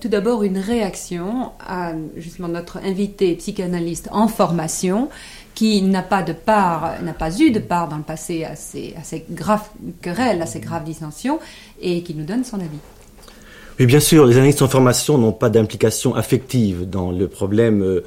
tout 0.00 0.08
d'abord 0.08 0.44
une 0.44 0.58
réaction 0.58 1.50
à 1.58 1.92
justement 2.16 2.46
notre 2.46 2.78
invité 2.78 3.34
psychanalyste 3.34 4.08
en 4.12 4.28
formation 4.28 5.08
qui 5.56 5.82
n'a 5.82 6.02
pas 6.02 6.22
de 6.22 6.32
part, 6.32 7.02
n'a 7.02 7.12
pas 7.12 7.36
eu 7.40 7.50
de 7.50 7.58
part 7.58 7.88
dans 7.88 7.96
le 7.96 8.04
passé 8.04 8.44
à 8.44 8.54
ces, 8.54 8.94
à 8.96 9.02
ces 9.02 9.24
graves 9.28 9.68
querelles, 10.00 10.40
à 10.40 10.46
ces 10.46 10.60
graves 10.60 10.84
dissensions, 10.84 11.40
et 11.80 12.04
qui 12.04 12.14
nous 12.14 12.24
donne 12.24 12.44
son 12.44 12.60
avis. 12.60 12.78
Oui, 13.80 13.86
bien 13.86 13.98
sûr, 13.98 14.26
les 14.26 14.36
analystes 14.36 14.62
en 14.62 14.68
formation 14.68 15.18
n'ont 15.18 15.32
pas 15.32 15.50
d'implication 15.50 16.14
affective 16.14 16.88
dans 16.88 17.10
le 17.10 17.26
problème 17.26 18.02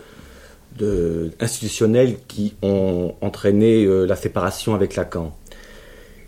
euh, 0.81 1.29
institutionnel 1.41 2.15
qui 2.29 2.53
ont 2.61 3.15
entraîné 3.19 3.83
euh, 3.83 4.05
la 4.05 4.15
séparation 4.15 4.73
avec 4.73 4.95
Lacan. 4.95 5.33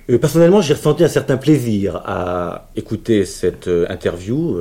Euh, 0.09 0.17
personnellement, 0.17 0.61
j'ai 0.61 0.73
ressenti 0.73 1.03
un 1.03 1.09
certain 1.09 1.37
plaisir 1.37 2.01
à 2.05 2.69
écouter 2.75 3.25
cette 3.25 3.69
interview. 3.89 4.59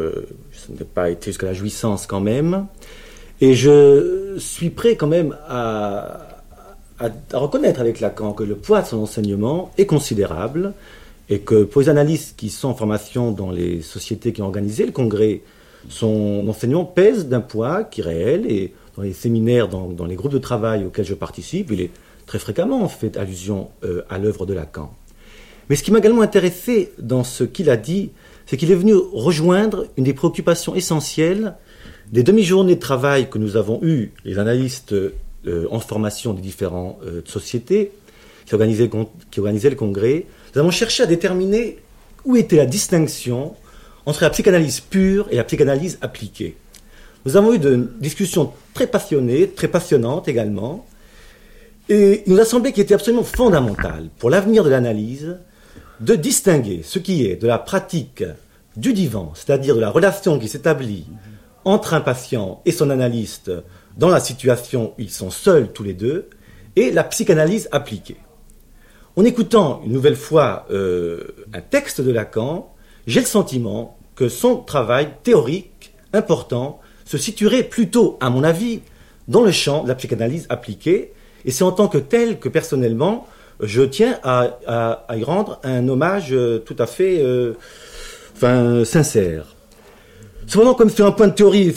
ça 0.52 0.72
n'a 0.72 0.84
pas 0.84 1.10
été 1.10 1.30
jusqu'à 1.30 1.46
la 1.46 1.54
jouissance 1.54 2.06
quand 2.06 2.20
même. 2.20 2.66
Et 3.42 3.54
je 3.54 4.36
suis 4.38 4.70
prêt 4.70 4.94
quand 4.94 5.08
même 5.08 5.36
à, 5.48 6.28
reconnaître 7.32 7.80
avec 7.80 7.98
Lacan 7.98 8.32
que 8.34 8.44
le 8.44 8.54
poids 8.54 8.82
de 8.82 8.86
son 8.86 8.98
enseignement 8.98 9.72
est 9.78 9.86
considérable 9.86 10.74
et 11.28 11.40
que 11.40 11.64
pour 11.64 11.80
les 11.80 11.88
analystes 11.88 12.36
qui 12.36 12.50
sont 12.50 12.68
en 12.68 12.74
formation 12.74 13.32
dans 13.32 13.50
les 13.50 13.82
sociétés 13.82 14.32
qui 14.32 14.42
ont 14.42 14.46
organisé 14.46 14.86
le 14.86 14.92
congrès, 14.92 15.42
son 15.88 16.46
enseignement 16.48 16.84
pèse 16.84 17.26
d'un 17.26 17.40
poids 17.40 17.82
qui 17.82 18.00
est 18.00 18.04
réel 18.04 18.46
et 18.48 18.74
dans 18.96 19.02
les 19.02 19.12
séminaires, 19.12 19.66
dans, 19.66 20.06
les 20.06 20.14
groupes 20.14 20.32
de 20.32 20.38
travail 20.38 20.84
auxquels 20.84 21.04
je 21.04 21.14
participe, 21.14 21.72
il 21.72 21.80
est 21.80 21.90
très 22.26 22.38
fréquemment 22.38 22.86
fait 22.86 23.16
allusion 23.16 23.70
euh, 23.82 24.02
à 24.08 24.18
l'œuvre 24.18 24.46
de 24.46 24.54
Lacan. 24.54 24.94
Mais 25.72 25.76
ce 25.76 25.82
qui 25.82 25.90
m'a 25.90 26.00
également 26.00 26.20
intéressé 26.20 26.92
dans 26.98 27.24
ce 27.24 27.44
qu'il 27.44 27.70
a 27.70 27.78
dit, 27.78 28.10
c'est 28.44 28.58
qu'il 28.58 28.70
est 28.70 28.74
venu 28.74 28.92
rejoindre 28.94 29.86
une 29.96 30.04
des 30.04 30.12
préoccupations 30.12 30.74
essentielles 30.74 31.54
des 32.12 32.22
demi-journées 32.22 32.74
de 32.74 32.80
travail 32.80 33.30
que 33.30 33.38
nous 33.38 33.56
avons 33.56 33.78
eues, 33.80 34.12
les 34.26 34.38
analystes 34.38 34.92
euh, 34.92 35.14
en 35.70 35.80
formation 35.80 36.34
des 36.34 36.42
différentes 36.42 36.98
euh, 37.06 37.22
sociétés 37.24 37.90
qui 38.44 38.54
organisaient, 38.54 38.90
le 39.70 39.74
congrès, 39.74 40.26
nous 40.54 40.60
avons 40.60 40.70
cherché 40.70 41.04
à 41.04 41.06
déterminer 41.06 41.78
où 42.26 42.36
était 42.36 42.56
la 42.56 42.66
distinction 42.66 43.54
entre 44.04 44.24
la 44.24 44.28
psychanalyse 44.28 44.80
pure 44.80 45.26
et 45.30 45.36
la 45.36 45.44
psychanalyse 45.44 45.96
appliquée. 46.02 46.54
Nous 47.24 47.38
avons 47.38 47.54
eu 47.54 47.58
de 47.58 47.90
discussions 47.98 48.52
très 48.74 48.88
passionnées, 48.88 49.48
très 49.48 49.68
passionnantes 49.68 50.28
également, 50.28 50.84
et 51.88 52.24
il 52.26 52.34
nous 52.34 52.40
a 52.40 52.44
semblé 52.44 52.72
qu'il 52.72 52.82
était 52.82 52.92
absolument 52.92 53.24
fondamental 53.24 54.10
pour 54.18 54.28
l'avenir 54.28 54.64
de 54.64 54.68
l'analyse 54.68 55.38
de 56.02 56.16
distinguer 56.16 56.82
ce 56.82 56.98
qui 56.98 57.26
est 57.26 57.36
de 57.36 57.46
la 57.46 57.58
pratique 57.58 58.24
du 58.76 58.92
divan, 58.92 59.32
c'est-à-dire 59.34 59.76
de 59.76 59.80
la 59.80 59.90
relation 59.90 60.38
qui 60.38 60.48
s'établit 60.48 61.06
entre 61.64 61.94
un 61.94 62.00
patient 62.00 62.60
et 62.64 62.72
son 62.72 62.90
analyste 62.90 63.52
dans 63.96 64.08
la 64.08 64.18
situation 64.18 64.94
où 64.98 65.02
ils 65.02 65.10
sont 65.10 65.30
seuls 65.30 65.72
tous 65.72 65.84
les 65.84 65.94
deux, 65.94 66.28
et 66.74 66.90
la 66.90 67.04
psychanalyse 67.04 67.68
appliquée. 67.70 68.16
En 69.14 69.24
écoutant 69.24 69.82
une 69.84 69.92
nouvelle 69.92 70.16
fois 70.16 70.66
euh, 70.70 71.36
un 71.52 71.60
texte 71.60 72.00
de 72.00 72.10
Lacan, 72.10 72.74
j'ai 73.06 73.20
le 73.20 73.26
sentiment 73.26 73.96
que 74.16 74.28
son 74.28 74.56
travail 74.56 75.10
théorique 75.22 75.94
important 76.12 76.80
se 77.04 77.18
situerait 77.18 77.62
plutôt, 77.62 78.16
à 78.20 78.30
mon 78.30 78.42
avis, 78.42 78.80
dans 79.28 79.42
le 79.42 79.52
champ 79.52 79.84
de 79.84 79.88
la 79.88 79.94
psychanalyse 79.94 80.46
appliquée, 80.48 81.12
et 81.44 81.50
c'est 81.52 81.64
en 81.64 81.72
tant 81.72 81.86
que 81.86 81.98
tel 81.98 82.40
que 82.40 82.48
personnellement, 82.48 83.26
je 83.62 83.82
tiens 83.82 84.18
à, 84.24 85.06
y 85.16 85.24
rendre 85.24 85.60
un 85.62 85.88
hommage 85.88 86.28
euh, 86.32 86.58
tout 86.58 86.76
à 86.78 86.86
fait 86.86 87.20
euh, 87.22 87.54
sincère. 88.84 89.54
Cependant, 90.46 90.74
comme 90.74 90.90
c'est 90.90 91.02
un 91.02 91.12
point 91.12 91.28
de 91.28 91.34
théorie, 91.34 91.72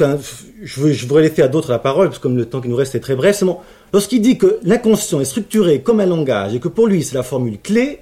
je 0.63 1.05
voudrais 1.05 1.21
laisser 1.21 1.43
à 1.43 1.47
d'autres 1.47 1.71
la 1.71 1.79
parole, 1.79 2.07
parce 2.07 2.17
que 2.17 2.23
comme 2.23 2.36
le 2.36 2.45
temps 2.45 2.61
qui 2.61 2.67
nous 2.67 2.75
reste 2.75 2.95
est 2.95 2.99
très 2.99 3.15
bref, 3.15 3.43
lorsqu'il 3.93 4.21
dit 4.21 4.38
que 4.39 4.59
l'inconscient 4.63 5.21
est 5.21 5.25
structuré 5.25 5.81
comme 5.81 5.99
un 5.99 6.07
langage 6.07 6.55
et 6.55 6.59
que 6.59 6.67
pour 6.67 6.88
lui 6.88 7.03
c'est 7.03 7.15
la 7.15 7.23
formule 7.23 7.59
clé, 7.61 7.99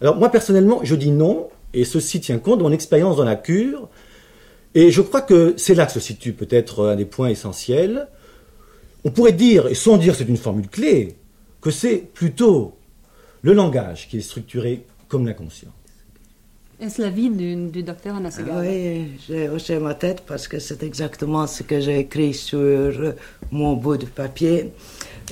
alors 0.00 0.16
moi 0.16 0.30
personnellement 0.30 0.80
je 0.82 0.94
dis 0.94 1.10
non, 1.10 1.48
et 1.74 1.84
ceci 1.84 2.20
tient 2.20 2.38
compte 2.38 2.58
de 2.58 2.62
mon 2.62 2.72
expérience 2.72 3.18
dans 3.18 3.24
la 3.24 3.36
cure, 3.36 3.88
et 4.74 4.90
je 4.90 5.02
crois 5.02 5.20
que 5.20 5.54
c'est 5.58 5.74
là 5.74 5.84
que 5.84 5.92
se 5.92 6.00
situe 6.00 6.32
peut-être 6.32 6.86
un 6.88 6.96
des 6.96 7.04
points 7.04 7.28
essentiels. 7.28 8.08
On 9.04 9.10
pourrait 9.10 9.32
dire, 9.32 9.66
et 9.68 9.74
sans 9.74 9.98
dire 9.98 10.14
c'est 10.14 10.28
une 10.28 10.36
formule 10.36 10.68
clé, 10.68 11.16
que 11.60 11.70
c'est 11.70 11.96
plutôt 11.96 12.77
le 13.42 13.52
langage 13.52 14.08
qui 14.08 14.18
est 14.18 14.22
structuré 14.22 14.84
comme 15.08 15.26
l'inconscient. 15.26 15.72
Est-ce 16.80 17.02
la 17.02 17.10
vie 17.10 17.28
du, 17.28 17.82
docteur 17.82 18.14
Anasegawa 18.14 18.60
Oui, 18.60 19.18
j'ai 19.26 19.48
hoché 19.48 19.80
ma 19.80 19.94
tête 19.94 20.22
parce 20.24 20.46
que 20.46 20.60
c'est 20.60 20.84
exactement 20.84 21.44
ce 21.48 21.64
que 21.64 21.80
j'ai 21.80 21.98
écrit 21.98 22.32
sur 22.32 23.14
mon 23.50 23.74
bout 23.74 23.96
de 23.96 24.06
papier. 24.06 24.70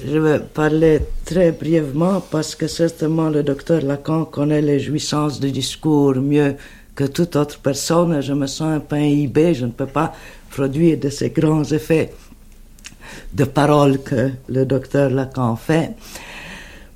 Je 0.05 0.19
vais 0.19 0.41
parler 0.41 1.03
très 1.25 1.53
brièvement 1.53 2.21
parce 2.21 2.57
que 2.57 2.67
certainement 2.67 3.31
le 3.31 3.45
docteur 3.45 3.83
Lacan 3.83 4.25
connaît 4.25 4.61
les 4.61 4.81
jouissances 4.81 5.39
du 5.39 5.53
discours 5.53 6.17
mieux 6.17 6.57
que 6.97 7.05
toute 7.05 7.37
autre 7.37 7.61
personne. 7.61 8.21
Je 8.21 8.33
me 8.33 8.49
sens 8.49 8.69
un 8.79 8.81
peu 8.81 8.99
inhibé, 8.99 9.55
je 9.55 9.67
ne 9.67 9.71
peux 9.71 9.87
pas 9.87 10.15
produire 10.51 10.99
de 10.99 11.11
ces 11.11 11.31
grands 11.31 11.63
effets 11.63 12.13
de 13.33 13.45
parole 13.45 14.03
que 14.03 14.31
le 14.49 14.65
docteur 14.67 15.11
Lacan 15.11 15.55
fait. 15.55 15.95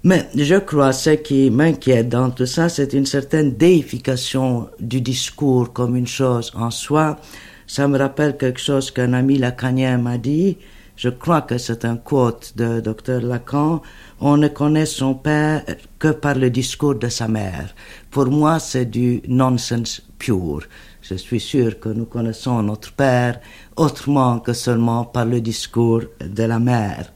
Mais 0.03 0.28
je 0.34 0.55
crois 0.55 0.94
ce 0.94 1.11
qui 1.11 1.51
m'inquiète 1.51 2.09
dans 2.09 2.30
tout 2.30 2.46
ça, 2.46 2.70
c'est 2.70 2.94
une 2.94 3.05
certaine 3.05 3.53
déification 3.57 4.70
du 4.80 5.03
discours 5.03 5.74
comme 5.74 5.94
une 5.94 6.07
chose 6.07 6.51
en 6.55 6.70
soi. 6.70 7.18
Ça 7.66 7.86
me 7.86 7.98
rappelle 7.98 8.38
quelque 8.38 8.61
chose 8.61 8.90
qu'un 8.90 9.12
ami 9.12 9.36
lacanien 9.36 9.98
m'a 9.98 10.16
dit. 10.16 10.57
Je 10.96 11.11
crois 11.11 11.42
que 11.42 11.59
c'est 11.59 11.84
un 11.84 11.98
quote 11.98 12.55
de 12.57 12.80
Dr 12.80 13.20
Lacan. 13.20 13.82
On 14.20 14.38
ne 14.38 14.48
connaît 14.48 14.86
son 14.86 15.14
père 15.14 15.64
que 15.98 16.09
par 16.09 16.34
le 16.34 16.48
discours 16.48 16.94
de 16.94 17.09
sa 17.09 17.28
mère. 17.28 17.74
Pour 18.11 18.26
moi, 18.26 18.59
c'est 18.59 18.86
du 18.86 19.20
nonsense 19.28 20.01
pur. 20.18 20.61
Je 21.03 21.14
suis 21.14 21.40
sûr 21.40 21.78
que 21.78 21.90
nous 21.90 22.07
connaissons 22.07 22.62
notre 22.62 22.92
père 22.92 23.38
autrement 23.76 24.40
que 24.40 24.55
seulement 24.55 25.05
par 25.05 25.26
le 25.26 25.42
discours 25.42 26.03
de 26.20 26.42
la 26.42 26.59
mère. 26.59 27.12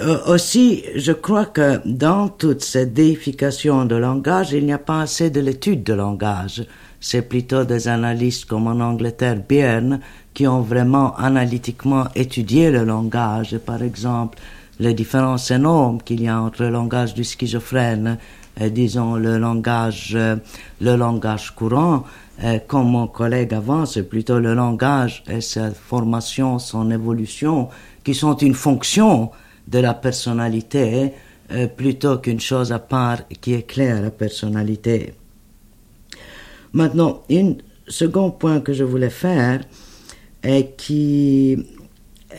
Euh, 0.00 0.18
aussi, 0.26 0.82
je 0.96 1.12
crois 1.12 1.46
que 1.46 1.80
dans 1.86 2.28
toute 2.28 2.64
cette 2.64 2.94
déification 2.94 3.84
de 3.84 3.94
langage, 3.94 4.50
il 4.50 4.66
n'y 4.66 4.72
a 4.72 4.78
pas 4.78 5.02
assez 5.02 5.30
de 5.30 5.40
l'étude 5.40 5.84
de 5.84 5.92
langage. 5.92 6.66
C'est 7.00 7.22
plutôt 7.22 7.62
des 7.64 7.86
analystes 7.86 8.46
comme 8.46 8.66
en 8.66 8.80
Angleterre, 8.80 9.38
Byrne, 9.48 10.00
qui 10.32 10.48
ont 10.48 10.62
vraiment 10.62 11.14
analytiquement 11.16 12.06
étudié 12.16 12.72
le 12.72 12.82
langage. 12.82 13.56
Par 13.58 13.84
exemple, 13.84 14.38
les 14.80 14.94
différences 14.94 15.52
énormes 15.52 16.02
qu'il 16.02 16.22
y 16.22 16.28
a 16.28 16.40
entre 16.40 16.64
le 16.64 16.70
langage 16.70 17.14
du 17.14 17.22
schizophrène 17.22 18.18
et, 18.60 18.70
disons, 18.70 19.14
le 19.14 19.38
langage, 19.38 20.14
euh, 20.16 20.34
le 20.80 20.96
langage 20.96 21.52
courant. 21.52 22.02
Et 22.42 22.58
comme 22.66 22.88
mon 22.88 23.06
collègue 23.06 23.54
avant, 23.54 23.86
c'est 23.86 24.08
plutôt 24.08 24.40
le 24.40 24.54
langage 24.54 25.22
et 25.30 25.40
sa 25.40 25.70
formation, 25.70 26.58
son 26.58 26.90
évolution, 26.90 27.68
qui 28.02 28.12
sont 28.12 28.36
une 28.38 28.54
fonction 28.54 29.30
de 29.68 29.78
la 29.78 29.94
personnalité 29.94 31.12
euh, 31.52 31.66
plutôt 31.66 32.18
qu'une 32.18 32.40
chose 32.40 32.72
à 32.72 32.78
part 32.78 33.28
qui 33.40 33.54
éclaire 33.54 34.00
la 34.02 34.10
personnalité. 34.10 35.14
Maintenant, 36.72 37.22
un 37.30 37.54
second 37.86 38.30
point 38.30 38.60
que 38.60 38.72
je 38.72 38.84
voulais 38.84 39.10
faire 39.10 39.60
et 40.42 40.70
qui 40.76 41.56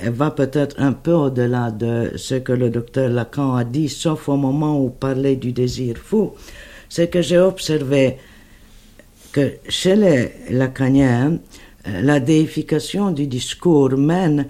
va 0.04 0.32
peut-être 0.32 0.76
un 0.80 0.94
peu 0.94 1.14
au-delà 1.14 1.72
de 1.72 2.12
ce 2.16 2.36
que 2.36 2.52
le 2.52 2.70
docteur 2.70 3.10
Lacan 3.10 3.56
a 3.56 3.64
dit, 3.64 3.90
sauf 3.90 4.28
au 4.30 4.36
moment 4.36 4.80
où 4.82 4.90
parlait 4.90 5.36
du 5.36 5.52
désir 5.52 5.98
fou, 5.98 6.34
c'est 6.90 7.10
que 7.10 7.22
j'ai 7.22 7.38
observé 7.38 8.18
que 9.32 9.54
chez 9.68 9.96
les 9.96 10.32
Lacaniens, 10.50 11.40
la 11.86 12.20
déification 12.20 13.12
du 13.12 13.28
discours 13.28 13.98
mène 13.98 14.48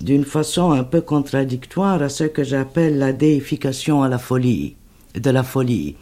d'une 0.00 0.24
façon 0.24 0.70
un 0.72 0.84
peu 0.84 1.00
contradictoire 1.00 2.02
à 2.02 2.08
ce 2.08 2.24
que 2.24 2.44
j'appelle 2.44 2.98
la 2.98 3.12
déification 3.12 4.02
à 4.02 4.08
la 4.08 4.18
folie, 4.18 4.76
de 5.14 5.30
la 5.30 5.42
folie. 5.42 5.96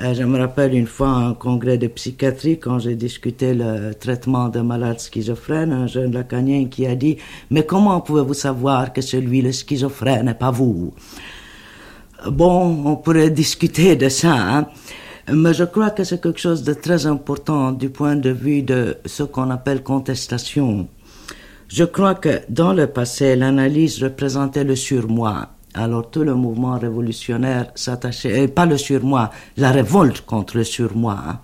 Euh, 0.00 0.14
je 0.14 0.22
me 0.22 0.38
rappelle 0.38 0.74
une 0.74 0.86
fois 0.86 1.08
un 1.08 1.34
congrès 1.34 1.76
de 1.76 1.88
psychiatrie 1.88 2.58
quand 2.58 2.78
j'ai 2.78 2.94
discuté 2.94 3.52
le 3.52 3.94
traitement 3.94 4.48
de 4.48 4.60
malades 4.60 5.00
schizophrènes, 5.00 5.72
un 5.72 5.88
jeune 5.88 6.12
lacanien 6.12 6.66
qui 6.66 6.86
a 6.86 6.94
dit 6.94 7.16
Mais 7.50 7.64
comment 7.66 8.00
pouvez-vous 8.00 8.34
savoir 8.34 8.92
que 8.92 9.00
celui 9.00 9.42
le 9.42 9.50
schizophrène 9.50 10.26
n'est 10.26 10.34
pas 10.34 10.52
vous? 10.52 10.94
Bon, 12.26 12.82
on 12.84 12.96
pourrait 12.96 13.30
discuter 13.30 13.96
de 13.96 14.08
ça, 14.08 14.34
hein. 14.34 14.66
mais 15.32 15.54
je 15.54 15.64
crois 15.64 15.90
que 15.90 16.04
c'est 16.04 16.20
quelque 16.20 16.40
chose 16.40 16.62
de 16.64 16.74
très 16.74 17.06
important 17.06 17.72
du 17.72 17.90
point 17.90 18.16
de 18.16 18.30
vue 18.30 18.62
de 18.62 18.98
ce 19.04 19.24
qu'on 19.24 19.50
appelle 19.50 19.82
contestation. 19.82 20.88
Je 21.68 21.84
crois 21.84 22.14
que 22.14 22.40
dans 22.48 22.72
le 22.72 22.86
passé, 22.86 23.36
l'analyse 23.36 24.02
représentait 24.02 24.64
le 24.64 24.74
surmoi. 24.74 25.48
Alors 25.74 26.10
tout 26.10 26.24
le 26.24 26.34
mouvement 26.34 26.78
révolutionnaire 26.78 27.70
s'attachait, 27.74 28.44
et 28.44 28.48
pas 28.48 28.64
le 28.64 28.78
surmoi, 28.78 29.30
la 29.58 29.70
révolte 29.70 30.22
contre 30.22 30.56
le 30.56 30.64
surmoi. 30.64 31.40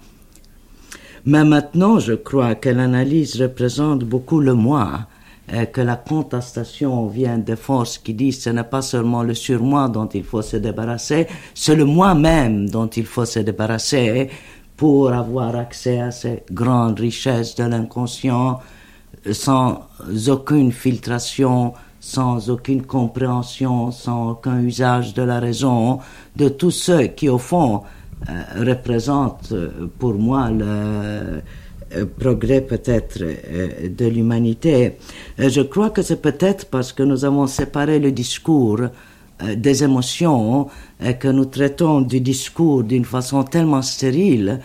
Mais 1.26 1.44
maintenant, 1.44 1.98
je 1.98 2.14
crois 2.14 2.54
que 2.54 2.70
l'analyse 2.70 3.40
représente 3.40 4.04
beaucoup 4.04 4.40
le 4.40 4.54
moi, 4.54 5.06
et 5.52 5.66
que 5.66 5.82
la 5.82 5.96
contestation 5.96 7.06
vient 7.06 7.36
des 7.36 7.56
forces 7.56 7.98
qui 7.98 8.14
disent 8.14 8.42
ce 8.42 8.50
n'est 8.50 8.64
pas 8.64 8.80
seulement 8.80 9.22
le 9.22 9.34
surmoi 9.34 9.88
dont 9.88 10.08
il 10.08 10.24
faut 10.24 10.40
se 10.40 10.56
débarrasser, 10.56 11.26
c'est 11.54 11.76
le 11.76 11.84
moi-même 11.84 12.70
dont 12.70 12.88
il 12.88 13.04
faut 13.04 13.26
se 13.26 13.40
débarrasser 13.40 14.30
pour 14.74 15.12
avoir 15.12 15.54
accès 15.54 16.00
à 16.00 16.10
ces 16.10 16.44
grandes 16.50 16.98
richesses 16.98 17.54
de 17.56 17.64
l'inconscient, 17.64 18.60
sans 19.32 19.88
aucune 20.28 20.72
filtration, 20.72 21.74
sans 22.00 22.50
aucune 22.50 22.82
compréhension, 22.82 23.90
sans 23.90 24.32
aucun 24.32 24.60
usage 24.60 25.14
de 25.14 25.22
la 25.22 25.40
raison, 25.40 26.00
de 26.36 26.48
tous 26.48 26.70
ceux 26.70 27.06
qui, 27.06 27.28
au 27.28 27.38
fond, 27.38 27.82
euh, 28.28 28.64
représentent 28.64 29.52
euh, 29.52 29.90
pour 29.98 30.14
moi 30.14 30.50
le 30.50 30.64
euh, 30.64 31.40
progrès 32.18 32.60
peut-être 32.62 33.18
de 33.20 34.06
l'humanité. 34.06 34.96
Je 35.38 35.60
crois 35.60 35.90
que 35.90 36.02
c'est 36.02 36.20
peut-être 36.20 36.66
parce 36.66 36.92
que 36.92 37.02
nous 37.02 37.24
avons 37.24 37.46
séparé 37.46 37.98
le 37.98 38.10
discours 38.12 38.80
des 39.56 39.84
émotions 39.84 40.68
et 41.04 41.14
que 41.14 41.28
nous 41.28 41.44
traitons 41.44 42.00
du 42.00 42.20
discours 42.20 42.82
d'une 42.82 43.04
façon 43.04 43.44
tellement 43.44 43.82
stérile 43.82 44.60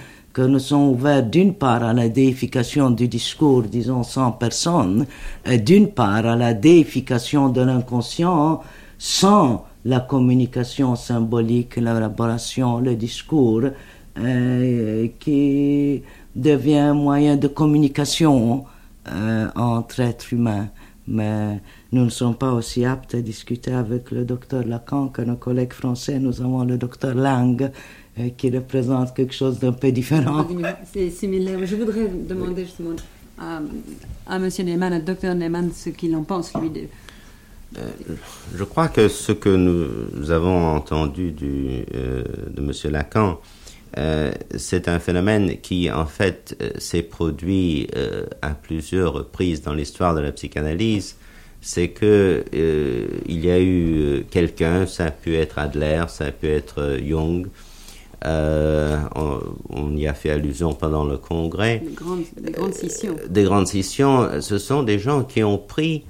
nous 0.47 0.59
sommes 0.59 0.89
ouverts 0.89 1.23
d'une 1.23 1.53
part 1.53 1.83
à 1.83 1.93
la 1.93 2.09
déification 2.09 2.91
du 2.91 3.07
discours, 3.07 3.63
disons, 3.63 4.03
sans 4.03 4.31
personne, 4.31 5.05
et 5.45 5.57
d'une 5.57 5.87
part 5.91 6.25
à 6.25 6.35
la 6.35 6.53
déification 6.53 7.49
de 7.49 7.61
l'inconscient 7.61 8.61
sans 8.97 9.65
la 9.85 10.01
communication 10.01 10.95
symbolique, 10.95 11.77
l'élaboration, 11.77 12.79
le 12.79 12.95
discours, 12.95 13.63
euh, 14.17 15.07
qui 15.19 16.03
devient 16.35 16.77
un 16.77 16.93
moyen 16.93 17.37
de 17.37 17.47
communication 17.47 18.65
euh, 19.07 19.47
entre 19.55 20.01
êtres 20.01 20.33
humains. 20.33 20.67
Mais 21.07 21.59
nous 21.91 22.05
ne 22.05 22.09
sommes 22.09 22.35
pas 22.35 22.51
aussi 22.51 22.85
aptes 22.85 23.15
à 23.15 23.21
discuter 23.21 23.71
avec 23.71 24.11
le 24.11 24.25
docteur 24.25 24.63
Lacan 24.63 25.07
que 25.07 25.23
nos 25.23 25.37
collègues 25.37 25.73
français. 25.73 26.19
Nous 26.19 26.41
avons 26.41 26.63
le 26.65 26.77
docteur 26.77 27.15
Lang 27.15 27.71
euh, 28.19 28.29
qui 28.37 28.49
représente 28.49 29.15
quelque 29.15 29.33
chose 29.33 29.59
d'un 29.59 29.71
peu 29.71 29.91
différent. 29.91 30.47
C'est 30.91 31.09
similaire. 31.09 31.59
Je 31.65 31.75
voudrais 31.75 32.07
demander 32.07 32.65
justement 32.65 32.95
à, 33.37 33.61
à 34.27 34.35
M. 34.35 34.49
Neyman, 34.59 34.93
à 34.93 34.99
Dr 34.99 35.35
Neyman, 35.35 35.71
ce 35.73 35.89
qu'il 35.89 36.15
en 36.15 36.23
pense, 36.23 36.53
lui. 36.55 36.69
De... 36.69 36.81
Euh, 37.77 37.89
je 38.55 38.63
crois 38.63 38.87
que 38.87 39.07
ce 39.07 39.31
que 39.31 39.49
nous 39.49 40.31
avons 40.31 40.75
entendu 40.75 41.31
du, 41.31 41.85
euh, 41.93 42.23
de 42.49 42.61
M. 42.61 42.91
Lacan 42.91 43.39
euh, 43.97 44.31
c'est 44.55 44.87
un 44.87 44.99
phénomène 44.99 45.59
qui, 45.61 45.91
en 45.91 46.05
fait, 46.05 46.55
euh, 46.61 46.69
s'est 46.77 47.01
produit 47.01 47.87
euh, 47.95 48.25
à 48.41 48.49
plusieurs 48.51 49.13
reprises 49.13 49.61
dans 49.61 49.73
l'histoire 49.73 50.13
de 50.13 50.21
la 50.21 50.31
psychanalyse. 50.31 51.15
C'est 51.61 51.89
que 51.89 52.45
il 52.53 53.45
y 53.45 53.51
a 53.51 53.59
eu 53.59 54.23
quelqu'un, 54.31 54.85
ça 54.85 55.07
a 55.07 55.11
pu 55.11 55.35
être 55.35 55.59
Adler, 55.59 56.05
ça 56.07 56.27
a 56.27 56.31
pu 56.31 56.47
être 56.47 56.97
Jung. 57.05 57.47
On, 58.25 59.39
on, 59.69 59.95
y 59.95 60.07
a 60.07 60.13
fait 60.13 60.29
allusion 60.29 60.73
pendant 60.73 61.05
le 61.05 61.17
congrès. 61.17 61.79
Des 61.79 61.93
grandes, 61.93 62.23
des 62.39 62.51
grandes 62.51 62.73
scissions. 62.73 63.15
des 63.29 63.43
grandes 63.43 63.67
scissions. 63.67 64.41
Ce 64.41 64.57
sont 64.57 64.83
des 64.83 64.99
gens 64.99 65.23
qui 65.23 65.43
ont 65.43 65.57
pris 65.57 66.03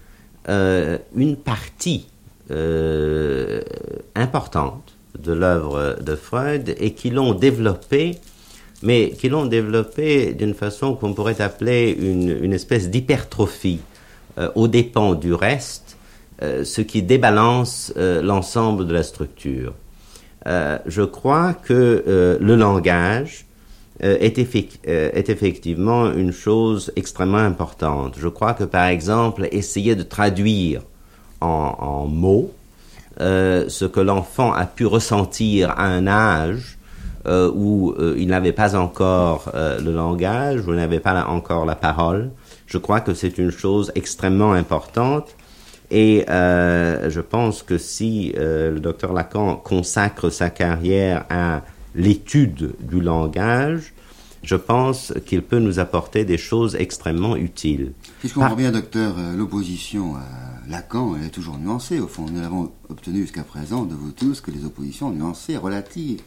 une 0.47 1.35
partie 1.35 2.07
importante 4.15 4.93
de 5.17 5.33
l'œuvre 5.33 5.97
de 6.01 6.15
Freud 6.15 6.75
et 6.79 6.93
qui 6.93 7.09
l'ont 7.09 7.33
développé, 7.33 8.17
mais 8.83 9.11
qui 9.11 9.29
l'ont 9.29 9.45
développé 9.45 10.33
d'une 10.33 10.53
façon 10.53 10.95
qu'on 10.95 11.13
pourrait 11.13 11.41
appeler 11.41 11.95
une, 11.99 12.53
espèce 12.53 12.89
d'hypertrophie 12.89 13.79
euh, 14.37 14.49
aux 14.55 14.67
dépens 14.67 15.15
du 15.15 15.33
reste, 15.33 15.97
euh, 16.41 16.63
ce 16.63 16.81
qui 16.81 17.01
débalance 17.01 17.93
euh, 17.97 18.21
l'ensemble 18.21 18.87
de 18.87 18.93
la 18.93 19.03
structure. 19.03 19.73
Je 20.45 21.03
crois 21.03 21.53
que 21.53 22.37
le 22.39 22.55
langage 22.55 23.45
est, 23.99 24.37
est, 24.37 25.29
effectivement 25.29 26.11
une 26.11 26.31
chose 26.31 26.91
extrêmement 26.95 27.37
importante. 27.37 28.15
Je 28.17 28.27
crois 28.27 28.53
que 28.53 28.63
par 28.63 28.85
exemple, 28.85 29.47
essayer 29.51 29.95
de 29.95 30.03
traduire 30.03 30.81
en, 31.41 31.75
en 31.79 32.07
mots 32.07 32.51
euh, 33.21 33.65
ce 33.67 33.83
que 33.83 33.99
l'enfant 33.99 34.53
a 34.53 34.65
pu 34.65 34.85
ressentir 34.85 35.71
à 35.71 35.83
un 35.83 36.07
âge 36.07 36.77
euh, 37.27 37.51
où 37.53 37.93
euh, 37.99 38.15
il 38.17 38.27
n'avait 38.27 38.53
pas 38.53 38.75
encore 38.77 39.51
le 39.53 39.91
langage, 39.91 40.65
où 40.65 40.71
il 40.71 40.77
n'avait 40.77 41.01
pas 41.01 41.25
encore 41.25 41.65
la 41.65 41.75
parole. 41.75 42.31
Je 42.65 42.77
crois 42.77 43.01
que 43.01 43.13
c'est 43.13 43.37
une 43.37 43.51
chose 43.51 43.91
extrêmement 43.95 44.53
importante. 44.53 45.35
Et 45.91 46.25
je 46.27 47.19
pense 47.19 47.63
que 47.63 47.77
si 47.77 48.33
le 48.35 48.79
docteur 48.79 49.13
Lacan 49.13 49.55
consacre 49.55 50.29
sa 50.29 50.49
carrière 50.49 51.25
à 51.29 51.63
l'étude 51.95 52.75
du 52.79 53.01
langage, 53.01 53.93
je 54.43 54.55
pense 54.55 55.13
qu'il 55.25 55.41
peut 55.41 55.59
nous 55.59 55.79
apporter 55.79 56.23
des 56.25 56.37
choses 56.37 56.75
extrêmement 56.75 57.35
utiles. 57.35 57.91
Si 58.21 58.29
je 58.29 58.33
comprends 58.33 58.55
bien, 58.55 58.71
docteur, 58.71 59.15
l'opposition 59.35 60.15
à 60.15 60.69
Lacan, 60.69 61.15
elle 61.17 61.27
est 61.27 61.31
toujours 61.31 61.57
nuancée. 61.57 61.99
Au 61.99 62.07
fond, 62.07 62.25
nous 62.31 62.41
avons 62.41 62.71
obtenu 62.89 63.21
jusqu'à 63.21 63.43
présent 63.43 63.83
de 63.83 63.95
vous 63.95 64.11
tous 64.11 64.39
que 64.39 64.51
les 64.51 64.63
oppositions 64.65 65.09
nuancées, 65.09 65.57
relatives. 65.57 66.21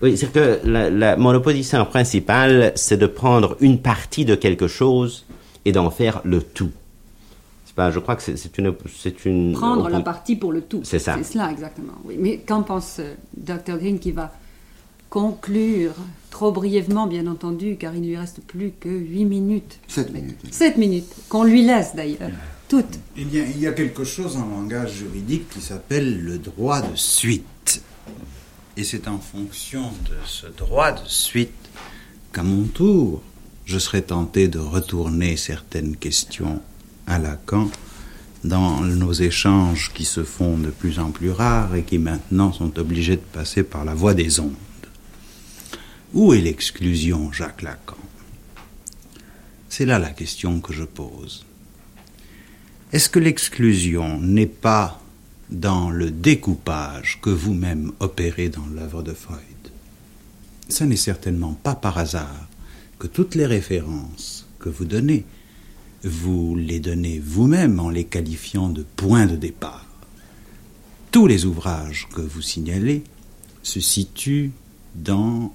Oui, 0.00 0.16
c'est 0.16 0.32
que 0.32 0.60
la, 0.64 1.16
mon 1.16 1.34
opposition 1.34 1.84
principale, 1.84 2.72
c'est 2.76 2.96
de 2.96 3.06
prendre 3.06 3.56
une 3.60 3.80
partie 3.82 4.24
de 4.24 4.36
quelque 4.36 4.68
chose 4.68 5.26
et 5.64 5.72
d'en 5.72 5.90
faire 5.90 6.20
le 6.24 6.40
tout. 6.40 6.70
Pas, 7.78 7.92
je 7.92 8.00
crois 8.00 8.16
que 8.16 8.24
c'est 8.24 8.58
une, 8.58 8.74
c'est 8.92 9.24
une. 9.24 9.52
Prendre 9.52 9.88
la 9.88 10.00
partie 10.00 10.34
pour 10.34 10.50
le 10.50 10.62
tout. 10.62 10.80
C'est 10.82 10.98
ça. 10.98 11.14
C'est 11.16 11.34
cela 11.34 11.52
exactement. 11.52 11.92
Oui. 12.04 12.16
Mais 12.18 12.38
qu'en 12.38 12.64
pense 12.64 12.96
euh, 12.98 13.14
Dr 13.36 13.78
Green 13.78 14.00
qui 14.00 14.10
va 14.10 14.32
conclure 15.10 15.92
trop 16.28 16.50
brièvement, 16.50 17.06
bien 17.06 17.28
entendu, 17.28 17.76
car 17.76 17.94
il 17.94 18.00
ne 18.00 18.06
lui 18.08 18.16
reste 18.16 18.40
plus 18.40 18.72
que 18.80 18.88
8 18.88 19.24
minutes. 19.26 19.78
7 19.86 20.12
minutes. 20.12 20.40
7 20.50 20.76
minutes, 20.76 21.06
qu'on 21.28 21.44
lui 21.44 21.62
laisse 21.62 21.94
d'ailleurs. 21.94 22.32
Toutes. 22.68 22.98
Y, 23.16 23.38
a, 23.38 23.44
il 23.44 23.60
y 23.60 23.68
a 23.68 23.72
quelque 23.72 24.02
chose 24.02 24.36
en 24.36 24.48
langage 24.48 24.94
juridique 24.94 25.48
qui 25.48 25.60
s'appelle 25.60 26.20
le 26.20 26.38
droit 26.38 26.80
de 26.80 26.96
suite. 26.96 27.80
Et 28.76 28.82
c'est 28.82 29.06
en 29.06 29.20
fonction 29.20 29.82
de 29.82 30.16
ce 30.26 30.48
droit 30.48 30.90
de 30.90 31.06
suite 31.06 31.52
qu'à 32.32 32.42
mon 32.42 32.64
tour, 32.64 33.22
je 33.66 33.78
serais 33.78 34.02
tenté 34.02 34.48
de 34.48 34.58
retourner 34.58 35.36
certaines 35.36 35.94
questions 35.94 36.60
à 37.08 37.18
Lacan 37.18 37.70
dans 38.44 38.80
nos 38.82 39.12
échanges 39.12 39.90
qui 39.92 40.04
se 40.04 40.22
font 40.22 40.56
de 40.56 40.70
plus 40.70 40.98
en 40.98 41.10
plus 41.10 41.30
rares 41.30 41.74
et 41.74 41.82
qui 41.82 41.98
maintenant 41.98 42.52
sont 42.52 42.78
obligés 42.78 43.16
de 43.16 43.22
passer 43.32 43.62
par 43.62 43.84
la 43.84 43.94
voie 43.94 44.14
des 44.14 44.38
ondes. 44.38 44.54
Où 46.14 46.32
est 46.32 46.40
l'exclusion, 46.40 47.32
Jacques 47.32 47.62
Lacan? 47.62 47.96
C'est 49.68 49.86
là 49.86 49.98
la 49.98 50.10
question 50.10 50.60
que 50.60 50.72
je 50.72 50.84
pose. 50.84 51.44
Est-ce 52.92 53.10
que 53.10 53.18
l'exclusion 53.18 54.18
n'est 54.20 54.46
pas 54.46 55.02
dans 55.50 55.90
le 55.90 56.10
découpage 56.10 57.18
que 57.20 57.30
vous-même 57.30 57.92
opérez 58.00 58.48
dans 58.48 58.66
l'œuvre 58.66 59.02
de 59.02 59.12
Freud? 59.12 59.38
Ce 60.68 60.84
n'est 60.84 60.96
certainement 60.96 61.52
pas 61.54 61.74
par 61.74 61.98
hasard 61.98 62.48
que 62.98 63.06
toutes 63.06 63.34
les 63.34 63.46
références 63.46 64.46
que 64.58 64.68
vous 64.68 64.84
donnez, 64.84 65.24
vous 66.08 66.56
les 66.56 66.80
donnez 66.80 67.20
vous-même 67.24 67.78
en 67.78 67.90
les 67.90 68.04
qualifiant 68.04 68.68
de 68.68 68.84
points 68.96 69.26
de 69.26 69.36
départ. 69.36 69.86
Tous 71.10 71.26
les 71.26 71.44
ouvrages 71.44 72.08
que 72.14 72.20
vous 72.20 72.42
signalez 72.42 73.02
se 73.62 73.80
situent 73.80 74.50
dans 74.94 75.54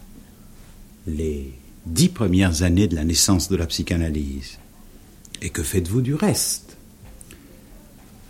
les 1.07 1.53
dix 1.85 2.09
premières 2.09 2.63
années 2.63 2.87
de 2.87 2.95
la 2.95 3.03
naissance 3.03 3.49
de 3.49 3.55
la 3.55 3.65
psychanalyse. 3.65 4.57
Et 5.41 5.49
que 5.49 5.63
faites-vous 5.63 6.01
du 6.01 6.15
reste? 6.15 6.77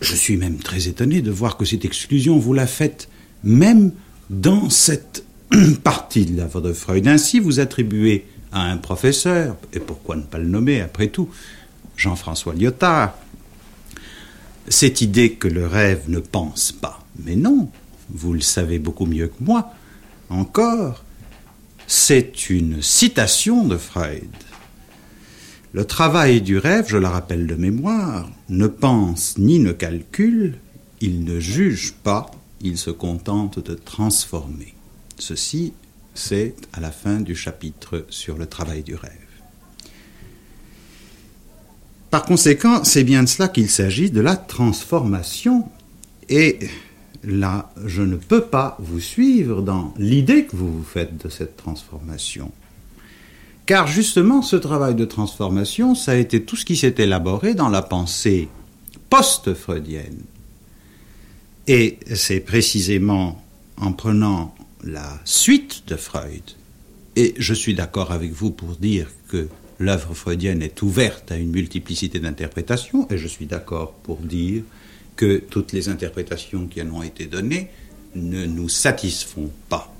Je 0.01 0.15
suis 0.15 0.38
même 0.38 0.57
très 0.57 0.88
étonné 0.88 1.21
de 1.21 1.32
voir 1.32 1.55
que 1.55 1.65
cette 1.65 1.86
exclusion, 1.86 2.39
vous 2.39 2.53
la 2.53 2.67
faites 2.67 3.07
même 3.43 3.91
dans 4.30 4.69
cette 4.69 5.24
partie 5.84 6.26
de 6.26 6.38
l'œuvre 6.38 6.61
de 6.61 6.74
Freud. 6.74 7.07
Ainsi, 7.07 7.39
vous 7.39 7.59
attribuez 7.59 8.26
à 8.51 8.63
un 8.63 8.78
professeur, 8.78 9.57
et 9.74 9.80
pourquoi 9.80 10.15
ne 10.15 10.24
pas 10.24 10.38
le 10.38 10.47
nommer 10.47 10.82
après 10.82 11.07
tout, 11.07 11.30
Jean-François 11.98 12.54
Lyotard, 12.54 13.16
cette 14.68 15.02
idée 15.02 15.34
que 15.34 15.48
le 15.48 15.68
rêve 15.68 16.04
ne 16.08 16.20
pense 16.20 16.72
pas. 16.72 17.06
Mais 17.24 17.36
non, 17.36 17.70
vous 18.10 18.34
le 18.34 18.41
savez 18.41 18.80
beaucoup 18.80 19.06
mieux 19.06 19.28
que 19.28 19.44
moi. 19.44 19.74
Encore, 20.30 21.04
c'est 21.88 22.50
une 22.50 22.82
citation 22.82 23.66
de 23.66 23.78
Freud. 23.78 24.30
Le 25.74 25.86
travail 25.86 26.41
du 26.41 26.58
rêve, 26.58 26.86
je 26.88 26.98
le 26.98 27.08
rappelle 27.08 27.48
de 27.48 27.56
mémoire, 27.56 28.30
ne 28.50 28.68
pense 28.68 29.38
ni 29.38 29.60
ne 29.60 29.72
calcule, 29.72 30.60
il 31.02 31.24
ne 31.24 31.39
juge 31.39 31.94
pas, 32.04 32.30
il 32.62 32.78
se 32.78 32.91
contente 32.91 33.60
de 33.60 33.74
transformer. 33.74 34.74
Ceci, 35.18 35.74
c'est 36.14 36.56
à 36.74 36.80
la 36.80 36.91
fin 36.91 37.20
du 37.20 37.36
chapitre 37.36 38.06
sur 38.10 38.38
le 38.38 38.46
travail 38.46 38.84
du 38.84 38.96
rêve. 38.96 39.22
Par 42.14 42.26
conséquent, 42.26 42.84
c'est 42.84 43.03
bien 43.03 43.24
de 43.24 43.28
cela 43.28 43.47
qu'il 43.47 43.72
s'agit, 43.72 44.11
de 44.11 44.22
la 44.22 44.36
transformation. 44.36 45.68
Et 46.30 46.59
là, 47.24 47.72
je 47.88 48.03
ne 48.03 48.18
peux 48.18 48.43
pas 48.43 48.78
vous 48.80 48.99
suivre 48.99 49.64
dans 49.64 49.95
l'idée 49.97 50.45
que 50.45 50.55
vous 50.55 50.72
vous 50.72 50.84
faites 50.84 51.18
de 51.26 51.28
cette 51.28 51.57
transformation. 51.57 52.51
Car 53.66 53.88
justement, 53.88 54.43
ce 54.43 54.55
travail 54.55 54.93
de 54.93 55.05
transformation, 55.05 55.95
ça 55.95 56.11
a 56.11 56.16
été 56.18 56.43
tout 56.43 56.55
ce 56.55 56.66
qui 56.66 56.78
s'est 56.78 56.93
élaboré 56.99 57.55
dans 57.55 57.70
la 57.70 57.82
pensée 57.82 58.47
post-freudienne. 59.09 60.22
Et 61.66 61.97
c'est 62.14 62.41
précisément 62.41 63.43
en 63.78 63.91
prenant 63.91 64.53
la 64.84 65.20
suite 65.26 65.86
de 65.88 65.95
Freud, 65.95 66.43
et 67.16 67.34
je 67.39 67.55
suis 67.55 67.74
d'accord 67.74 68.11
avec 68.11 68.34
vous 68.34 68.51
pour 68.51 68.76
dire 68.76 69.07
que 69.30 69.49
l'œuvre 69.84 70.14
freudienne 70.14 70.62
est 70.62 70.82
ouverte 70.82 71.32
à 71.32 71.38
une 71.38 71.52
multiplicité 71.52 72.20
d'interprétations, 72.20 73.08
et 73.10 73.18
je 73.18 73.28
suis 73.28 73.46
d'accord 73.46 73.94
pour 74.04 74.18
dire 74.18 74.64
que 75.16 75.38
toutes 75.38 75.74
les 75.74 75.90
interprétations 75.90 76.68
qui 76.68 76.82
en 76.82 76.90
ont 76.92 77.04
été 77.04 77.26
données 77.26 77.70
ne 78.16 78.46
nous 78.46 78.70
satisfont 78.70 79.52
pas. 79.70 79.94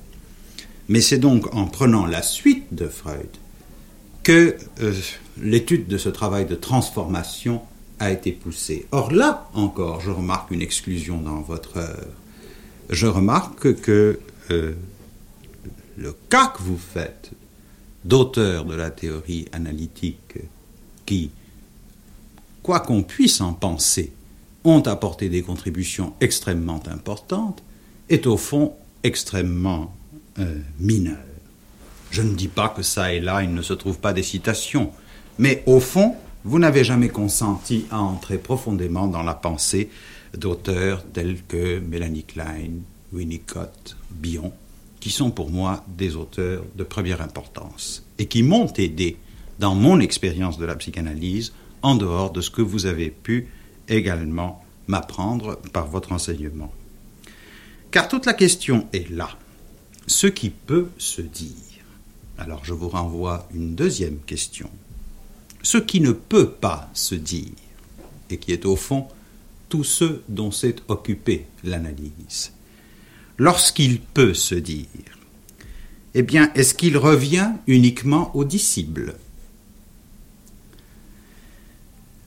Mais 0.88 1.02
c'est 1.02 1.18
donc 1.18 1.54
en 1.54 1.66
prenant 1.66 2.06
la 2.06 2.22
suite 2.22 2.74
de 2.74 2.88
Freud 2.88 3.30
que 4.24 4.56
euh, 4.82 4.94
l'étude 5.42 5.88
de 5.88 5.98
ce 5.98 6.10
travail 6.10 6.46
de 6.46 6.56
transformation 6.56 7.62
a 8.00 8.12
été 8.12 8.32
poussée. 8.32 8.86
Or 8.92 9.12
là 9.12 9.50
encore, 9.54 10.02
je 10.02 10.12
remarque 10.12 10.52
une 10.52 10.62
exclusion 10.62 11.20
dans 11.22 11.42
votre 11.42 11.78
œuvre. 11.78 12.08
Je 12.90 13.08
remarque 13.08 13.76
que 13.82 14.20
euh, 14.52 14.74
le 15.98 16.16
cas 16.30 16.48
que 16.48 16.64
vous 16.64 16.78
faites 16.78 17.32
d'auteur 18.06 18.66
de 18.66 18.76
la 18.76 18.92
théorie 18.92 19.48
analytique 19.52 20.36
qui, 21.06 21.32
quoi 22.62 22.80
qu'on 22.80 23.04
puisse 23.04 23.42
en 23.42 23.54
penser, 23.54 24.12
ont 24.64 24.82
apporté 24.82 25.30
des 25.30 25.42
contributions 25.42 26.14
extrêmement 26.22 26.82
importantes, 26.88 27.62
est 28.10 28.28
au 28.28 28.38
fond 28.38 28.74
extrêmement 29.04 29.94
euh, 30.40 30.60
mineur. 30.80 31.18
Je 32.12 32.22
ne 32.22 32.34
dis 32.34 32.48
pas 32.48 32.70
que 32.70 32.84
ça 32.84 33.14
et 33.14 33.20
là, 33.20 33.44
il 33.44 33.54
ne 33.54 33.62
se 33.62 33.74
trouve 33.74 33.98
pas 33.98 34.14
des 34.14 34.24
citations, 34.24 34.92
mais 35.40 35.64
au 35.66 35.80
fond, 35.80 36.16
vous 36.46 36.60
n'avez 36.60 36.84
jamais 36.84 37.10
consenti 37.10 37.86
à 37.90 38.00
entrer 38.00 38.38
profondément 38.38 39.08
dans 39.08 39.24
la 39.24 39.34
pensée 39.34 39.90
d'auteurs 40.38 41.04
tels 41.12 41.42
que 41.44 41.80
Mélanie 41.80 42.24
Klein, 42.24 42.72
Winnicott, 43.12 43.98
Bion, 44.12 44.52
qui 45.04 45.12
sont 45.12 45.32
pour 45.32 45.52
moi 45.52 45.84
des 45.90 46.16
auteurs 46.16 46.64
de 46.78 46.84
première 46.86 47.22
importance 47.22 48.06
et 48.20 48.28
qui 48.28 48.42
m'ont 48.42 48.72
aidé 48.78 49.18
dans 49.60 49.76
mon 49.76 50.00
expérience 50.00 50.58
de 50.58 50.64
la 50.64 50.78
psychanalyse 50.78 51.52
en 51.82 51.96
dehors 51.96 52.32
de 52.32 52.40
ce 52.40 52.50
que 52.50 52.62
vous 52.62 52.86
avez 52.86 53.10
pu 53.10 53.50
également 53.90 54.64
m'apprendre 54.88 55.60
par 55.74 55.88
votre 55.88 56.14
enseignement. 56.14 56.72
Car 57.92 58.08
toute 58.08 58.26
la 58.26 58.34
question 58.34 58.88
est 58.94 59.10
là. 59.10 59.32
Ce 60.08 60.28
qui 60.28 60.50
peut 60.50 60.88
se 60.98 61.22
dire. 61.22 61.84
Alors 62.38 62.64
je 62.64 62.74
vous 62.74 62.88
renvoie 62.88 63.50
une 63.54 63.76
deuxième 63.76 64.20
question. 64.20 64.70
Ce 65.64 65.80
qui 65.80 66.00
ne 66.00 66.14
peut 66.14 66.50
pas 66.50 66.90
se 66.94 67.16
dire, 67.16 67.52
et 68.30 68.38
qui 68.38 68.54
est 68.54 68.66
au 68.66 68.78
fond 68.78 69.10
tout 69.68 69.84
ce 69.84 70.22
dont 70.30 70.52
s'est 70.52 70.78
occupé 70.88 71.46
l'analyse. 71.66 72.53
Lorsqu'il 73.38 74.00
peut 74.00 74.34
se 74.34 74.56
dire, 74.56 74.86
eh 76.14 76.22
bien, 76.22 76.52
est-ce 76.54 76.76
qu'il 76.76 76.98
revient 76.98 77.50
uniquement 77.66 78.36
aux 78.36 78.44
disciples? 78.44 79.16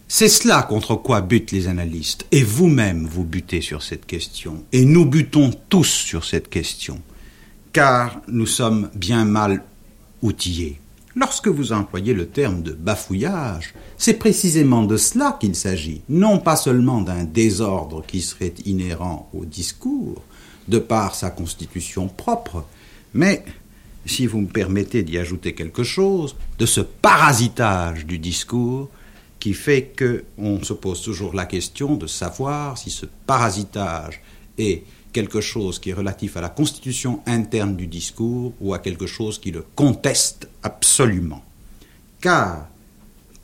C'est 0.09 0.29
cela 0.29 0.63
contre 0.63 0.97
quoi 0.97 1.21
butent 1.21 1.53
les 1.53 1.69
analystes, 1.69 2.27
et 2.33 2.43
vous-même 2.43 3.07
vous 3.07 3.25
butez 3.25 3.61
sur 3.61 3.83
cette 3.83 4.07
question, 4.07 4.65
et 4.73 4.85
nous 4.85 5.05
butons 5.05 5.53
tous 5.69 5.89
sur 5.89 6.25
cette 6.25 6.49
question, 6.49 7.01
car 7.73 8.21
nous 8.27 8.47
sommes 8.47 8.91
bien 8.95 9.25
mal 9.25 9.63
outillés. 10.23 10.81
Lorsque 11.15 11.49
vous 11.49 11.73
employez 11.73 12.15
le 12.15 12.27
terme 12.27 12.63
de 12.63 12.73
bafouillage, 12.73 13.75
c'est 13.97 14.15
précisément 14.15 14.85
de 14.85 14.97
cela 14.97 15.37
qu'il 15.41 15.55
s'agit, 15.55 16.03
non 16.09 16.39
pas 16.39 16.57
seulement 16.57 17.01
d'un 17.01 17.25
désordre 17.25 18.05
qui 18.07 18.23
serait 18.23 18.55
inhérent 18.65 19.31
au 19.33 19.45
discours, 19.45 20.23
de 20.69 20.79
par 20.79 21.15
sa 21.15 21.31
constitution 21.31 22.09
propre, 22.09 22.65
mais, 23.15 23.45
si 24.05 24.27
vous 24.27 24.41
me 24.41 24.47
permettez 24.47 25.03
d'y 25.03 25.19
ajouter 25.19 25.55
quelque 25.55 25.83
chose, 25.83 26.37
de 26.59 26.67
ce 26.67 26.81
parasitage 26.81 28.07
du 28.07 28.19
discours 28.19 28.89
qui 29.41 29.55
fait 29.55 29.93
qu'on 29.97 30.63
se 30.63 30.73
pose 30.73 31.03
toujours 31.03 31.35
la 31.35 31.47
question 31.47 31.97
de 31.97 32.07
savoir 32.07 32.79
si 32.79 32.91
ce 32.91 33.07
parasitage 33.27 34.21
est 34.59 34.85
quelque 35.13 35.41
chose 35.41 35.79
qui 35.79 35.91
est 35.91 35.95
relatif 35.95 36.37
à 36.37 36.41
la 36.41 36.49
constitution 36.49 37.21
interne 37.27 37.75
du 37.77 37.87
discours 37.87 38.53
ou 38.61 38.75
à 38.75 38.79
quelque 38.79 39.07
chose 39.07 39.39
qui 39.39 39.51
le 39.51 39.65
conteste 39.75 40.49
absolument. 40.63 41.43
Car, 42.21 42.69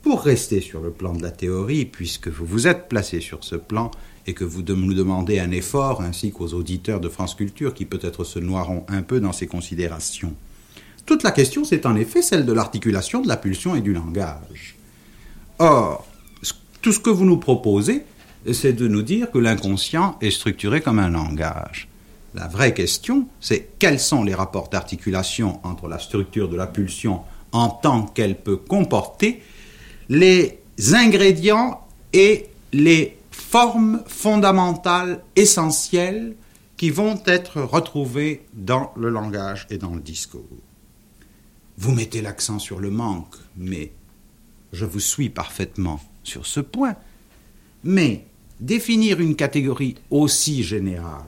pour 0.01 0.21
rester 0.21 0.61
sur 0.61 0.81
le 0.81 0.91
plan 0.91 1.13
de 1.13 1.23
la 1.23 1.31
théorie, 1.31 1.85
puisque 1.85 2.27
vous 2.27 2.45
vous 2.45 2.67
êtes 2.67 2.89
placé 2.89 3.21
sur 3.21 3.43
ce 3.43 3.55
plan 3.55 3.89
et 4.25 4.33
que 4.33 4.43
vous 4.43 4.61
nous 4.61 4.93
demandez 4.93 5.39
un 5.39 5.51
effort, 5.51 6.01
ainsi 6.01 6.31
qu'aux 6.31 6.53
auditeurs 6.53 6.99
de 6.99 7.09
France 7.09 7.35
Culture 7.35 7.73
qui 7.73 7.85
peut-être 7.85 8.23
se 8.23 8.39
noieront 8.39 8.85
un 8.87 9.01
peu 9.01 9.19
dans 9.19 9.33
ces 9.33 9.47
considérations, 9.47 10.33
toute 11.05 11.23
la 11.23 11.31
question 11.31 11.63
c'est 11.65 11.85
en 11.85 11.95
effet 11.95 12.21
celle 12.21 12.45
de 12.45 12.53
l'articulation 12.53 13.21
de 13.21 13.27
la 13.27 13.37
pulsion 13.37 13.75
et 13.75 13.81
du 13.81 13.93
langage. 13.93 14.75
Or, 15.59 16.07
tout 16.81 16.91
ce 16.91 16.99
que 16.99 17.09
vous 17.09 17.25
nous 17.25 17.37
proposez, 17.37 18.03
c'est 18.51 18.73
de 18.73 18.87
nous 18.87 19.03
dire 19.03 19.31
que 19.31 19.37
l'inconscient 19.37 20.17
est 20.21 20.31
structuré 20.31 20.81
comme 20.81 20.99
un 20.99 21.09
langage. 21.09 21.87
La 22.35 22.47
vraie 22.47 22.73
question, 22.73 23.27
c'est 23.39 23.69
quels 23.79 23.99
sont 23.99 24.23
les 24.23 24.33
rapports 24.33 24.69
d'articulation 24.69 25.59
entre 25.63 25.87
la 25.87 25.99
structure 25.99 26.49
de 26.49 26.55
la 26.55 26.67
pulsion 26.67 27.21
en 27.51 27.69
tant 27.69 28.03
qu'elle 28.03 28.35
peut 28.35 28.57
comporter 28.57 29.41
les 30.09 30.59
ingrédients 30.93 31.85
et 32.11 32.47
les 32.73 33.17
formes 33.53 34.01
fondamentales 34.07 35.23
essentielles 35.35 36.35
qui 36.75 36.89
vont 36.89 37.21
être 37.27 37.61
retrouvées 37.61 38.47
dans 38.55 38.91
le 38.95 39.09
langage 39.09 39.67
et 39.69 39.77
dans 39.77 39.93
le 39.93 40.01
discours. 40.01 40.57
Vous 41.77 41.91
mettez 41.91 42.23
l'accent 42.23 42.57
sur 42.57 42.79
le 42.79 42.89
manque, 42.89 43.35
mais 43.55 43.91
je 44.71 44.85
vous 44.85 44.99
suis 44.99 45.29
parfaitement 45.29 45.99
sur 46.23 46.47
ce 46.47 46.61
point, 46.61 46.95
mais 47.83 48.25
définir 48.59 49.19
une 49.19 49.35
catégorie 49.35 49.97
aussi 50.09 50.63
générale 50.63 51.21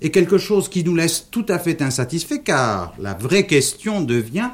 est 0.00 0.10
quelque 0.10 0.38
chose 0.38 0.70
qui 0.70 0.82
nous 0.82 0.94
laisse 0.94 1.28
tout 1.30 1.44
à 1.46 1.58
fait 1.58 1.82
insatisfaits 1.82 2.42
car 2.42 2.94
la 2.98 3.12
vraie 3.12 3.46
question 3.46 4.00
devient 4.00 4.52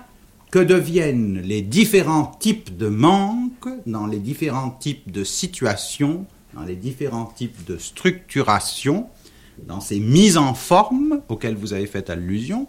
que 0.50 0.58
deviennent 0.58 1.40
les 1.40 1.62
différents 1.62 2.32
types 2.40 2.76
de 2.76 2.88
manques 2.88 3.68
dans 3.86 4.08
les 4.08 4.18
différents 4.18 4.70
types 4.70 5.12
de 5.12 5.22
situations, 5.22 6.26
dans 6.56 6.64
les 6.64 6.76
différents 6.76 7.26
types 7.26 7.64
de 7.66 7.76
structurations, 7.76 9.06
dans 9.66 9.80
ces 9.80 10.00
mises 10.00 10.38
en 10.38 10.54
forme 10.54 11.20
auxquelles 11.28 11.56
vous 11.56 11.74
avez 11.74 11.86
fait 11.86 12.08
allusion 12.10 12.66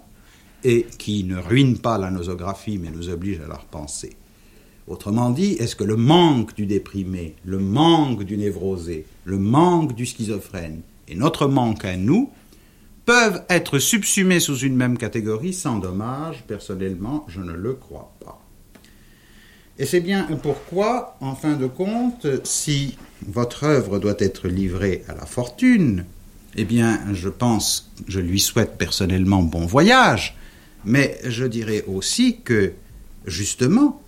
et 0.64 0.86
qui 0.98 1.24
ne 1.24 1.38
ruinent 1.38 1.80
pas 1.80 1.98
la 1.98 2.12
nosographie 2.12 2.78
mais 2.78 2.90
nous 2.90 3.10
obligent 3.10 3.42
à 3.42 3.48
la 3.48 3.56
repenser. 3.56 4.18
Autrement 4.88 5.30
dit, 5.30 5.54
est-ce 5.54 5.76
que 5.76 5.84
le 5.84 5.98
manque 5.98 6.56
du 6.56 6.66
déprimé, 6.66 7.36
le 7.44 7.60
manque 7.60 8.24
du 8.24 8.38
névrosé, 8.38 9.06
le 9.26 9.38
manque 9.38 9.96
du 9.96 10.06
schizophrène 10.06 10.82
et 11.08 11.16
notre 11.16 11.48
manque 11.48 11.86
à 11.86 11.98
nous 11.98 12.30
peuvent 13.06 13.44
être 13.50 13.80
subsumés 13.80 14.42
sous 14.42 14.58
une 14.58 14.76
même 14.76 14.98
catégorie 14.98 15.54
sans 15.54 15.78
dommage 15.78 16.44
Personnellement, 16.46 17.26
je 17.30 17.40
ne 17.40 17.54
le 17.54 17.74
crois 17.74 18.14
pas. 18.24 18.42
Et 19.80 19.86
c'est 19.86 20.02
bien 20.02 20.28
pourquoi, 20.42 21.18
en 21.22 21.36
fin 21.36 21.56
de 21.56 21.68
compte, 21.68 22.26
si 22.44 22.98
votre 23.26 23.64
œuvre 23.64 24.00
doit 24.00 24.16
être 24.20 24.48
livrée 24.48 25.04
à 25.08 25.16
la 25.16 25.26
fortune, 25.26 26.06
eh 26.56 26.66
bien, 26.66 27.02
je 27.14 27.30
pense, 27.30 27.92
je 28.08 28.20
lui 28.20 28.40
souhaite 28.40 28.78
personnellement 28.78 29.44
bon 29.44 29.66
voyage, 29.66 30.38
mais 30.86 31.20
je 31.24 31.46
dirais 31.46 31.84
aussi 31.88 32.40
que, 32.44 32.74
justement, 33.26 34.02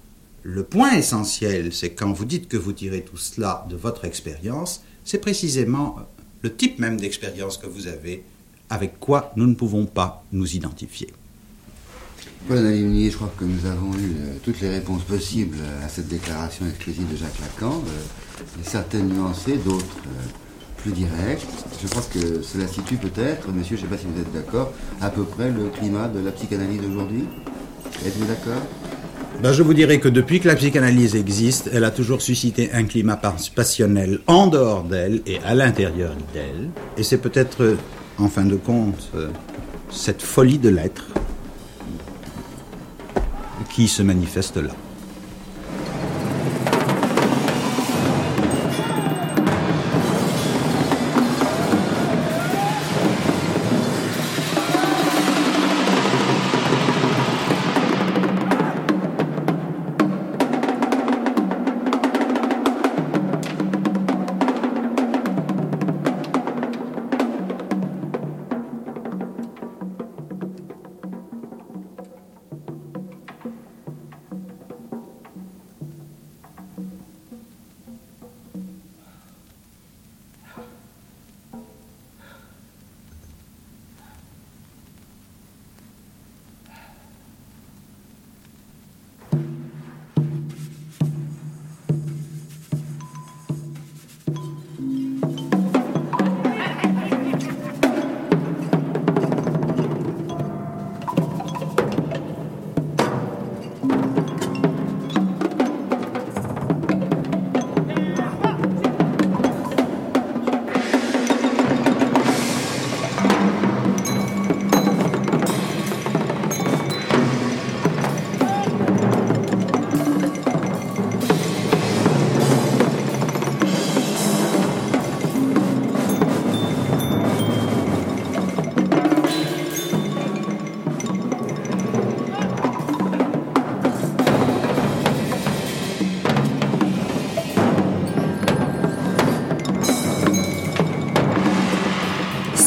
le 0.44 0.64
point 0.64 0.94
essentiel, 0.94 1.74
c'est 1.74 1.92
quand 1.92 2.12
vous 2.12 2.26
dites 2.26 2.48
que 2.48 2.58
vous 2.58 2.74
tirez 2.74 3.02
tout 3.02 3.18
cela 3.18 3.66
de 3.70 3.76
votre 3.76 4.06
expérience, 4.06 4.84
c'est 5.04 5.20
précisément 5.20 5.98
le 6.42 6.56
type 6.56 6.80
même 6.80 6.98
d'expérience 6.98 7.58
que 7.58 7.68
vous 7.68 7.88
avez, 7.88 8.24
avec 8.70 9.00
quoi 9.00 9.34
nous 9.36 9.48
ne 9.48 9.56
pouvons 9.56 9.86
pas 9.86 10.24
nous 10.32 10.56
identifier. 10.56 11.10
Voilà, 12.48 12.74
je 12.74 13.16
crois 13.16 13.32
que 13.38 13.44
nous 13.44 13.66
avons 13.66 13.94
eu 13.94 14.16
euh, 14.18 14.38
toutes 14.44 14.62
les 14.62 14.70
réponses 14.70 15.04
possibles 15.04 15.58
à 15.84 15.90
cette 15.90 16.08
déclaration 16.08 16.66
exclusive 16.68 17.12
de 17.12 17.18
Jacques 17.18 17.40
Lacan, 17.42 17.84
euh, 17.86 18.06
certaines 18.64 19.10
nuancées, 19.10 19.58
d'autres 19.58 19.86
euh, 20.08 20.82
plus 20.82 20.92
directes. 20.92 21.48
Je 21.82 21.88
crois 21.88 22.04
que 22.12 22.42
cela 22.42 22.68
situe 22.68 22.96
peut-être, 22.96 23.52
monsieur, 23.52 23.78
je 23.78 23.84
ne 23.84 23.88
sais 23.88 23.96
pas 23.96 24.02
si 24.02 24.08
vous 24.14 24.22
êtes 24.22 24.34
d'accord, 24.34 24.72
à 25.02 25.10
peu 25.10 25.24
près 25.24 25.50
le 25.50 25.70
climat 25.70 26.08
de 26.08 26.20
la 26.20 26.32
psychanalyse 26.32 26.82
d'aujourd'hui. 26.82 27.26
Êtes-vous 28.06 28.26
d'accord? 28.26 28.62
Ben, 29.42 29.54
je 29.54 29.64
vous 29.64 29.74
dirais 29.74 30.00
que 30.00 30.10
depuis 30.10 30.42
que 30.42 30.48
la 30.48 30.56
psychanalyse 30.56 31.16
existe, 31.16 31.70
elle 31.72 31.86
a 31.86 31.92
toujours 31.92 32.22
suscité 32.22 32.72
un 32.74 32.84
climat 32.84 33.20
passionnel 33.56 34.20
en 34.28 34.48
dehors 34.48 34.84
d'elle 34.84 35.22
et 35.26 35.40
à 35.46 35.56
l'intérieur 35.56 36.14
d'elle. 36.34 36.70
Et 36.98 37.04
c'est 37.04 37.20
peut-être, 37.20 37.78
en 38.18 38.28
fin 38.28 38.44
de 38.44 38.56
compte, 38.56 39.10
euh, 39.16 39.30
cette 39.90 40.22
folie 40.22 40.58
de 40.58 40.70
l'être 40.70 41.06
qui 43.70 43.88
se 43.88 44.04
manifeste 44.04 44.58
là. 44.58 44.72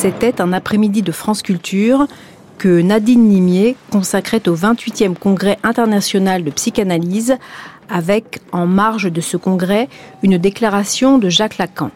C'était 0.03 0.41
un 0.41 0.53
après-midi 0.53 1.03
de 1.03 1.13
France 1.13 1.43
Culture 1.43 2.09
que 2.59 2.83
Nadine 2.83 3.29
Nimier 3.29 3.77
consacrait 3.93 4.49
au 4.49 4.57
28e 4.57 5.15
congrès 5.15 5.59
international 5.63 6.43
de 6.43 6.51
psychanalyse 6.51 7.37
avec, 7.89 8.41
en 8.51 8.67
marge 8.67 9.13
de 9.13 9.21
ce 9.21 9.37
congrès, 9.37 9.89
une 10.25 10.39
déclaration 10.39 11.19
de 11.19 11.29
Jacques 11.29 11.59
Lacan. 11.59 11.93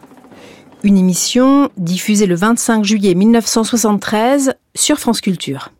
Une 0.83 0.97
émission 0.97 1.69
diffusée 1.75 2.27
le 2.27 2.35
25 2.35 2.85
juillet 2.85 3.13
1973 3.13 4.53
sur 4.73 4.99
France 4.99 5.19
Culture. 5.19 5.71